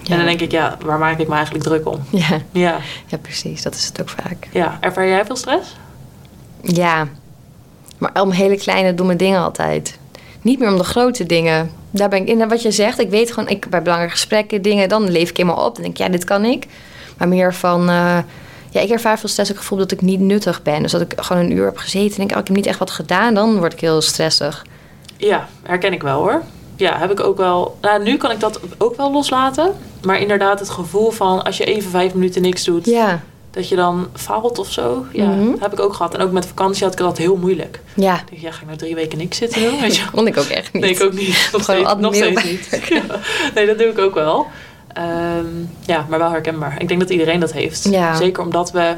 Ja. 0.02 0.12
En 0.12 0.18
dan 0.18 0.26
denk 0.26 0.42
ik, 0.42 0.52
ja, 0.52 0.78
waar 0.86 0.98
maak 1.00 1.20
ik 1.20 1.28
me 1.28 1.34
eigenlijk 1.36 1.64
druk 1.66 1.88
om? 1.88 2.00
Ja. 2.10 2.40
Ja, 2.52 2.78
ja, 3.06 3.18
precies. 3.18 3.62
Dat 3.62 3.76
is 3.76 3.86
het 3.86 4.02
ook 4.02 4.10
vaak. 4.10 4.48
ja. 4.52 4.78
Ervaar 4.80 5.08
jij 5.08 5.26
veel 5.26 5.36
stress? 5.36 5.76
Ja, 6.62 7.08
maar 7.98 8.22
om 8.22 8.32
hele 8.32 8.58
kleine 8.58 8.94
domme 8.94 9.16
dingen 9.16 9.42
altijd. 9.42 9.98
Niet 10.44 10.60
meer 10.60 10.70
om 10.70 10.78
de 10.78 10.84
grote 10.84 11.26
dingen. 11.26 11.72
Daar 11.92 12.10
ben 12.10 12.22
ik 12.22 12.28
in. 12.28 12.48
Wat 12.48 12.62
je 12.62 12.72
zegt, 12.72 13.00
ik 13.00 13.10
weet 13.10 13.32
gewoon, 13.32 13.50
ik, 13.50 13.70
bij 13.70 13.82
belangrijke 13.82 14.16
gesprekken, 14.16 14.62
dingen, 14.62 14.90
dan 14.90 15.12
leef 15.12 15.30
ik 15.30 15.38
helemaal 15.38 15.66
op. 15.66 15.74
Dan 15.74 15.84
denk 15.84 15.98
ik, 15.98 16.06
ja, 16.06 16.10
dit 16.10 16.24
kan 16.24 16.46
ik. 16.46 16.66
Maar 17.18 17.28
meer 17.28 17.54
van, 17.54 17.90
eh, 17.90 18.18
ja, 18.70 18.82
ik 18.82 18.90
ervaar 18.90 19.20
veel 19.20 19.30
stress. 19.30 19.50
Ik 19.52 19.58
gevoel 19.58 19.78
dat 19.78 19.92
ik 19.92 20.02
niet 20.02 20.20
nuttig 20.20 20.62
ben. 20.62 20.82
Dus 20.82 20.92
dat 20.92 21.02
ik 21.02 21.14
gewoon 21.16 21.44
een 21.44 21.52
uur 21.52 21.66
heb 21.66 21.78
gezeten 21.78 22.12
en 22.12 22.18
denk, 22.18 22.32
oh, 22.32 22.38
ik 22.38 22.48
heb 22.48 22.56
niet 22.56 22.66
echt 22.66 22.80
wat 22.80 22.92
gedaan. 22.92 23.34
Dan 23.34 23.58
word 23.58 23.74
ik 23.74 23.80
heel 23.80 24.02
stressig. 24.02 24.66
Ja, 25.18 25.48
herken 25.64 25.94
ik 25.94 26.02
wel 26.02 26.20
hoor. 26.20 26.42
Ja, 26.76 26.98
heb 26.98 27.12
ik 27.12 27.20
ook 27.20 27.38
wel. 27.38 27.78
Nou, 27.82 28.04
nu 28.04 28.18
kan 28.18 28.32
ik 28.32 28.40
dat 28.40 28.60
ook 28.78 28.96
wel 28.96 29.12
loslaten. 29.12 29.74
Maar 30.02 30.20
inderdaad, 30.20 30.60
het 30.60 30.70
gevoel 30.70 31.12
van 31.12 31.44
als 31.44 31.58
je 31.58 31.64
even 31.64 31.90
vijf 31.90 32.14
minuten 32.14 32.42
niks 32.42 32.64
doet, 32.64 32.86
Ja, 32.86 33.22
dat 33.54 33.70
je 33.70 33.76
dan 33.76 34.08
faalt 34.14 34.60
of 34.60 34.72
zo. 34.72 35.06
Ja, 35.12 35.28
Mhm. 35.28 35.52
dat 35.52 35.60
heb 35.60 35.74
ik 35.74 35.80
ook 35.80 35.94
gehad. 35.94 36.14
En 36.14 36.22
ook 36.22 36.32
met 36.32 36.46
vakantie 36.46 36.84
had 36.84 36.92
ik 36.94 37.00
dat 37.00 37.18
heel 37.18 37.36
moeilijk. 37.36 37.80
ja. 37.96 38.14
Ik 38.20 38.30
denk, 38.30 38.42
ja, 38.42 38.52
ga 38.52 38.60
ik 38.62 38.66
nou 38.66 38.78
drie 38.78 38.96
weken 38.96 39.18
niks 39.18 39.38
zitten 39.38 39.62
doen? 39.62 39.80
Weet 39.82 39.96
je? 39.96 40.04
Vond 40.14 40.28
ik 40.28 40.38
ook 40.38 40.46
echt 40.46 40.74
niet. 40.74 40.84
Nee, 40.84 40.92
ik 40.92 41.02
ook 41.02 41.14
niet. 41.14 41.28
Nog 41.54 41.66
Gewoon 41.66 41.86
steeds, 41.86 42.00
nog 42.02 42.16
steeds 42.16 42.44
niet. 42.44 42.70
Ja. 42.90 43.02
Nee, 43.56 43.66
dat 43.66 43.78
doe 43.78 43.88
ik 43.88 44.00
ook 44.00 44.14
wel. 44.14 44.46
Ehm, 44.94 45.46
ja, 45.86 46.06
maar 46.10 46.20
wel 46.20 46.30
herkenbaar. 46.30 46.82
Ik 46.82 46.88
denk 46.88 47.00
dat 47.00 47.10
iedereen 47.10 47.40
dat 47.40 47.52
heeft. 47.54 47.88
Ja. 47.92 48.16
Zeker 48.16 48.44
omdat 48.44 48.72
we, 48.72 48.96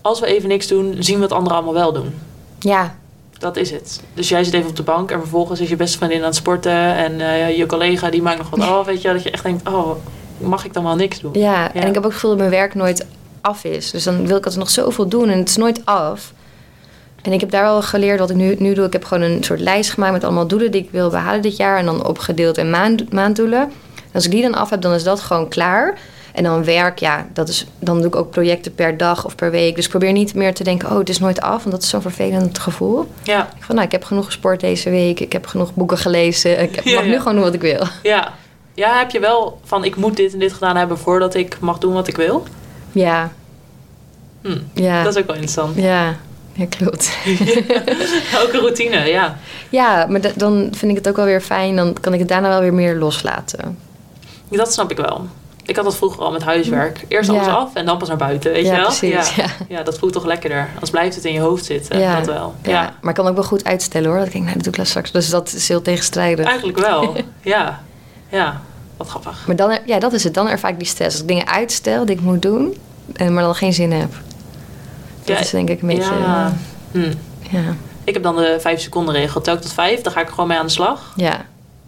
als 0.00 0.20
we 0.20 0.26
even 0.26 0.48
niks 0.48 0.66
doen, 0.66 0.96
zien 0.98 1.14
we 1.14 1.20
wat 1.20 1.32
anderen 1.32 1.56
allemaal 1.56 1.74
wel 1.82 1.92
doen. 1.92 2.14
Ja, 2.58 2.94
Dat 3.38 3.56
is 3.56 3.70
het. 3.70 4.00
Dus 4.14 4.28
jij 4.28 4.44
zit 4.44 4.54
even 4.54 4.68
op 4.68 4.76
de 4.76 4.82
bank 4.82 5.10
en 5.10 5.18
vervolgens 5.18 5.60
is 5.60 5.68
je 5.68 5.76
beste 5.76 5.96
vriendin 5.98 6.18
aan 6.18 6.24
het 6.24 6.34
sporten. 6.34 6.72
En 6.96 7.20
eh, 7.20 7.56
je 7.56 7.66
collega 7.66 8.10
die 8.10 8.22
maakt 8.22 8.38
nog 8.38 8.50
wat 8.50 8.60
af. 8.60 8.86
Weet 8.86 9.02
je, 9.02 9.12
dat 9.12 9.22
je 9.22 9.30
echt 9.30 9.42
denkt, 9.42 9.68
oh, 9.68 9.90
mag 10.38 10.64
ik 10.64 10.72
dan 10.72 10.84
wel 10.84 10.94
niks 10.96 11.20
doen? 11.20 11.30
Ja, 11.34 11.40
Ja. 11.52 11.72
en 11.74 11.86
ik 11.88 11.94
heb 11.94 11.96
ook 11.96 12.04
het 12.04 12.12
gevoel 12.12 12.30
dat 12.30 12.38
mijn 12.38 12.50
werk 12.50 12.74
nooit 12.74 13.06
af 13.42 13.64
is. 13.64 13.90
Dus 13.90 14.04
dan 14.04 14.16
wil 14.26 14.36
ik 14.36 14.44
altijd 14.44 14.56
nog 14.62 14.70
zoveel 14.70 15.08
doen 15.08 15.28
en 15.28 15.38
het 15.38 15.48
is 15.48 15.56
nooit 15.56 15.80
af. 15.86 16.32
En 17.22 17.32
ik 17.32 17.40
heb 17.40 17.50
daar 17.50 17.62
wel 17.62 17.82
geleerd 17.82 18.18
wat 18.18 18.30
ik 18.30 18.36
nu, 18.36 18.54
nu 18.58 18.74
doe. 18.74 18.86
Ik 18.86 18.92
heb 18.92 19.04
gewoon 19.04 19.22
een 19.30 19.44
soort 19.44 19.60
lijst 19.60 19.90
gemaakt 19.90 20.12
met 20.12 20.24
allemaal 20.24 20.46
doelen 20.46 20.70
die 20.70 20.82
ik 20.82 20.90
wil 20.90 21.10
behalen 21.10 21.42
dit 21.42 21.56
jaar. 21.56 21.78
En 21.78 21.84
dan 21.84 22.06
opgedeeld 22.06 22.58
in 22.58 22.70
maand, 22.70 23.12
maanddoelen. 23.12 23.60
En 23.94 24.12
als 24.12 24.24
ik 24.24 24.30
die 24.30 24.42
dan 24.42 24.54
af 24.54 24.70
heb, 24.70 24.80
dan 24.80 24.92
is 24.92 25.02
dat 25.04 25.20
gewoon 25.20 25.48
klaar. 25.48 25.98
En 26.32 26.42
dan 26.44 26.64
werk, 26.64 26.98
ja, 26.98 27.26
dat 27.32 27.48
is, 27.48 27.66
dan 27.78 27.96
doe 27.98 28.06
ik 28.06 28.16
ook 28.16 28.30
projecten 28.30 28.74
per 28.74 28.96
dag 28.96 29.24
of 29.24 29.34
per 29.34 29.50
week. 29.50 29.74
Dus 29.74 29.84
ik 29.84 29.90
probeer 29.90 30.12
niet 30.12 30.34
meer 30.34 30.54
te 30.54 30.64
denken, 30.64 30.90
oh, 30.90 30.98
het 30.98 31.08
is 31.08 31.18
nooit 31.18 31.40
af. 31.40 31.58
Want 31.58 31.70
dat 31.70 31.82
is 31.82 31.88
zo'n 31.88 32.02
vervelend 32.02 32.58
gevoel. 32.58 33.06
Ja, 33.22 33.48
Ik 33.56 33.62
van, 33.64 33.74
nou, 33.74 33.86
ik 33.86 33.92
heb 33.92 34.04
genoeg 34.04 34.24
gesport 34.24 34.60
deze 34.60 34.90
week. 34.90 35.20
Ik 35.20 35.32
heb 35.32 35.46
genoeg 35.46 35.74
boeken 35.74 35.98
gelezen. 35.98 36.60
Ik 36.62 36.74
heb- 36.76 36.84
Ja, 36.84 36.94
mag 36.94 37.04
ja. 37.04 37.10
nu 37.10 37.18
gewoon 37.18 37.34
doen 37.34 37.42
wat 37.44 37.54
ik 37.54 37.60
wil. 37.60 37.82
ja. 38.02 38.32
Ja, 38.74 38.98
heb 38.98 39.10
je 39.10 39.20
wel 39.20 39.60
van 39.64 39.84
ik 39.84 39.96
moet 39.96 40.16
dit 40.16 40.32
en 40.32 40.38
dit 40.38 40.52
gedaan 40.52 40.76
hebben 40.76 40.98
voordat 40.98 41.34
ik 41.34 41.56
mag 41.60 41.78
doen 41.78 41.92
wat 41.92 42.08
ik 42.08 42.16
wil? 42.16 42.44
Ja, 42.92 43.30
Hm, 44.42 44.58
ja. 44.74 45.02
Dat 45.02 45.14
is 45.14 45.20
ook 45.20 45.26
wel 45.26 45.34
interessant. 45.36 45.76
Ja, 45.76 46.16
ja 46.52 46.66
klopt. 46.68 47.16
een 48.52 48.60
routine, 48.60 49.06
ja. 49.06 49.36
Ja, 49.68 50.06
maar 50.08 50.20
da- 50.20 50.32
dan 50.36 50.68
vind 50.72 50.90
ik 50.90 50.96
het 50.96 51.08
ook 51.08 51.16
wel 51.16 51.24
weer 51.24 51.40
fijn. 51.40 51.76
Dan 51.76 51.96
kan 52.00 52.12
ik 52.12 52.18
het 52.18 52.28
daarna 52.28 52.48
wel 52.48 52.60
weer 52.60 52.74
meer 52.74 52.94
loslaten. 52.96 53.78
Dat 54.50 54.72
snap 54.72 54.90
ik 54.90 54.96
wel. 54.96 55.26
Ik 55.66 55.76
had 55.76 55.84
dat 55.84 55.96
vroeger 55.96 56.22
al 56.22 56.32
met 56.32 56.42
huiswerk. 56.42 57.04
Eerst 57.08 57.30
Ja. 57.30 57.36
alles 57.36 57.54
af 57.54 57.74
en 57.74 57.86
dan 57.86 57.98
pas 57.98 58.08
naar 58.08 58.16
buiten, 58.16 58.52
weet 58.52 58.64
Ja, 58.64 58.70
je 58.70 58.76
wel? 58.76 58.86
precies, 58.86 59.34
Ja. 59.34 59.44
ja. 59.68 59.82
dat 59.82 59.98
voelt 59.98 60.12
toch 60.12 60.24
lekkerder. 60.24 60.68
Als 60.80 60.90
blijft 60.90 61.14
het 61.14 61.24
in 61.24 61.32
je 61.32 61.40
hoofd 61.40 61.64
zitten, 61.64 61.98
Ja. 61.98 62.16
dat 62.16 62.26
wel. 62.26 62.54
Ja. 62.62 62.70
Ja. 62.70 62.94
Maar 63.00 63.10
ik 63.10 63.16
kan 63.16 63.26
ook 63.28 63.34
wel 63.34 63.44
goed 63.44 63.64
uitstellen 63.64 64.08
hoor. 64.08 64.18
Dat 64.18 64.26
ik 64.26 64.32
denk, 64.32 64.44
nou, 64.44 64.56
dat 64.58 64.64
doe 64.74 64.82
ik 64.82 64.88
straks. 64.88 65.10
Dus 65.10 65.28
dat 65.30 65.52
is 65.52 65.68
heel 65.68 65.82
tegenstrijdig. 65.82 66.46
Eigenlijk 66.46 66.78
wel, 66.78 67.16
ja. 67.42 67.80
Ja. 68.28 68.60
Wat 69.02 69.10
grappig. 69.10 69.46
Maar 69.46 69.56
dan, 69.56 69.78
ja, 69.86 69.98
dat 69.98 70.12
is 70.12 70.24
het. 70.24 70.34
Dan 70.34 70.48
ervaar 70.48 70.70
ik 70.70 70.78
die 70.78 70.86
stress. 70.88 71.10
Als 71.12 71.20
ik 71.22 71.28
dingen 71.28 71.46
uitstel 71.46 72.04
die 72.06 72.14
ik 72.16 72.22
moet 72.22 72.42
doen, 72.42 72.76
en 73.14 73.34
maar 73.34 73.42
dan 73.42 73.54
geen 73.54 73.72
zin 73.72 73.92
heb. 73.92 74.10
Dat 75.24 75.36
Ja, 75.36 75.42
is 75.42 75.50
denk 75.50 75.68
ik 75.68 75.80
een 75.82 75.88
beetje... 75.88 76.14
Ja. 76.18 76.52
Hm. 76.92 77.12
Ja. 77.50 77.74
Ik 78.04 78.14
heb 78.14 78.22
dan 78.22 78.36
de 78.36 78.56
vijf 78.60 78.80
seconden 78.80 79.14
regel. 79.14 79.40
Tel 79.40 79.54
ik 79.54 79.60
tot 79.60 79.72
vijf, 79.72 80.00
dan 80.00 80.12
ga 80.12 80.20
ik 80.20 80.26
er 80.26 80.32
gewoon 80.32 80.48
mee 80.48 80.58
aan 80.58 80.66
de 80.66 80.72
slag. 80.72 81.12
ja. 81.16 81.34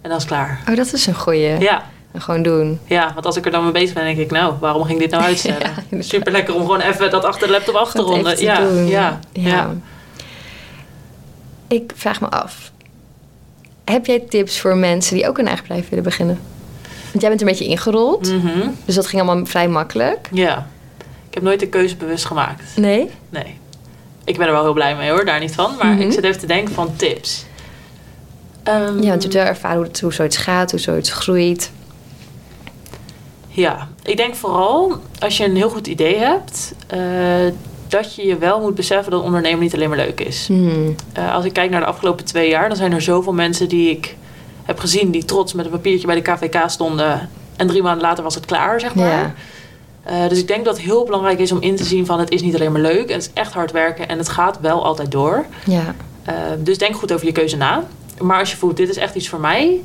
En 0.02 0.10
dan 0.10 0.18
is 0.18 0.24
het 0.24 0.32
klaar. 0.32 0.60
Oh, 0.70 0.76
dat 0.76 0.92
is 0.92 1.06
een 1.06 1.14
goeie. 1.14 1.58
Ja, 1.60 1.82
En 2.12 2.20
Gewoon 2.22 2.42
doen. 2.42 2.80
ja, 2.86 3.10
want 3.14 3.26
als 3.26 3.36
ik 3.36 3.44
er 3.44 3.50
dan 3.50 3.62
mee 3.62 3.72
bezig 3.72 3.94
ben, 3.94 4.04
denk 4.04 4.18
ik, 4.18 4.30
nou, 4.30 4.54
waarom 4.60 4.82
ging 4.84 4.94
ik 4.94 5.00
dit 5.02 5.10
nou 5.10 5.22
uitstellen? 5.30 5.70
Ja. 5.90 6.02
Super 6.02 6.32
lekker 6.32 6.54
om 6.54 6.60
gewoon 6.60 6.80
even 6.80 7.10
dat 7.10 7.24
achter 7.24 7.46
de 7.46 7.52
laptop 7.52 7.74
af 7.74 7.90
te 7.92 8.02
ronden. 8.02 8.40
Ja, 8.40 8.60
doen. 8.60 8.86
ja, 8.86 9.18
ja. 9.32 9.74
Ik 11.68 11.92
vraag 11.94 12.20
me 12.20 12.28
af. 12.30 12.72
Heb 13.84 14.06
jij 14.06 14.20
tips 14.20 14.60
voor 14.60 14.76
mensen 14.76 15.16
die 15.16 15.28
ook 15.28 15.38
een 15.38 15.46
eigen 15.46 15.64
bedrijf 15.66 15.88
willen 15.88 16.04
beginnen? 16.04 16.40
Want 17.14 17.20
jij 17.20 17.28
bent 17.28 17.40
een 17.40 17.46
beetje 17.56 17.64
ingerold. 17.72 18.32
Mhm. 18.32 18.68
Dus 18.84 18.94
dat 18.94 19.06
ging 19.06 19.22
allemaal 19.22 19.46
vrij 19.46 19.68
makkelijk. 19.68 20.28
Ja. 20.32 20.66
Ik 21.28 21.34
heb 21.34 21.42
nooit 21.42 21.60
de 21.60 21.68
keuze 21.68 21.96
bewust 21.96 22.24
gemaakt. 22.24 22.62
Nee? 22.76 23.10
Nee. 23.30 23.58
Ik 24.24 24.36
ben 24.38 24.46
er 24.46 24.52
wel 24.52 24.62
heel 24.62 24.72
blij 24.72 24.96
mee 24.96 25.10
hoor, 25.10 25.24
daar 25.24 25.40
niet 25.40 25.54
van. 25.54 25.72
Maar 25.78 25.92
Mhm. 25.92 26.00
ik 26.02 26.12
zit 26.12 26.24
even 26.24 26.40
te 26.40 26.46
denken 26.46 26.74
van 26.74 26.96
tips. 26.96 27.44
Ehm, 28.62 28.76
Ja, 28.82 28.90
want 28.90 29.02
je 29.04 29.10
hebt 29.28 29.32
wel 29.34 29.44
ervaren 29.44 29.76
hoe, 29.76 29.86
het, 29.86 30.00
hoe 30.00 30.12
zoiets 30.12 30.36
gaat, 30.36 30.70
hoe 30.70 30.80
zoiets 30.80 31.10
groeit. 31.12 31.70
Ja, 33.48 33.88
ik 34.02 34.16
denk 34.16 34.34
vooral 34.34 34.92
als 35.18 35.36
je 35.36 35.44
een 35.44 35.56
heel 35.56 35.70
goed 35.70 35.86
idee 35.86 36.16
hebt, 36.18 36.74
eh, 36.86 36.98
dat 37.88 38.14
je 38.14 38.26
je 38.26 38.38
wel 38.38 38.60
moet 38.60 38.74
beseffen 38.74 39.10
dat 39.12 39.22
ondernemen 39.22 39.58
niet 39.60 39.74
alleen 39.74 39.88
maar 39.88 39.98
leuk 39.98 40.20
is. 40.20 40.46
Hmm. 40.46 40.94
Eh, 41.12 41.34
als 41.34 41.44
ik 41.44 41.52
kijk 41.52 41.70
naar 41.70 41.80
de 41.80 41.86
afgelopen 41.86 42.24
twee 42.24 42.48
jaar, 42.48 42.68
dan 42.68 42.76
zijn 42.76 42.92
er 42.92 43.02
zoveel 43.02 43.32
mensen 43.32 43.68
die 43.68 43.90
ik 43.90 44.16
heb 44.64 44.78
gezien 44.78 45.10
die 45.10 45.24
trots 45.24 45.52
met 45.52 45.64
een 45.64 45.70
papiertje 45.70 46.06
bij 46.06 46.22
de 46.22 46.32
KVK 46.32 46.62
stonden. 46.66 47.28
En 47.56 47.66
drie 47.66 47.82
maanden 47.82 48.02
later 48.02 48.24
was 48.24 48.34
het 48.34 48.46
klaar, 48.46 48.80
zeg 48.80 48.94
maar. 48.94 49.06
Ja. 49.06 49.34
Eh, 50.04 50.28
dus 50.28 50.38
ik 50.38 50.48
denk 50.48 50.64
dat 50.64 50.76
het 50.76 50.84
heel 50.84 51.04
belangrijk 51.04 51.38
is 51.38 51.52
om 51.52 51.60
in 51.60 51.76
te 51.76 51.84
zien 51.84 52.06
van 52.06 52.18
het 52.18 52.30
is 52.30 52.42
niet 52.42 52.54
alleen 52.54 52.72
maar 52.72 52.80
leuk. 52.80 53.08
En 53.08 53.14
het 53.14 53.22
is 53.22 53.30
echt 53.34 53.52
hard 53.52 53.70
werken 53.70 54.08
en 54.08 54.18
het 54.18 54.28
gaat 54.28 54.60
wel 54.60 54.84
altijd 54.84 55.10
door. 55.10 55.44
Ja. 55.64 55.94
Eh, 56.24 56.34
dus 56.58 56.78
denk 56.78 56.96
goed 56.96 57.12
over 57.12 57.26
je 57.26 57.32
keuze 57.32 57.56
na. 57.56 57.84
Maar 58.20 58.38
als 58.38 58.50
je 58.50 58.56
voelt, 58.56 58.76
dit 58.76 58.88
is 58.88 58.96
echt 58.96 59.14
iets 59.14 59.28
voor 59.28 59.40
mij, 59.40 59.80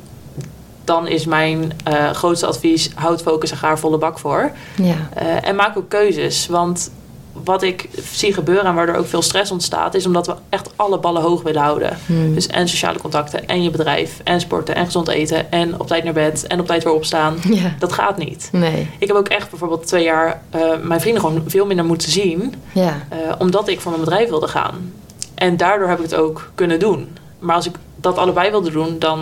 dan 0.84 1.06
is 1.06 1.24
mijn 1.26 1.72
eh, 1.84 2.10
grootste 2.10 2.46
advies: 2.46 2.90
houd 2.94 3.22
focus 3.22 3.50
en 3.50 3.56
ga 3.56 3.70
er 3.70 3.78
volle 3.78 3.98
bak 3.98 4.18
voor. 4.18 4.50
Ja. 4.76 4.96
En 5.42 5.56
maak 5.56 5.76
ook 5.76 5.88
keuzes. 5.88 6.46
Want 6.46 6.90
wat 7.32 7.62
ik 7.62 7.88
zie 8.12 8.32
gebeuren 8.34 8.64
en 8.64 8.74
waardoor 8.74 8.94
ook 8.96 9.06
veel 9.06 9.22
stress 9.22 9.50
ontstaat, 9.50 9.94
is 9.94 10.06
omdat 10.06 10.26
we 10.26 10.34
echt 10.48 10.70
alle 10.76 10.98
ballen 10.98 11.22
hoog 11.22 11.42
willen 11.42 11.62
houden. 11.62 11.98
Hmm. 12.06 12.34
Dus 12.34 12.46
en 12.46 12.68
sociale 12.68 12.98
contacten, 12.98 13.46
en 13.48 13.62
je 13.62 13.70
bedrijf, 13.70 14.20
en 14.24 14.40
sporten, 14.40 14.74
en 14.74 14.84
gezond 14.84 15.08
eten, 15.08 15.52
en 15.52 15.80
op 15.80 15.86
tijd 15.86 16.04
naar 16.04 16.12
bed, 16.12 16.46
en 16.46 16.60
op 16.60 16.66
tijd 16.66 16.84
weer 16.84 16.92
opstaan. 16.92 17.36
Ja. 17.50 17.74
Dat 17.78 17.92
gaat 17.92 18.16
niet. 18.18 18.48
Nee. 18.52 18.88
Ik 18.98 19.06
heb 19.08 19.16
ook 19.16 19.28
echt 19.28 19.50
bijvoorbeeld 19.50 19.86
twee 19.86 20.04
jaar 20.04 20.42
eh, 20.50 20.60
mijn 20.82 21.00
vrienden 21.00 21.22
gewoon 21.22 21.42
veel 21.46 21.66
minder 21.66 21.84
moeten 21.84 22.10
zien, 22.10 22.54
Ja. 22.72 23.06
eh, 23.08 23.18
omdat 23.38 23.68
ik 23.68 23.80
voor 23.80 23.90
mijn 23.92 24.04
bedrijf 24.04 24.28
wilde 24.28 24.48
gaan. 24.48 24.92
En 25.34 25.56
daardoor 25.56 25.88
heb 25.88 25.98
ik 25.98 26.04
het 26.10 26.14
ook 26.14 26.50
kunnen 26.54 26.78
doen. 26.78 27.08
Maar 27.38 27.56
als 27.56 27.66
ik 27.66 27.74
dat 27.96 28.16
allebei 28.18 28.50
wilde 28.50 28.70
doen, 28.70 28.98
dan 28.98 29.18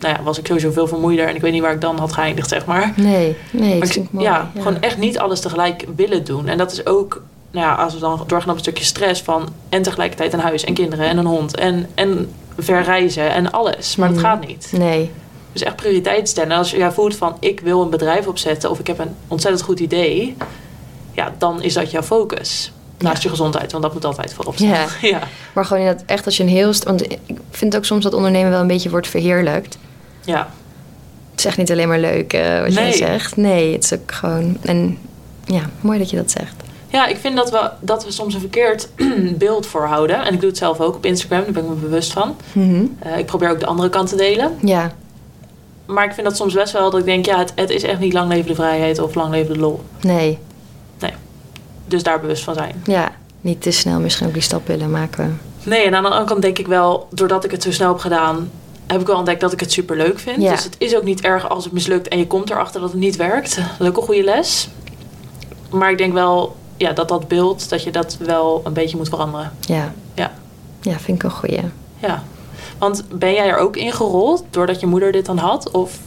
nou 0.00 0.14
ja, 0.14 0.22
was 0.22 0.38
ik 0.38 0.46
sowieso 0.46 0.70
veel 0.70 0.86
vermoeider 0.88 1.28
en 1.28 1.34
ik 1.34 1.40
weet 1.40 1.52
niet 1.52 1.62
waar 1.62 1.72
ik 1.72 1.80
dan 1.80 1.98
had 1.98 2.12
geëindigd, 2.12 2.48
zeg 2.48 2.64
maar. 2.66 2.92
Nee. 2.96 3.36
Nee, 3.50 3.78
Maar 3.78 3.96
ik- 3.96 4.06
mooi. 4.10 4.26
ja, 4.26 4.50
gewoon 4.56 4.80
echt 4.80 4.98
niet 4.98 5.18
alles 5.18 5.40
tegelijk 5.40 5.84
willen 5.96 6.24
doen. 6.24 6.48
En 6.48 6.58
dat 6.58 6.72
is 6.72 6.86
ook, 6.86 7.22
nou 7.56 7.68
ja, 7.68 7.74
als 7.74 7.94
we 7.94 8.00
dan 8.00 8.24
doorgaan 8.26 8.48
op 8.50 8.54
een 8.54 8.60
stukje 8.62 8.84
stress 8.84 9.22
van 9.22 9.48
en 9.68 9.82
tegelijkertijd 9.82 10.32
een 10.32 10.40
huis 10.40 10.64
en 10.64 10.74
kinderen 10.74 11.08
en 11.08 11.18
een 11.18 11.26
hond 11.26 11.56
en, 11.56 11.86
en 11.94 12.32
verreizen 12.58 13.30
en 13.30 13.50
alles. 13.52 13.96
Maar 13.96 14.08
dat 14.08 14.16
Mhm. 14.16 14.26
gaat 14.26 14.46
niet. 14.46 14.68
Nee. 14.72 15.10
Dus 15.52 15.62
echt 15.62 15.76
prioriteit 15.76 16.28
stellen. 16.28 16.50
En 16.50 16.58
als 16.58 16.70
je 16.70 16.76
ja, 16.76 16.92
voelt 16.92 17.16
van 17.16 17.36
ik 17.40 17.60
wil 17.60 17.82
een 17.82 17.90
bedrijf 17.90 18.26
opzetten 18.26 18.70
of 18.70 18.78
ik 18.78 18.86
heb 18.86 18.98
een 18.98 19.14
ontzettend 19.28 19.64
goed 19.64 19.80
idee, 19.80 20.36
ja, 21.12 21.34
dan 21.38 21.62
is 21.62 21.74
dat 21.74 21.90
jouw 21.90 22.02
focus. 22.02 22.72
Naast 22.98 23.22
je 23.22 23.28
gezondheid, 23.28 23.70
want 23.72 23.84
dat 23.84 23.92
moet 23.92 24.04
altijd 24.04 24.34
voorop 24.34 24.54
staan. 24.56 24.68
Ja. 24.68 24.86
ja. 25.08 25.20
Maar 25.52 25.64
gewoon 25.64 25.82
inderdaad 25.82 26.06
echt 26.06 26.24
als 26.24 26.36
je 26.36 26.42
een 26.42 26.48
heel... 26.48 26.72
Want 26.84 27.12
ik 27.12 27.18
vind 27.50 27.76
ook 27.76 27.84
soms 27.84 28.02
dat 28.04 28.14
ondernemen 28.14 28.50
wel 28.50 28.60
een 28.60 28.66
beetje 28.66 28.90
wordt 28.90 29.08
verheerlijkt. 29.08 29.78
ja. 30.24 30.48
Het 31.30 31.44
is 31.44 31.50
echt 31.50 31.60
niet 31.60 31.70
alleen 31.70 31.88
maar 31.88 31.98
leuk 31.98 32.32
eh, 32.32 32.60
wat 32.60 32.74
jij 32.74 32.82
Nee. 32.82 32.92
zegt. 32.92 33.36
Nee, 33.36 33.72
het 33.72 33.84
is 33.84 33.92
ook 33.94 34.12
gewoon... 34.12 34.56
En 34.62 34.98
ja, 35.44 35.60
mooi 35.80 35.98
dat 35.98 36.10
je 36.10 36.16
dat 36.16 36.30
zegt. 36.30 36.54
Ja, 36.96 37.06
ik 37.06 37.16
vind 37.16 37.36
dat 37.36 37.50
we, 37.50 37.70
dat 37.80 38.04
we 38.04 38.10
soms 38.10 38.34
een 38.34 38.40
verkeerd 38.40 38.88
beeld 39.44 39.66
voorhouden. 39.66 40.24
En 40.24 40.34
ik 40.34 40.40
doe 40.40 40.48
het 40.48 40.58
zelf 40.58 40.80
ook 40.80 40.94
op 40.94 41.04
Instagram, 41.04 41.44
daar 41.44 41.52
ben 41.52 41.62
ik 41.62 41.68
me 41.68 41.74
bewust 41.74 42.12
van. 42.12 42.36
Mhm. 42.52 42.84
Eh, 42.98 43.18
ik 43.18 43.26
probeer 43.26 43.50
ook 43.50 43.60
de 43.60 43.66
andere 43.66 43.88
kant 43.88 44.08
te 44.08 44.16
delen. 44.16 44.58
Ja. 44.62 44.92
Maar 45.86 46.04
ik 46.04 46.12
vind 46.12 46.26
dat 46.26 46.36
soms 46.36 46.54
best 46.54 46.72
wel 46.72 46.90
dat 46.90 47.00
ik 47.00 47.06
denk, 47.06 47.26
ja, 47.26 47.38
het, 47.38 47.52
het 47.54 47.70
is 47.70 47.82
echt 47.82 47.98
niet 47.98 48.12
lang 48.12 48.28
leven 48.28 48.46
de 48.46 48.54
vrijheid 48.54 48.98
of 48.98 49.14
lang 49.14 49.30
leven 49.30 49.54
de 49.54 49.60
lol. 49.60 49.80
Nee. 50.00 50.38
Dus 51.88 52.02
daar 52.02 52.20
bewust 52.20 52.44
van 52.44 52.54
zijn. 52.54 52.82
Ja. 52.84 53.12
Niet 53.40 53.62
te 53.62 53.70
snel 53.70 54.00
misschien 54.00 54.26
ook 54.26 54.32
die 54.32 54.42
stap 54.42 54.66
willen 54.66 54.90
maken. 54.90 55.40
Nee, 55.62 55.84
en 55.84 55.94
aan 55.94 56.02
de 56.02 56.08
andere 56.08 56.26
kant 56.26 56.42
denk 56.42 56.58
ik 56.58 56.66
wel, 56.66 57.08
doordat 57.10 57.44
ik 57.44 57.50
het 57.50 57.62
zo 57.62 57.72
snel 57.72 57.88
heb 57.88 57.98
gedaan, 57.98 58.50
heb 58.86 59.00
ik 59.00 59.06
wel 59.06 59.16
ontdekt 59.16 59.40
dat 59.40 59.52
ik 59.52 59.60
het 59.60 59.72
super 59.72 59.96
leuk 59.96 60.18
vind. 60.18 60.42
Ja. 60.42 60.50
Dus 60.50 60.64
het 60.64 60.74
is 60.78 60.96
ook 60.96 61.02
niet 61.02 61.20
erg 61.20 61.48
als 61.48 61.64
het 61.64 61.72
mislukt 61.72 62.08
en 62.08 62.18
je 62.18 62.26
komt 62.26 62.50
erachter 62.50 62.80
dat 62.80 62.90
het 62.90 63.00
niet 63.00 63.16
werkt. 63.16 63.60
Ook 63.80 63.96
een 63.96 64.02
goede 64.02 64.24
les. 64.24 64.68
Maar 65.70 65.90
ik 65.90 65.98
denk 65.98 66.12
wel, 66.12 66.56
ja, 66.76 66.92
dat 66.92 67.08
dat 67.08 67.28
beeld, 67.28 67.68
dat 67.68 67.82
je 67.82 67.90
dat 67.90 68.16
wel 68.20 68.60
een 68.64 68.72
beetje 68.72 68.96
moet 68.96 69.08
veranderen. 69.08 69.52
Ja. 69.60 69.94
Ja. 70.14 70.32
Ja, 70.80 70.98
vind 70.98 71.16
ik 71.16 71.22
een 71.22 71.30
goeie. 71.30 71.60
Ja. 71.98 72.22
Want 72.78 73.04
ben 73.12 73.32
jij 73.32 73.48
er 73.48 73.56
ook 73.56 73.76
in 73.76 73.92
gerold 73.92 74.44
doordat 74.50 74.80
je 74.80 74.86
moeder 74.86 75.12
dit 75.12 75.26
dan 75.26 75.38
had? 75.38 75.70
Of 75.70 75.98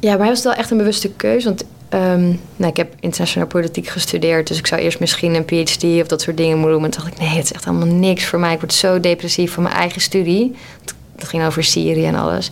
Ja, 0.00 0.10
maar 0.10 0.20
hij 0.20 0.28
was 0.28 0.42
wel 0.42 0.52
echt 0.52 0.70
een 0.70 0.76
bewuste 0.76 1.10
keuze. 1.12 1.46
Want 1.46 1.64
ehm, 1.88 2.26
nou, 2.56 2.70
ik 2.70 2.76
heb 2.76 2.94
internationale 3.00 3.50
politiek 3.50 3.86
gestudeerd. 3.86 4.46
Dus 4.48 4.58
ik 4.58 4.66
zou 4.66 4.80
eerst 4.80 5.00
misschien 5.00 5.34
een 5.34 5.44
PhD 5.44 5.84
of 5.84 6.06
dat 6.06 6.20
soort 6.20 6.36
dingen 6.36 6.56
moeten 6.56 6.72
doen. 6.72 6.80
Maar 6.80 6.90
toen 6.90 7.02
dacht 7.02 7.14
ik, 7.14 7.20
nee, 7.20 7.36
het 7.36 7.44
is 7.44 7.52
echt 7.52 7.66
allemaal 7.66 7.94
niks 7.94 8.24
voor 8.24 8.38
mij. 8.38 8.52
Ik 8.52 8.60
word 8.60 8.72
zo 8.72 9.00
depressief 9.00 9.52
van 9.52 9.62
mijn 9.62 9.74
eigen 9.74 10.00
studie. 10.00 10.56
Het, 10.80 10.94
het 11.16 11.28
ging 11.28 11.44
over 11.44 11.64
Syrië 11.64 12.04
en 12.04 12.14
alles. 12.14 12.50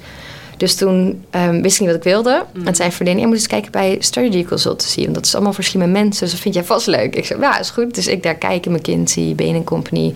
Dus 0.59 0.75
toen 0.75 1.25
ehm, 1.31 1.63
wist 1.63 1.75
ik 1.75 1.81
niet 1.81 1.89
wat 1.89 1.99
ik 1.99 2.03
wilde. 2.03 2.45
Mm. 2.53 2.67
En 2.67 2.75
zei 2.75 2.93
vriendin, 2.93 3.19
je 3.19 3.27
moet 3.27 3.37
eens 3.37 3.47
kijken 3.47 3.73
bij 3.73 3.97
Strategy 4.01 4.45
Consultancy. 4.45 5.03
Want 5.03 5.15
dat 5.15 5.25
is 5.25 5.35
allemaal 5.35 5.53
voor 5.53 5.65
slimme 5.65 5.89
mensen. 5.89 6.23
Dus 6.23 6.31
dat 6.31 6.41
vind 6.41 6.55
jij 6.55 6.65
vast 6.65 6.87
leuk. 6.87 7.17
Ik 7.17 7.27
zei, 7.27 7.41
ja, 7.41 7.59
is 7.59 7.71
goed. 7.71 7.95
Dus 7.95 8.07
ik 8.07 8.23
daar 8.23 8.35
kijken, 8.35 8.73
McKinsey, 8.73 9.33
Bain 9.37 9.65
Company... 9.65 10.15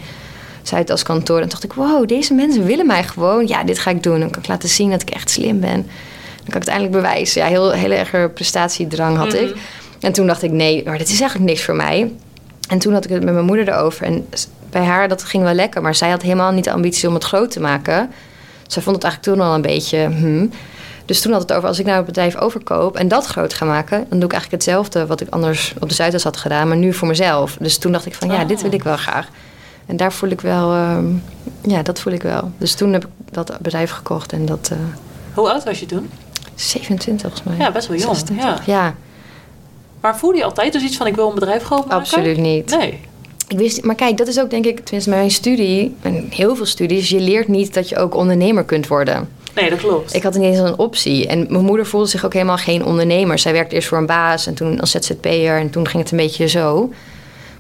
Zuid 0.62 0.90
als 0.90 1.02
kantoor. 1.02 1.40
En 1.40 1.48
dacht 1.48 1.64
ik, 1.64 1.72
wow, 1.72 2.09
deze 2.09 2.35
mensen 2.35 2.64
willen 2.64 2.87
mij 2.87 3.05
gewoon. 3.05 3.46
Ja, 3.46 3.64
dit 3.64 3.78
ga 3.78 3.90
ik 3.90 4.02
doen. 4.02 4.20
Dan 4.20 4.31
kan 4.31 4.42
ik 4.42 4.48
laten 4.48 4.68
zien 4.68 4.90
dat 4.90 5.02
ik 5.02 5.11
echt 5.11 5.31
slim 5.31 5.61
ben. 5.61 5.87
Dan 6.37 6.50
kan 6.50 6.55
ik 6.55 6.55
het 6.55 6.68
eindelijk 6.68 6.96
bewijzen. 6.96 7.42
Ja, 7.42 7.48
heel, 7.48 7.70
heel 7.70 7.90
erg 7.90 8.33
prestatiedrang 8.33 9.16
had 9.16 9.35
ik. 9.35 9.48
Mhm. 9.48 9.59
En 10.00 10.12
toen 10.12 10.26
dacht 10.26 10.42
ik, 10.42 10.50
nee, 10.50 10.83
maar 10.85 10.98
dit 10.98 11.09
is 11.09 11.20
eigenlijk 11.20 11.50
niks 11.50 11.64
voor 11.64 11.74
mij. 11.74 12.12
En 12.68 12.78
toen 12.78 12.92
had 12.92 13.05
ik 13.05 13.11
het 13.11 13.24
met 13.24 13.35
mijn 13.35 13.46
moeder 13.46 13.68
erover. 13.68 14.07
En 14.07 14.26
bij 14.70 14.83
haar, 14.83 15.09
dat 15.09 15.22
ging 15.22 15.42
wel 15.42 15.55
lekker. 15.55 15.83
Maar 15.83 15.94
zij 15.94 16.11
had 16.11 16.22
helemaal 16.22 16.52
niet 16.52 16.64
de 16.64 16.72
ambitie 16.72 17.09
om 17.09 17.14
het 17.14 17.24
groot 17.24 17.50
te 17.50 17.61
maken. 17.61 18.11
Zij 18.72 18.82
vond 18.82 18.96
het 18.96 19.04
eigenlijk 19.04 19.37
toen 19.37 19.46
al 19.46 19.54
een 19.54 19.62
beetje... 19.62 19.98
Hmm. 19.98 20.50
Dus 21.04 21.20
toen 21.20 21.32
had 21.32 21.40
het 21.40 21.52
over, 21.52 21.68
als 21.68 21.78
ik 21.78 21.85
nou 21.85 21.96
het 21.96 22.06
bedrijf 22.06 22.37
overkoop... 22.37 22.96
en 22.96 23.08
dat 23.08 23.26
groot 23.26 23.54
ga 23.54 23.64
maken... 23.64 23.98
dan 24.08 24.18
doe 24.18 24.24
ik 24.28 24.32
eigenlijk 24.32 24.62
hetzelfde 24.64 25.06
wat 25.06 25.20
ik 25.20 25.28
anders 25.30 25.74
op 25.80 25.88
de 25.88 25.94
Zuidas 25.94 26.22
had 26.22 26.37
gedaan... 26.37 26.68
maar 26.68 26.76
nu 26.76 26.92
voor 26.92 27.08
mezelf. 27.08 27.56
Dus 27.61 27.78
toen 27.78 27.92
dacht 27.92 28.06
ik 28.06 28.14
van, 28.14 28.28
ja, 28.30 28.40
Ah. 28.40 28.48
dit 28.48 28.62
wil 28.62 28.72
ik 28.72 28.82
wel 28.82 28.96
graag. 28.96 29.28
En 29.87 29.96
daar 29.96 30.12
voel 30.12 30.30
ik 30.30 30.40
wel... 30.40 30.72
ehm, 30.74 31.04
ja, 31.62 31.82
dat 31.82 32.00
voel 32.00 32.12
ik 32.12 32.22
wel. 32.22 32.50
Dus 32.58 32.74
toen 32.74 32.92
heb 32.92 33.04
ik 33.04 33.11
dat 33.30 33.56
bedrijf 33.61 33.90
gekocht. 33.90 34.32
En 34.32 34.46
dat... 34.46 34.68
eh, 34.72 34.78
hoe 35.35 35.50
oud 35.52 35.64
was 35.64 35.80
je 35.80 35.87
toen? 35.87 36.11
27 36.54 37.20
volgens 37.20 37.42
mij. 37.42 37.66
Ja, 37.66 37.72
best 37.72 37.88
wel 37.88 37.96
jong. 37.96 38.16
26. 38.16 38.66
Ja. 38.66 38.72
ja, 38.85 38.94
Maar 40.00 40.16
voelde 40.18 40.37
je 40.38 40.44
altijd 40.44 40.72
dus 40.72 40.82
iets 40.82 40.96
van 40.96 41.06
ik 41.06 41.14
wil 41.14 41.28
een 41.28 41.35
bedrijf 41.35 41.64
groot 41.64 41.80
maken? 41.80 41.96
absoluut 41.96 42.37
niet. 42.37 42.70
Nee. 42.78 43.00
Ik 43.48 43.59
wist, 43.59 43.83
maar 43.83 43.94
kijk, 43.94 44.16
dat 44.16 44.28
is 44.28 44.40
ook 44.40 44.50
denk 44.50 44.66
ik, 44.66 44.81
tenminste 44.81 45.11
mijn 45.11 45.31
studie, 45.31 45.94
en 46.02 46.26
heel 46.31 46.57
veel 46.57 46.66
studies, 46.66 47.09
je 47.09 47.20
leert 47.20 47.48
niet 47.48 47.74
dat 47.74 47.88
je 47.88 47.96
ook 47.96 48.14
ondernemer 48.14 48.64
kunt 48.64 48.87
worden. 48.87 49.28
Nee, 49.55 49.70
dat 49.70 49.78
klopt. 49.78 50.14
Ik 50.14 50.22
had 50.22 50.35
niet 50.35 50.42
eens 50.42 50.59
een 50.59 50.78
optie. 50.78 51.26
En 51.26 51.46
mijn 51.48 51.64
moeder 51.64 51.87
voelde 51.87 52.07
zich 52.07 52.24
ook 52.24 52.33
helemaal 52.33 52.57
geen 52.57 52.85
ondernemer. 52.85 53.38
Zij 53.38 53.52
werkte 53.52 53.74
eerst 53.74 53.88
voor 53.88 53.98
een 53.98 54.07
baas 54.07 54.46
en 54.46 54.55
toen 54.55 54.81
als 54.81 54.90
ZZP'er 54.90 55.59
en 55.59 55.70
toen 55.70 55.88
ging 55.88 56.02
het 56.02 56.12
een 56.12 56.18
beetje 56.18 56.48
zo. 56.48 56.92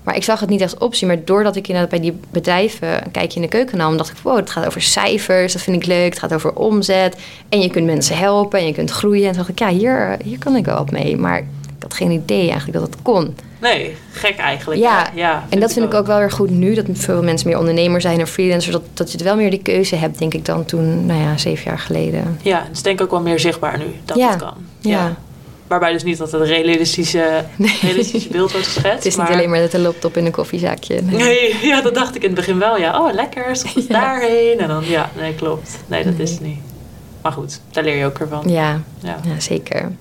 Maar 0.02 0.16
ik 0.16 0.24
zag 0.24 0.40
het 0.40 0.48
niet 0.48 0.60
echt 0.60 0.78
optie. 0.78 1.06
Maar 1.06 1.24
doordat 1.24 1.56
ik 1.56 1.68
inderdaad 1.68 1.90
bij 1.90 2.00
die 2.00 2.18
bedrijven 2.30 3.04
een 3.04 3.10
kijkje 3.10 3.36
in 3.36 3.42
de 3.42 3.48
keuken 3.48 3.78
nam, 3.78 3.96
dacht 3.96 4.10
ik, 4.10 4.16
wow, 4.22 4.36
het 4.36 4.50
gaat 4.50 4.66
over 4.66 4.82
cijfers, 4.82 5.52
dat 5.52 5.62
vind 5.62 5.76
ik 5.76 5.86
leuk. 5.86 6.10
Het 6.10 6.18
gaat 6.18 6.34
over 6.34 6.54
omzet. 6.54 7.16
En 7.48 7.60
je 7.60 7.70
kunt 7.70 7.86
mensen 7.86 8.16
helpen 8.16 8.58
en 8.58 8.66
je 8.66 8.72
kunt 8.72 8.90
groeien. 8.90 9.24
En 9.24 9.28
toen 9.28 9.36
dacht 9.36 9.48
ik, 9.48 9.58
ja, 9.58 9.68
hier, 9.68 10.16
hier 10.24 10.38
kan 10.38 10.56
ik 10.56 10.64
wel 10.64 10.78
op 10.78 10.90
mee. 10.90 11.16
Maar 11.16 11.38
ik 11.38 11.82
had 11.82 11.94
geen 11.94 12.10
idee 12.10 12.50
eigenlijk 12.50 12.78
dat 12.78 12.82
het 12.82 13.02
kon. 13.02 13.34
Nee, 13.62 13.96
gek 14.12 14.36
eigenlijk. 14.36 14.80
Ja, 14.80 15.06
ja 15.14 15.44
En 15.48 15.60
dat 15.60 15.72
vind 15.72 15.84
ik 15.86 15.94
ook 15.94 16.06
wel 16.06 16.18
weer 16.18 16.30
goed 16.30 16.50
nu, 16.50 16.74
dat 16.74 16.84
veel 16.92 17.22
mensen 17.22 17.48
meer 17.48 17.58
ondernemer 17.58 18.00
zijn 18.00 18.20
en 18.20 18.26
freelancers, 18.26 18.72
dat, 18.72 18.82
dat 18.94 19.06
je 19.10 19.12
het 19.16 19.26
wel 19.26 19.36
meer 19.36 19.50
die 19.50 19.62
keuze 19.62 19.96
hebt, 19.96 20.18
denk 20.18 20.34
ik, 20.34 20.44
dan 20.44 20.64
toen, 20.64 21.06
nou 21.06 21.20
ja, 21.20 21.36
zeven 21.36 21.64
jaar 21.64 21.78
geleden. 21.78 22.38
Ja, 22.42 22.58
het 22.66 22.76
is 22.76 22.82
denk 22.82 22.98
ik 22.98 23.04
ook 23.04 23.10
wel 23.10 23.20
meer 23.20 23.40
zichtbaar 23.40 23.78
nu 23.78 23.84
dat 24.04 24.16
Ja. 24.16 24.28
het 24.30 24.38
kan. 24.38 24.54
Ja. 24.80 25.16
Waarbij 25.66 25.92
dus 25.92 26.02
niet 26.02 26.18
dat 26.18 26.32
het 26.32 26.40
een 26.40 26.46
realistische, 26.46 27.44
realistische 27.82 28.28
beeld 28.28 28.52
wordt 28.52 28.66
geschetst. 28.66 28.92
Het 28.92 29.06
is 29.06 29.16
niet 29.16 29.28
alleen 29.28 29.50
maar 29.50 29.60
met 29.60 29.74
een 29.74 29.80
laptop 29.80 30.16
in 30.16 30.26
een 30.26 30.32
koffiezaakje. 30.32 31.00
Nee, 31.02 31.54
ja, 31.70 31.80
dat 31.80 31.94
dacht 31.94 32.14
ik 32.16 32.22
in 32.22 32.26
het 32.28 32.36
begin 32.38 32.58
wel. 32.58 32.78
Ja, 32.78 33.00
oh 33.04 33.12
lekker, 33.12 33.46
Ja. 33.74 33.82
daarheen. 33.88 34.58
En 34.58 34.68
dan, 34.68 34.84
ja, 34.86 35.10
nee, 35.18 35.34
klopt. 35.34 35.78
Nee, 35.86 36.04
dat 36.04 36.18
is 36.18 36.30
het 36.30 36.40
niet. 36.40 36.58
Maar 37.22 37.32
goed, 37.32 37.60
daar 37.70 37.84
leer 37.84 37.96
je 37.96 38.04
ook 38.06 38.18
weer 38.18 38.28
van. 38.28 38.42
Ja, 38.46 38.80
Ja. 39.00 39.16
ja, 39.24 39.40
zeker. 39.40 39.92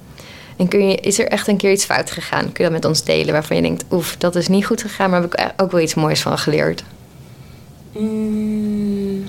En 0.61 0.67
kun 0.67 0.87
je, 0.87 0.95
is 0.95 1.19
er 1.19 1.27
echt 1.27 1.47
een 1.47 1.57
keer 1.57 1.71
iets 1.71 1.85
fout 1.85 2.11
gegaan? 2.11 2.51
Kun 2.51 2.63
je 2.63 2.63
dat 2.63 2.71
met 2.71 2.85
ons 2.85 3.03
delen 3.03 3.33
waarvan 3.33 3.55
je 3.55 3.61
denkt, 3.61 3.83
oef, 3.91 4.15
dat 4.17 4.35
is 4.35 4.47
niet 4.47 4.65
goed 4.65 4.81
gegaan, 4.81 5.09
maar 5.09 5.21
heb 5.21 5.33
ik 5.33 5.53
ook 5.61 5.71
wel 5.71 5.81
iets 5.81 5.93
moois 5.93 6.21
van 6.21 6.37
geleerd? 6.37 6.83
Mm. 7.91 9.23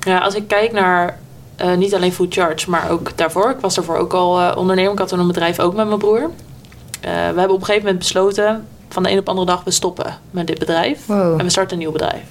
Ja, 0.00 0.18
als 0.18 0.34
ik 0.34 0.48
kijk 0.48 0.72
naar 0.72 1.18
eh, 1.56 1.74
niet 1.74 1.94
alleen 1.94 2.12
Food 2.12 2.34
Charge, 2.34 2.70
maar 2.70 2.90
ook 2.90 3.16
daarvoor. 3.16 3.50
Ik 3.50 3.60
was 3.60 3.74
daarvoor 3.74 3.96
ook 3.96 4.12
al 4.12 4.40
uh, 4.40 4.56
ondernemer. 4.56 4.92
Ik 4.92 4.98
had 4.98 5.08
toen 5.08 5.18
een 5.18 5.26
bedrijf 5.26 5.60
ook 5.60 5.74
met 5.74 5.86
mijn 5.86 5.98
broer. 5.98 6.20
Uh, 6.20 6.30
we 7.00 7.08
hebben 7.10 7.50
op 7.50 7.60
een 7.60 7.64
gegeven 7.64 7.82
moment 7.82 7.98
besloten 7.98 8.66
van 8.88 9.02
de 9.02 9.10
een 9.10 9.18
op 9.18 9.24
de 9.24 9.30
andere 9.30 9.50
dag 9.50 9.64
we 9.64 9.70
stoppen 9.70 10.18
met 10.30 10.46
dit 10.46 10.58
bedrijf. 10.58 11.06
Wow. 11.06 11.38
En 11.38 11.44
we 11.44 11.50
starten 11.50 11.72
een 11.72 11.78
nieuw 11.78 11.92
bedrijf. 11.92 12.22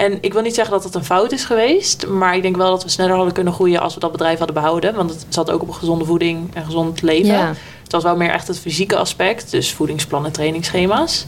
En 0.00 0.18
ik 0.20 0.32
wil 0.32 0.42
niet 0.42 0.54
zeggen 0.54 0.74
dat 0.74 0.84
het 0.84 0.94
een 0.94 1.04
fout 1.04 1.32
is 1.32 1.44
geweest, 1.44 2.06
maar 2.06 2.36
ik 2.36 2.42
denk 2.42 2.56
wel 2.56 2.70
dat 2.70 2.82
we 2.82 2.88
sneller 2.88 3.14
hadden 3.14 3.32
kunnen 3.32 3.52
groeien 3.52 3.80
als 3.80 3.94
we 3.94 4.00
dat 4.00 4.12
bedrijf 4.12 4.38
hadden 4.38 4.54
behouden. 4.54 4.94
Want 4.94 5.10
het 5.10 5.26
zat 5.28 5.50
ook 5.50 5.62
op 5.62 5.68
een 5.68 5.74
gezonde 5.74 6.04
voeding 6.04 6.54
en 6.54 6.64
gezond 6.64 7.02
leven. 7.02 7.32
Ja. 7.32 7.52
Het 7.82 7.92
was 7.92 8.02
wel 8.02 8.16
meer 8.16 8.30
echt 8.30 8.48
het 8.48 8.58
fysieke 8.58 8.96
aspect, 8.96 9.50
dus 9.50 9.72
voedingsplannen, 9.72 10.32
trainingsschema's. 10.32 11.26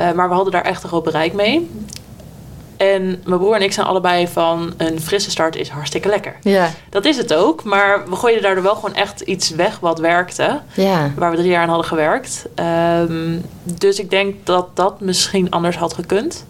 Uh, 0.00 0.12
maar 0.12 0.28
we 0.28 0.34
hadden 0.34 0.52
daar 0.52 0.64
echt 0.64 0.82
een 0.82 0.88
groot 0.88 1.04
bereik 1.04 1.32
mee. 1.32 1.70
En 2.76 3.22
mijn 3.24 3.40
broer 3.40 3.54
en 3.54 3.62
ik 3.62 3.72
zijn 3.72 3.86
allebei 3.86 4.28
van 4.28 4.74
een 4.76 5.00
frisse 5.00 5.30
start 5.30 5.56
is 5.56 5.68
hartstikke 5.68 6.08
lekker. 6.08 6.36
Ja. 6.42 6.70
Dat 6.90 7.04
is 7.04 7.16
het 7.16 7.34
ook, 7.34 7.64
maar 7.64 8.08
we 8.08 8.16
gooiden 8.16 8.42
daardoor 8.42 8.62
wel 8.62 8.74
gewoon 8.74 8.94
echt 8.94 9.20
iets 9.20 9.50
weg 9.50 9.78
wat 9.80 9.98
werkte. 9.98 10.60
Ja. 10.74 11.10
Waar 11.16 11.30
we 11.30 11.36
drie 11.36 11.50
jaar 11.50 11.62
aan 11.62 11.68
hadden 11.68 11.86
gewerkt. 11.86 12.46
Um, 13.00 13.42
dus 13.62 13.98
ik 13.98 14.10
denk 14.10 14.34
dat 14.46 14.66
dat 14.74 15.00
misschien 15.00 15.50
anders 15.50 15.76
had 15.76 15.94
gekund. 15.94 16.44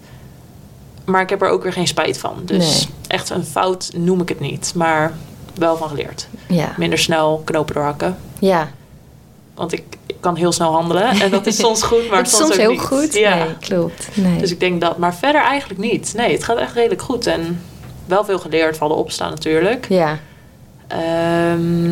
Maar 1.05 1.21
ik 1.23 1.31
heb 1.31 1.43
er 1.43 1.49
ook 1.49 1.62
weer 1.62 1.73
geen 1.73 1.87
spijt 1.87 2.19
van. 2.19 2.43
Dus 2.45 2.79
Nee. 2.79 2.95
echt 3.07 3.31
een 3.31 3.45
fout 3.45 3.90
noem 3.97 4.21
ik 4.21 4.29
het 4.29 4.40
niet. 4.40 4.73
Maar 4.75 5.12
wel 5.59 5.77
van 5.77 5.88
geleerd. 5.88 6.29
Ja. 6.49 6.75
Minder 6.77 6.99
snel 6.99 7.43
knopen 7.45 7.75
doorhakken. 7.75 8.17
Ja. 8.38 8.69
Want 9.55 9.73
ik, 9.73 9.83
ik 10.07 10.17
kan 10.21 10.37
heel 10.37 10.53
snel 10.53 10.73
handelen. 10.73 11.09
En 11.21 11.31
dat 11.31 11.47
is 11.47 11.57
soms 11.57 11.83
goed, 11.83 12.11
maar 12.11 12.27
soms, 12.27 12.37
soms 12.37 12.53
ook 12.53 12.59
heel 12.59 12.71
niet. 12.71 12.81
goed. 12.81 13.14
Ja. 13.14 13.35
Nee, 13.35 13.57
klopt. 13.61 14.09
Nee. 14.17 14.38
Dus 14.38 14.51
ik 14.51 14.61
denk 14.61 14.81
dat. 14.81 14.99
Maar 14.99 15.14
verder 15.14 15.43
eigenlijk 15.43 15.81
niet. 15.81 16.12
Nee, 16.17 16.33
het 16.33 16.45
gaat 16.45 16.57
echt 16.59 16.75
redelijk 16.75 17.03
goed. 17.03 17.27
En 17.27 17.61
wel 18.07 18.25
veel 18.25 18.38
geleerd, 18.38 18.77
vallen 18.77 18.97
opstaan 18.97 19.31
natuurlijk. 19.31 19.87
Ja. 19.88 20.19
Ehm 20.87 21.90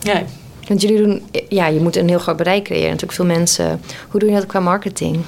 ja, 0.00 0.22
Want 0.68 0.80
jullie 0.82 1.02
doen, 1.02 1.28
ja, 1.48 1.66
je 1.66 1.80
moet 1.80 1.96
een 1.96 2.08
heel 2.08 2.18
groot 2.18 2.36
bereik 2.36 2.64
creëren. 2.64 2.86
Natuurlijk 2.86 3.12
veel 3.12 3.24
mensen. 3.24 3.80
Hoe 4.08 4.20
doe 4.20 4.28
je 4.28 4.34
dat 4.36 4.46
qua 4.46 4.60
marketing? 4.60 5.22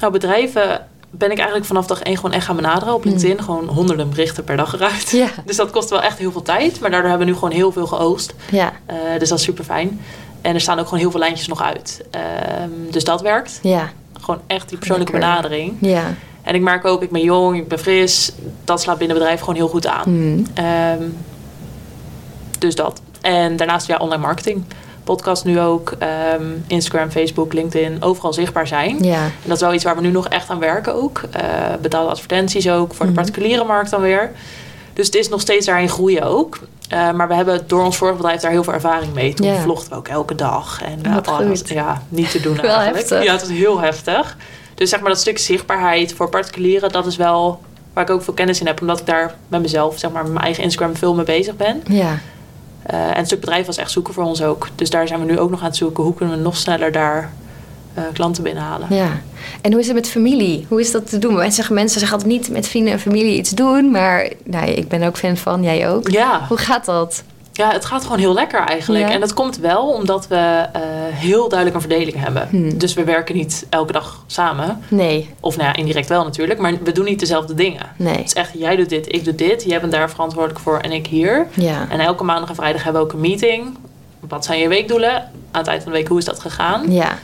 Nou, 0.00 0.12
bedrijven 0.12 0.86
ben 1.10 1.30
ik 1.30 1.36
eigenlijk 1.36 1.66
vanaf 1.66 1.86
dag 1.86 2.02
één 2.02 2.16
gewoon 2.16 2.32
echt 2.32 2.44
gaan 2.44 2.56
benaderen 2.56 2.94
op 2.94 3.04
LinkedIn. 3.04 3.42
Gewoon 3.42 3.68
honderden 3.68 4.08
berichten 4.08 4.44
per 4.44 4.56
dag 4.56 4.74
eruit. 4.74 5.10
Ja. 5.10 5.28
Dus 5.46 5.56
dat 5.56 5.70
kost 5.70 5.90
wel 5.90 6.02
echt 6.02 6.18
heel 6.18 6.32
veel 6.32 6.42
tijd. 6.42 6.80
Maar 6.80 6.90
daardoor 6.90 7.08
hebben 7.08 7.26
we 7.26 7.32
nu 7.32 7.38
gewoon 7.38 7.54
heel 7.54 7.72
veel 7.72 7.86
geoogst. 7.86 8.34
Ja. 8.50 8.72
Uh, 8.90 8.96
dus 9.18 9.28
dat 9.28 9.38
is 9.38 9.44
super 9.44 9.64
fijn. 9.64 10.00
En 10.40 10.54
er 10.54 10.60
staan 10.60 10.78
ook 10.78 10.84
gewoon 10.84 11.00
heel 11.00 11.10
veel 11.10 11.20
lijntjes 11.20 11.48
nog 11.48 11.62
uit. 11.62 12.04
Um, 12.62 12.90
dus 12.90 13.04
dat 13.04 13.20
werkt. 13.20 13.58
Ja. 13.62 13.90
Gewoon 14.20 14.40
echt 14.46 14.68
die 14.68 14.78
persoonlijke 14.78 15.12
Lekker. 15.12 15.30
benadering. 15.30 15.76
Ja. 15.80 16.14
En 16.42 16.54
ik 16.54 16.60
merk 16.60 16.84
ook, 16.84 17.02
ik 17.02 17.10
ben 17.10 17.22
jong, 17.22 17.56
ik 17.56 17.68
ben 17.68 17.78
fris. 17.78 18.32
Dat 18.64 18.80
slaat 18.80 18.98
binnen 18.98 19.16
bedrijf 19.16 19.40
gewoon 19.40 19.54
heel 19.54 19.68
goed 19.68 19.86
aan. 19.86 20.02
Hmm. 20.02 20.46
Um, 21.00 21.16
dus 22.58 22.74
dat. 22.74 23.00
En 23.20 23.56
daarnaast 23.56 23.86
ja, 23.86 23.96
online 23.96 24.22
marketing. 24.22 24.64
Podcast 25.04 25.44
nu 25.44 25.60
ook. 25.60 25.92
Um, 26.40 26.64
Instagram, 26.66 27.10
Facebook, 27.10 27.52
LinkedIn. 27.52 28.02
Overal 28.02 28.32
zichtbaar 28.32 28.66
zijn. 28.66 29.02
Ja. 29.04 29.22
En 29.24 29.32
dat 29.42 29.56
is 29.56 29.62
wel 29.62 29.74
iets 29.74 29.84
waar 29.84 29.96
we 29.96 30.02
nu 30.02 30.10
nog 30.10 30.28
echt 30.28 30.50
aan 30.50 30.58
werken 30.58 30.94
ook. 30.94 31.20
Uh, 31.36 31.42
betaalde 31.80 32.10
advertenties 32.10 32.68
ook. 32.70 32.94
Voor 32.94 33.06
de 33.06 33.12
particuliere 33.12 33.64
markt 33.64 33.90
dan 33.90 34.00
weer. 34.00 34.30
Dus 34.92 35.06
het 35.06 35.14
is 35.14 35.28
nog 35.28 35.40
steeds 35.40 35.66
daarin 35.66 35.88
groeien 35.88 36.22
ook. 36.22 36.58
Uh, 36.92 37.12
maar 37.12 37.28
we 37.28 37.34
hebben 37.34 37.62
door 37.66 37.84
ons 37.84 37.96
vorige 37.96 38.16
bedrijf 38.16 38.40
daar 38.40 38.50
heel 38.50 38.64
veel 38.64 38.72
ervaring 38.72 39.14
mee. 39.14 39.34
Toen 39.34 39.46
Ja. 39.46 39.60
vlogden 39.60 39.90
we 39.90 39.96
ook 39.96 40.08
elke 40.08 40.34
dag. 40.34 40.82
En 40.82 41.00
uh, 41.06 41.16
oh, 41.28 41.48
was, 41.48 41.62
ja, 41.64 42.02
niet 42.08 42.30
te 42.30 42.40
doen 42.40 42.58
eigenlijk. 42.60 42.96
heftig. 42.96 43.22
Ja, 43.24 43.32
het 43.32 43.40
was 43.40 43.50
heel 43.50 43.80
heftig. 43.80 44.36
Dus 44.74 44.90
zeg 44.90 45.00
maar 45.00 45.10
dat 45.10 45.20
stuk 45.20 45.38
zichtbaarheid 45.38 46.12
voor 46.12 46.28
particulieren, 46.28 46.92
dat 46.92 47.06
is 47.06 47.16
wel 47.16 47.60
waar 47.92 48.04
ik 48.04 48.10
ook 48.10 48.22
veel 48.22 48.34
kennis 48.34 48.60
in 48.60 48.66
heb. 48.66 48.80
Omdat 48.80 49.00
ik 49.00 49.06
daar 49.06 49.34
met 49.48 49.60
mezelf, 49.60 49.98
zeg 49.98 50.10
maar, 50.10 50.22
met 50.22 50.32
mijn 50.32 50.44
eigen 50.44 50.62
Instagram 50.62 50.96
veel 50.96 51.14
mee 51.14 51.24
bezig 51.24 51.56
ben. 51.56 51.82
Ja. 51.88 52.18
Uh, 52.90 53.08
en 53.08 53.16
het 53.16 53.26
stuk 53.26 53.40
bedrijf 53.40 53.66
was 53.66 53.76
echt 53.76 53.90
zoeken 53.90 54.14
voor 54.14 54.24
ons 54.24 54.42
ook. 54.42 54.68
Dus 54.74 54.90
daar 54.90 55.06
zijn 55.06 55.20
we 55.20 55.26
nu 55.26 55.38
ook 55.38 55.50
nog 55.50 55.60
aan 55.60 55.66
het 55.66 55.76
zoeken. 55.76 56.04
Hoe 56.04 56.14
kunnen 56.14 56.36
we 56.36 56.42
nog 56.42 56.56
sneller 56.56 56.92
daar 56.92 57.32
uh, 57.98 58.04
klanten 58.12 58.42
binnenhalen? 58.42 58.86
Ja. 58.90 59.20
En 59.60 59.70
hoe 59.70 59.80
is 59.80 59.86
het 59.86 59.96
met 59.96 60.08
familie? 60.08 60.66
Hoe 60.68 60.80
is 60.80 60.90
dat 60.90 61.10
te 61.10 61.18
doen? 61.18 61.34
Mensen 61.34 61.52
zeggen, 61.52 61.74
mensen 61.74 62.00
zeggen 62.00 62.18
altijd 62.18 62.38
niet 62.38 62.50
met 62.50 62.68
vrienden 62.68 62.92
en 62.92 63.00
familie 63.00 63.36
iets 63.36 63.50
doen. 63.50 63.90
Maar 63.90 64.30
nou, 64.44 64.70
ik 64.70 64.88
ben 64.88 65.02
ook 65.02 65.16
fan 65.16 65.36
van, 65.36 65.62
jij 65.62 65.90
ook. 65.90 66.08
Ja. 66.08 66.44
Hoe 66.48 66.56
gaat 66.56 66.84
dat? 66.84 67.22
Ja, 67.52 67.72
het 67.72 67.84
gaat 67.84 68.02
gewoon 68.02 68.18
heel 68.18 68.34
lekker 68.34 68.60
eigenlijk. 68.60 69.08
Ja. 69.08 69.14
En 69.14 69.20
dat 69.20 69.34
komt 69.34 69.58
wel 69.58 69.88
omdat 69.92 70.28
we 70.28 70.36
uh, 70.76 70.80
heel 71.10 71.48
duidelijk 71.48 71.74
een 71.74 71.88
verdeling 71.90 72.16
hebben. 72.16 72.48
Hmm. 72.50 72.78
Dus 72.78 72.94
we 72.94 73.04
werken 73.04 73.34
niet 73.36 73.66
elke 73.70 73.92
dag 73.92 74.24
samen. 74.26 74.82
Nee. 74.88 75.30
Of 75.40 75.56
nou 75.56 75.68
ja, 75.68 75.74
indirect 75.74 76.08
wel 76.08 76.24
natuurlijk. 76.24 76.60
Maar 76.60 76.72
we 76.82 76.92
doen 76.92 77.04
niet 77.04 77.20
dezelfde 77.20 77.54
dingen. 77.54 77.86
Nee. 77.96 78.16
Het 78.16 78.26
is 78.26 78.34
echt, 78.34 78.50
jij 78.54 78.76
doet 78.76 78.88
dit, 78.88 79.14
ik 79.14 79.24
doe 79.24 79.34
dit. 79.34 79.64
Jij 79.64 79.80
bent 79.80 79.92
daar 79.92 80.10
verantwoordelijk 80.10 80.60
voor 80.60 80.78
en 80.78 80.92
ik 80.92 81.06
hier. 81.06 81.46
Ja. 81.54 81.86
En 81.90 82.00
elke 82.00 82.24
maandag 82.24 82.48
en 82.48 82.54
vrijdag 82.54 82.82
hebben 82.82 83.02
we 83.02 83.08
ook 83.08 83.14
een 83.14 83.20
meeting. 83.20 83.76
Wat 84.28 84.44
zijn 84.44 84.58
je 84.58 84.68
weekdoelen? 84.68 85.14
Aan 85.50 85.60
het 85.60 85.66
eind 85.66 85.82
van 85.82 85.92
de 85.92 85.98
week, 85.98 86.08
hoe 86.08 86.18
is 86.18 86.24
dat 86.24 86.40
gegaan? 86.40 86.92
Ja. 86.92 87.18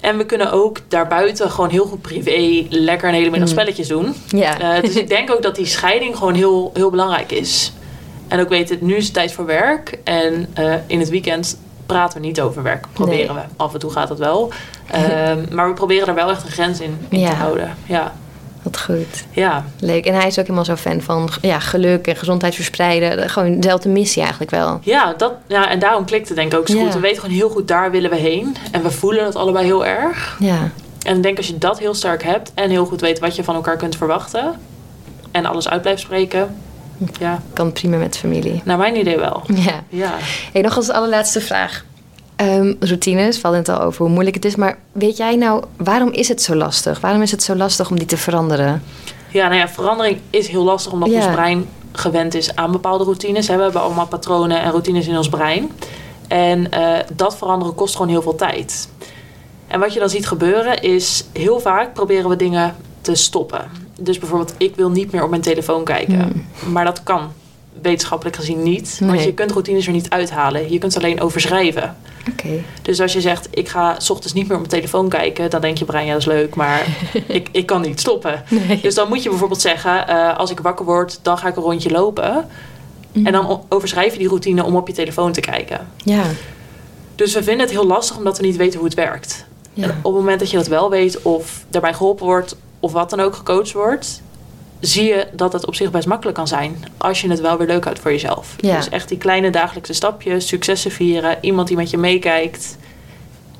En 0.00 0.16
we 0.16 0.26
kunnen 0.26 0.52
ook 0.52 0.78
daarbuiten 0.88 1.50
gewoon 1.50 1.70
heel 1.70 1.84
goed 1.86 2.02
privé 2.02 2.66
lekker 2.70 3.08
een 3.08 3.14
hele 3.14 3.30
middag 3.30 3.48
Hmm. 3.48 3.58
spelletjes 3.58 3.88
doen. 3.88 4.14
Ja. 4.28 4.76
Uh, 4.76 4.82
dus 4.82 4.94
ik 4.96 5.08
denk 5.08 5.30
ook 5.30 5.42
dat 5.42 5.54
die 5.56 5.66
scheiding 5.66 6.16
gewoon 6.16 6.34
heel, 6.34 6.70
heel 6.74 6.90
belangrijk 6.90 7.32
is. 7.32 7.72
En 8.28 8.40
ook 8.40 8.48
weten, 8.48 8.78
nu 8.80 8.94
is 8.96 9.04
het 9.04 9.14
tijd 9.14 9.32
voor 9.32 9.46
werk. 9.46 9.98
En 10.04 10.46
uh, 10.58 10.74
in 10.86 10.98
het 11.00 11.08
weekend 11.08 11.58
praten 11.86 12.20
we 12.20 12.26
niet 12.26 12.40
over 12.40 12.62
werk. 12.62 12.86
Proberen 12.92 13.34
Nee. 13.34 13.44
we. 13.44 13.62
Af 13.62 13.72
en 13.72 13.78
toe 13.78 13.90
gaat 13.90 14.08
het 14.08 14.18
wel. 14.18 14.52
Um, 15.28 15.46
maar 15.56 15.68
we 15.68 15.74
proberen 15.74 16.08
er 16.08 16.14
wel 16.14 16.30
echt 16.30 16.42
een 16.44 16.50
grens 16.50 16.80
in, 16.80 16.98
in 17.08 17.18
Ja. 17.20 17.28
te 17.30 17.34
houden. 17.36 17.76
Ja. 17.86 18.12
Wat 18.62 18.80
goed. 18.80 19.24
ja. 19.30 19.64
Leuk. 19.80 20.06
En 20.06 20.14
hij 20.14 20.26
is 20.26 20.38
ook 20.38 20.44
helemaal 20.44 20.64
zo 20.64 20.76
fan 20.76 21.00
van 21.00 21.28
ja, 21.42 21.58
geluk 21.60 22.06
en 22.06 22.16
gezondheid 22.16 22.54
verspreiden. 22.54 23.30
Gewoon 23.30 23.60
dezelfde 23.60 23.88
missie 23.88 24.20
eigenlijk 24.22 24.50
wel. 24.50 24.78
Ja, 24.82 25.14
dat, 25.16 25.32
ja, 25.46 25.70
en 25.70 25.78
daarom 25.78 26.04
klikt 26.04 26.28
het 26.28 26.36
denk 26.36 26.52
ik 26.52 26.58
ook 26.58 26.68
zo 26.68 26.76
Ja. 26.76 26.84
goed. 26.84 26.94
We 26.94 27.00
weten 27.00 27.20
gewoon 27.20 27.36
heel 27.36 27.48
goed, 27.48 27.68
daar 27.68 27.90
willen 27.90 28.10
we 28.10 28.16
heen. 28.16 28.56
En 28.70 28.82
we 28.82 28.90
voelen 28.90 29.24
dat 29.24 29.36
allebei 29.36 29.64
heel 29.64 29.86
erg. 29.86 30.36
Ja. 30.40 30.70
En 31.06 31.16
ik 31.16 31.22
denk 31.22 31.36
als 31.36 31.46
je 31.46 31.58
dat 31.58 31.78
heel 31.78 31.94
sterk 31.94 32.22
hebt 32.22 32.52
en 32.54 32.70
heel 32.70 32.86
goed 32.86 33.00
weet 33.00 33.18
wat 33.18 33.36
je 33.36 33.44
van 33.44 33.54
elkaar 33.54 33.76
kunt 33.76 33.96
verwachten. 33.96 34.54
En 35.30 35.46
alles 35.46 35.68
uit 35.68 35.82
blijft 35.82 36.00
spreken. 36.00 36.56
Ja, 37.20 37.42
Kan 37.52 37.72
prima 37.72 37.96
met 37.96 38.16
familie. 38.16 38.60
naar 38.64 38.76
mijn 38.78 38.96
idee 38.96 39.18
wel. 39.18 39.42
Ja. 39.54 39.82
Ja. 39.88 40.14
Hey, 40.52 40.62
nog 40.62 40.76
als 40.76 40.90
allerlaatste 40.90 41.40
vraag. 41.40 41.84
Ehm, 42.36 42.74
routines, 42.80 43.38
valt 43.38 43.54
het 43.54 43.68
al 43.68 43.80
over 43.80 44.00
hoe 44.04 44.12
moeilijk 44.12 44.34
het 44.36 44.44
is. 44.44 44.56
Maar 44.56 44.78
weet 44.92 45.16
jij 45.16 45.36
nou, 45.36 45.64
waarom 45.76 46.10
is 46.12 46.28
het 46.28 46.42
zo 46.42 46.54
lastig? 46.54 47.00
Waarom 47.00 47.22
is 47.22 47.30
het 47.30 47.42
zo 47.42 47.54
lastig 47.54 47.90
om 47.90 47.98
die 47.98 48.06
te 48.06 48.16
veranderen? 48.16 48.82
Ja, 49.30 49.46
nou 49.48 49.58
ja, 49.60 49.68
verandering 49.68 50.18
is 50.30 50.48
heel 50.48 50.64
lastig 50.64 50.92
omdat 50.92 51.10
Ja. 51.10 51.16
ons 51.16 51.26
brein 51.34 51.66
gewend 51.92 52.34
is 52.34 52.54
aan 52.56 52.72
bepaalde 52.72 53.04
routines. 53.04 53.48
hè. 53.48 53.56
We 53.56 53.62
hebben 53.62 53.80
allemaal 53.82 54.06
patronen 54.06 54.60
en 54.62 54.70
routines 54.70 55.06
in 55.06 55.16
ons 55.16 55.28
brein. 55.28 55.70
En 56.28 56.70
eh, 56.70 56.98
dat 57.14 57.36
veranderen 57.36 57.74
kost 57.74 57.94
gewoon 57.96 58.10
heel 58.10 58.22
veel 58.22 58.34
tijd. 58.34 58.88
En 59.66 59.80
wat 59.80 59.92
je 59.92 59.98
dan 59.98 60.08
ziet 60.10 60.26
gebeuren 60.26 60.82
is, 60.82 61.24
heel 61.32 61.60
vaak 61.60 61.94
proberen 61.94 62.28
we 62.30 62.36
dingen 62.36 62.76
te 63.00 63.14
stoppen. 63.14 63.70
Dus 64.00 64.18
bijvoorbeeld, 64.18 64.54
ik 64.56 64.76
wil 64.76 64.90
niet 64.90 65.12
meer 65.12 65.22
op 65.22 65.30
mijn 65.30 65.42
telefoon 65.42 65.84
kijken. 65.84 66.46
Maar 66.72 66.84
dat 66.84 67.02
kan 67.02 67.32
wetenschappelijk 67.82 68.36
gezien 68.36 68.62
niet. 68.62 68.98
Want 69.02 69.22
je 69.24 69.34
kunt 69.34 69.50
routines 69.50 69.86
er 69.86 69.92
niet 69.92 70.10
uithalen. 70.10 70.72
Je 70.72 70.78
kunt 70.78 70.92
ze 70.92 70.98
alleen 70.98 71.20
overschrijven. 71.20 71.96
Dus 72.82 73.00
als 73.00 73.12
je 73.12 73.20
zegt, 73.20 73.48
ik 73.50 73.68
ga 73.68 74.00
s 74.00 74.10
ochtends 74.10 74.32
niet 74.34 74.44
meer 74.48 74.56
op 74.56 74.66
mijn 74.68 74.80
telefoon 74.80 75.08
kijken... 75.08 75.50
dan 75.50 75.60
denk 75.60 75.78
je 75.78 75.84
brein, 75.84 76.06
ja, 76.06 76.12
dat 76.12 76.20
is 76.20 76.26
leuk, 76.26 76.54
maar 76.54 76.86
ik, 77.26 77.48
ik 77.52 77.66
kan 77.66 77.80
niet 77.80 78.00
stoppen. 78.00 78.42
Nee. 78.48 78.80
Dus 78.82 78.94
dan 78.94 79.08
moet 79.08 79.22
je 79.22 79.28
bijvoorbeeld 79.28 79.60
zeggen, 79.60 80.08
eh, 80.08 80.36
als 80.38 80.50
ik 80.50 80.60
wakker 80.60 80.84
word, 80.84 81.18
dan 81.22 81.38
ga 81.38 81.48
ik 81.48 81.56
een 81.56 81.62
rondje 81.62 81.90
lopen. 81.90 82.48
En 83.12 83.32
dan 83.32 83.48
o- 83.48 83.64
overschrijf 83.68 84.12
je 84.12 84.18
die 84.18 84.28
routine 84.28 84.64
om 84.64 84.76
op 84.76 84.88
je 84.88 84.94
telefoon 84.94 85.32
te 85.32 85.40
kijken. 85.40 85.86
Ja. 86.04 86.22
Dus 87.14 87.34
we 87.34 87.42
vinden 87.42 87.66
het 87.66 87.74
heel 87.74 87.86
lastig 87.86 88.16
omdat 88.16 88.38
we 88.38 88.46
niet 88.46 88.56
weten 88.56 88.78
hoe 88.78 88.88
het 88.88 88.96
werkt. 88.96 89.44
Ja. 89.72 89.86
Op 89.86 89.92
het 89.92 90.12
moment 90.12 90.38
dat 90.40 90.50
je 90.50 90.56
dat 90.56 90.66
wel 90.66 90.90
weet 90.90 91.22
of 91.22 91.64
daarbij 91.68 91.94
geholpen 91.94 92.26
wordt 92.26 92.56
of 92.86 92.92
wat 92.92 93.10
dan 93.10 93.20
ook 93.20 93.34
gecoacht 93.34 93.72
wordt, 93.72 94.22
zie 94.80 95.04
je 95.04 95.26
dat 95.32 95.52
het 95.52 95.66
op 95.66 95.74
zich 95.74 95.90
best 95.90 96.06
makkelijk 96.06 96.36
kan 96.36 96.48
zijn. 96.48 96.84
Als 96.96 97.20
je 97.20 97.30
het 97.30 97.40
wel 97.40 97.58
weer 97.58 97.66
leuk 97.66 97.84
houdt 97.84 97.98
voor 97.98 98.10
jezelf. 98.10 98.54
Ja. 98.56 98.76
Dus 98.76 98.88
echt 98.88 99.08
die 99.08 99.18
kleine 99.18 99.50
dagelijkse 99.50 99.92
stapjes, 99.92 100.48
successen 100.48 100.90
vieren, 100.90 101.38
iemand 101.40 101.68
die 101.68 101.76
met 101.76 101.90
je 101.90 101.96
meekijkt. 101.96 102.76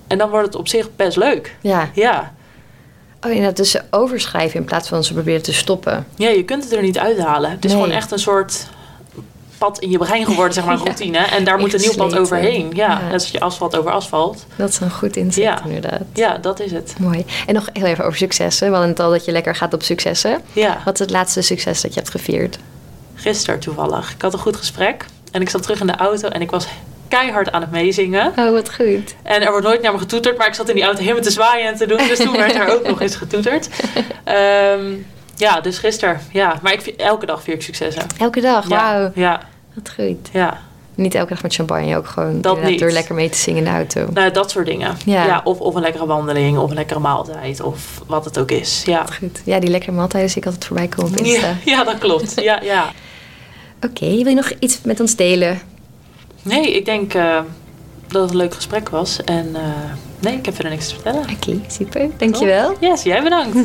En 0.07 0.19
dan 0.19 0.31
wordt 0.31 0.47
het 0.47 0.57
op 0.57 0.69
zich 0.69 0.97
best 0.97 1.17
leuk. 1.17 1.57
Ja. 1.61 1.91
Ja. 1.95 2.35
Oh, 3.21 3.31
inderdaad, 3.31 3.57
dus 3.57 3.71
ze 3.71 3.83
overschrijven 3.91 4.61
in 4.61 4.67
plaats 4.67 4.89
van 4.89 5.05
ze 5.05 5.13
proberen 5.13 5.43
te 5.43 5.53
stoppen. 5.53 6.07
Ja, 6.17 6.29
je 6.29 6.45
kunt 6.45 6.65
het 6.65 6.73
er 6.73 6.83
niet 6.83 6.99
uithalen. 6.99 7.51
Het 7.51 7.65
is 7.65 7.73
gewoon 7.73 7.91
echt 7.91 8.11
een 8.11 8.19
soort 8.19 8.67
pad 9.59 9.79
in 9.79 9.91
je 9.91 9.99
brein 9.99 10.25
geworden, 10.25 10.55
zeg 10.55 10.65
maar, 10.65 10.77
Ja. 10.79 10.83
routine. 10.83 11.19
En 11.19 11.45
daar 11.45 11.59
moet 11.59 11.75
een 11.75 11.81
nieuw 11.81 11.95
pad 11.95 12.17
overheen. 12.19 12.71
Ja, 12.75 13.01
net 13.03 13.13
als 13.13 13.29
je 13.31 13.41
asfalt 13.41 13.77
over 13.79 13.91
asfalt. 13.91 14.47
Dat 14.57 14.69
is 14.69 14.81
een 14.81 14.91
goed 14.91 15.17
inzicht, 15.17 15.61
inderdaad. 15.65 16.01
Ja, 16.13 16.39
dat 16.39 16.61
is 16.61 16.73
het. 16.73 16.95
Mooi. 16.99 17.25
En 17.47 17.55
nog 17.55 17.69
heel 17.73 17.85
even 17.87 18.05
over 18.05 18.19
successen. 18.19 18.67
We 18.67 18.73
hadden 18.73 18.91
het 18.91 19.01
al 19.01 19.11
dat 19.11 19.25
je 19.25 19.33
lekker 19.33 19.55
gaat 19.55 19.75
op 19.75 19.83
successen. 19.83 20.41
Ja, 20.53 20.79
Wat 20.85 20.95
is 20.95 21.01
het 21.01 21.11
laatste 21.11 21.43
succes 21.43 21.81
dat 21.81 21.95
je 21.95 22.01
hebt 22.01 22.13
gevierd? 22.13 22.59
gisteren 23.15 23.61
toevallig. 23.61 24.13
Ik 24.13 24.23
had 24.23 24.33
een 24.33 24.39
goed 24.39 24.57
gesprek. 24.57 25.05
En 25.33 25.41
ik 25.41 25.49
zat 25.49 25.63
terug 25.63 25.81
in 25.81 25.87
de 25.87 25.97
auto 25.97 26.29
en 26.29 26.41
ik 26.41 26.51
was 26.51 26.67
keihard 27.09 27.53
aan 27.53 27.61
het 27.61 27.71
meezingen. 27.71 28.33
Oh, 28.37 28.51
wat 28.51 28.75
goed. 28.75 29.15
En 29.23 29.43
er 29.43 29.51
wordt 29.51 29.67
nooit 29.67 29.83
naar 29.83 29.93
me 29.93 29.99
getoeterd, 29.99 30.39
maar 30.39 30.47
ik 30.47 30.55
zat 30.55 30.69
in 30.69 30.75
die 30.75 30.85
auto 30.85 31.01
helemaal 31.01 31.23
te 31.23 31.31
zwaaien 31.31 31.67
en 31.67 31.77
te 31.77 31.87
doen. 31.87 31.97
Dus 31.99 32.19
toen 32.19 32.37
werd 32.37 32.55
er 32.55 32.75
ook 32.75 32.87
nog 32.87 33.01
eens 33.01 33.17
getoeterd. 33.17 33.69
Ehm, 34.25 34.93
ja, 35.37 35.61
dus 35.61 35.79
gisteren. 35.79 36.21
Ja, 36.33 36.59
maar 36.63 36.73
ik, 36.73 36.81
vind- 36.81 36.97
elke 36.97 37.27
dag 37.27 37.43
vier 37.43 37.55
ik 37.55 37.63
successen. 37.63 38.03
Elke 38.19 38.41
dag, 38.41 38.67
wauw. 38.69 39.11
Ja, 39.15 39.41
Wat 39.75 39.91
goed. 39.95 40.29
ja. 40.33 40.59
Niet 40.95 41.15
elke 41.15 41.33
dag 41.33 41.43
met 41.43 41.55
champagne, 41.55 41.97
ook 41.97 42.07
gewoon 42.07 42.41
Dat 42.41 42.63
niet. 42.63 42.79
door 42.79 42.91
lekker 42.91 43.15
mee 43.15 43.29
te 43.29 43.39
zingen 43.39 43.59
in 43.59 43.65
de 43.65 43.71
auto. 43.71 44.07
Nou, 44.13 44.31
dat 44.31 44.51
soort 44.51 44.67
dingen. 44.67 44.97
Ja. 45.05 45.25
Ja. 45.25 45.41
of, 45.45 45.61
of 45.61 45.75
een 45.75 45.81
lekkere 45.83 46.07
wandeling, 46.07 46.59
of 46.59 46.69
een 46.71 46.77
lekkere 46.77 47.01
maaltijd, 47.01 47.61
of 47.61 48.03
wat 48.07 48.25
het 48.25 48.39
ook 48.39 48.51
is. 48.51 48.83
Ja, 48.87 48.99
Wat 48.99 49.15
goed. 49.15 49.41
Ja, 49.45 49.59
die 49.61 49.71
lekkere 49.71 49.93
maaltijden 49.93 50.31
zie 50.31 50.39
ik 50.41 50.47
altijd 50.47 50.65
voorbij 50.65 50.87
komen 50.89 51.11
op 51.11 51.17
Insta. 51.17 51.47
ja, 51.47 51.55
ja 51.77 51.85
dat 51.85 51.99
klopt. 51.99 52.43
Ja, 52.43 52.61
ja. 52.63 52.91
Oké, 53.87 54.07
wil 54.07 54.27
je 54.29 54.35
nog 54.35 54.53
iets 54.59 54.79
met 54.83 55.01
ons 55.01 55.17
delen? 55.17 55.61
Nee, 56.43 56.77
ik 56.77 56.85
denk 56.85 57.15
eh, 57.15 57.41
dat 58.09 58.23
het 58.23 58.31
een 58.31 58.37
leuk 58.37 58.55
gesprek 58.55 58.89
was. 58.89 59.25
En 59.25 59.51
eh, 59.57 59.63
nee, 60.19 60.35
ik 60.37 60.45
heb 60.45 60.55
verder 60.55 60.73
niks 60.73 60.89
te 60.89 60.95
vertellen. 60.95 61.23
Oké, 61.31 61.61
super. 61.67 62.09
Dankjewel. 62.17 62.75
Yes, 62.81 63.03
jij 63.03 63.23
bedankt. 63.23 63.57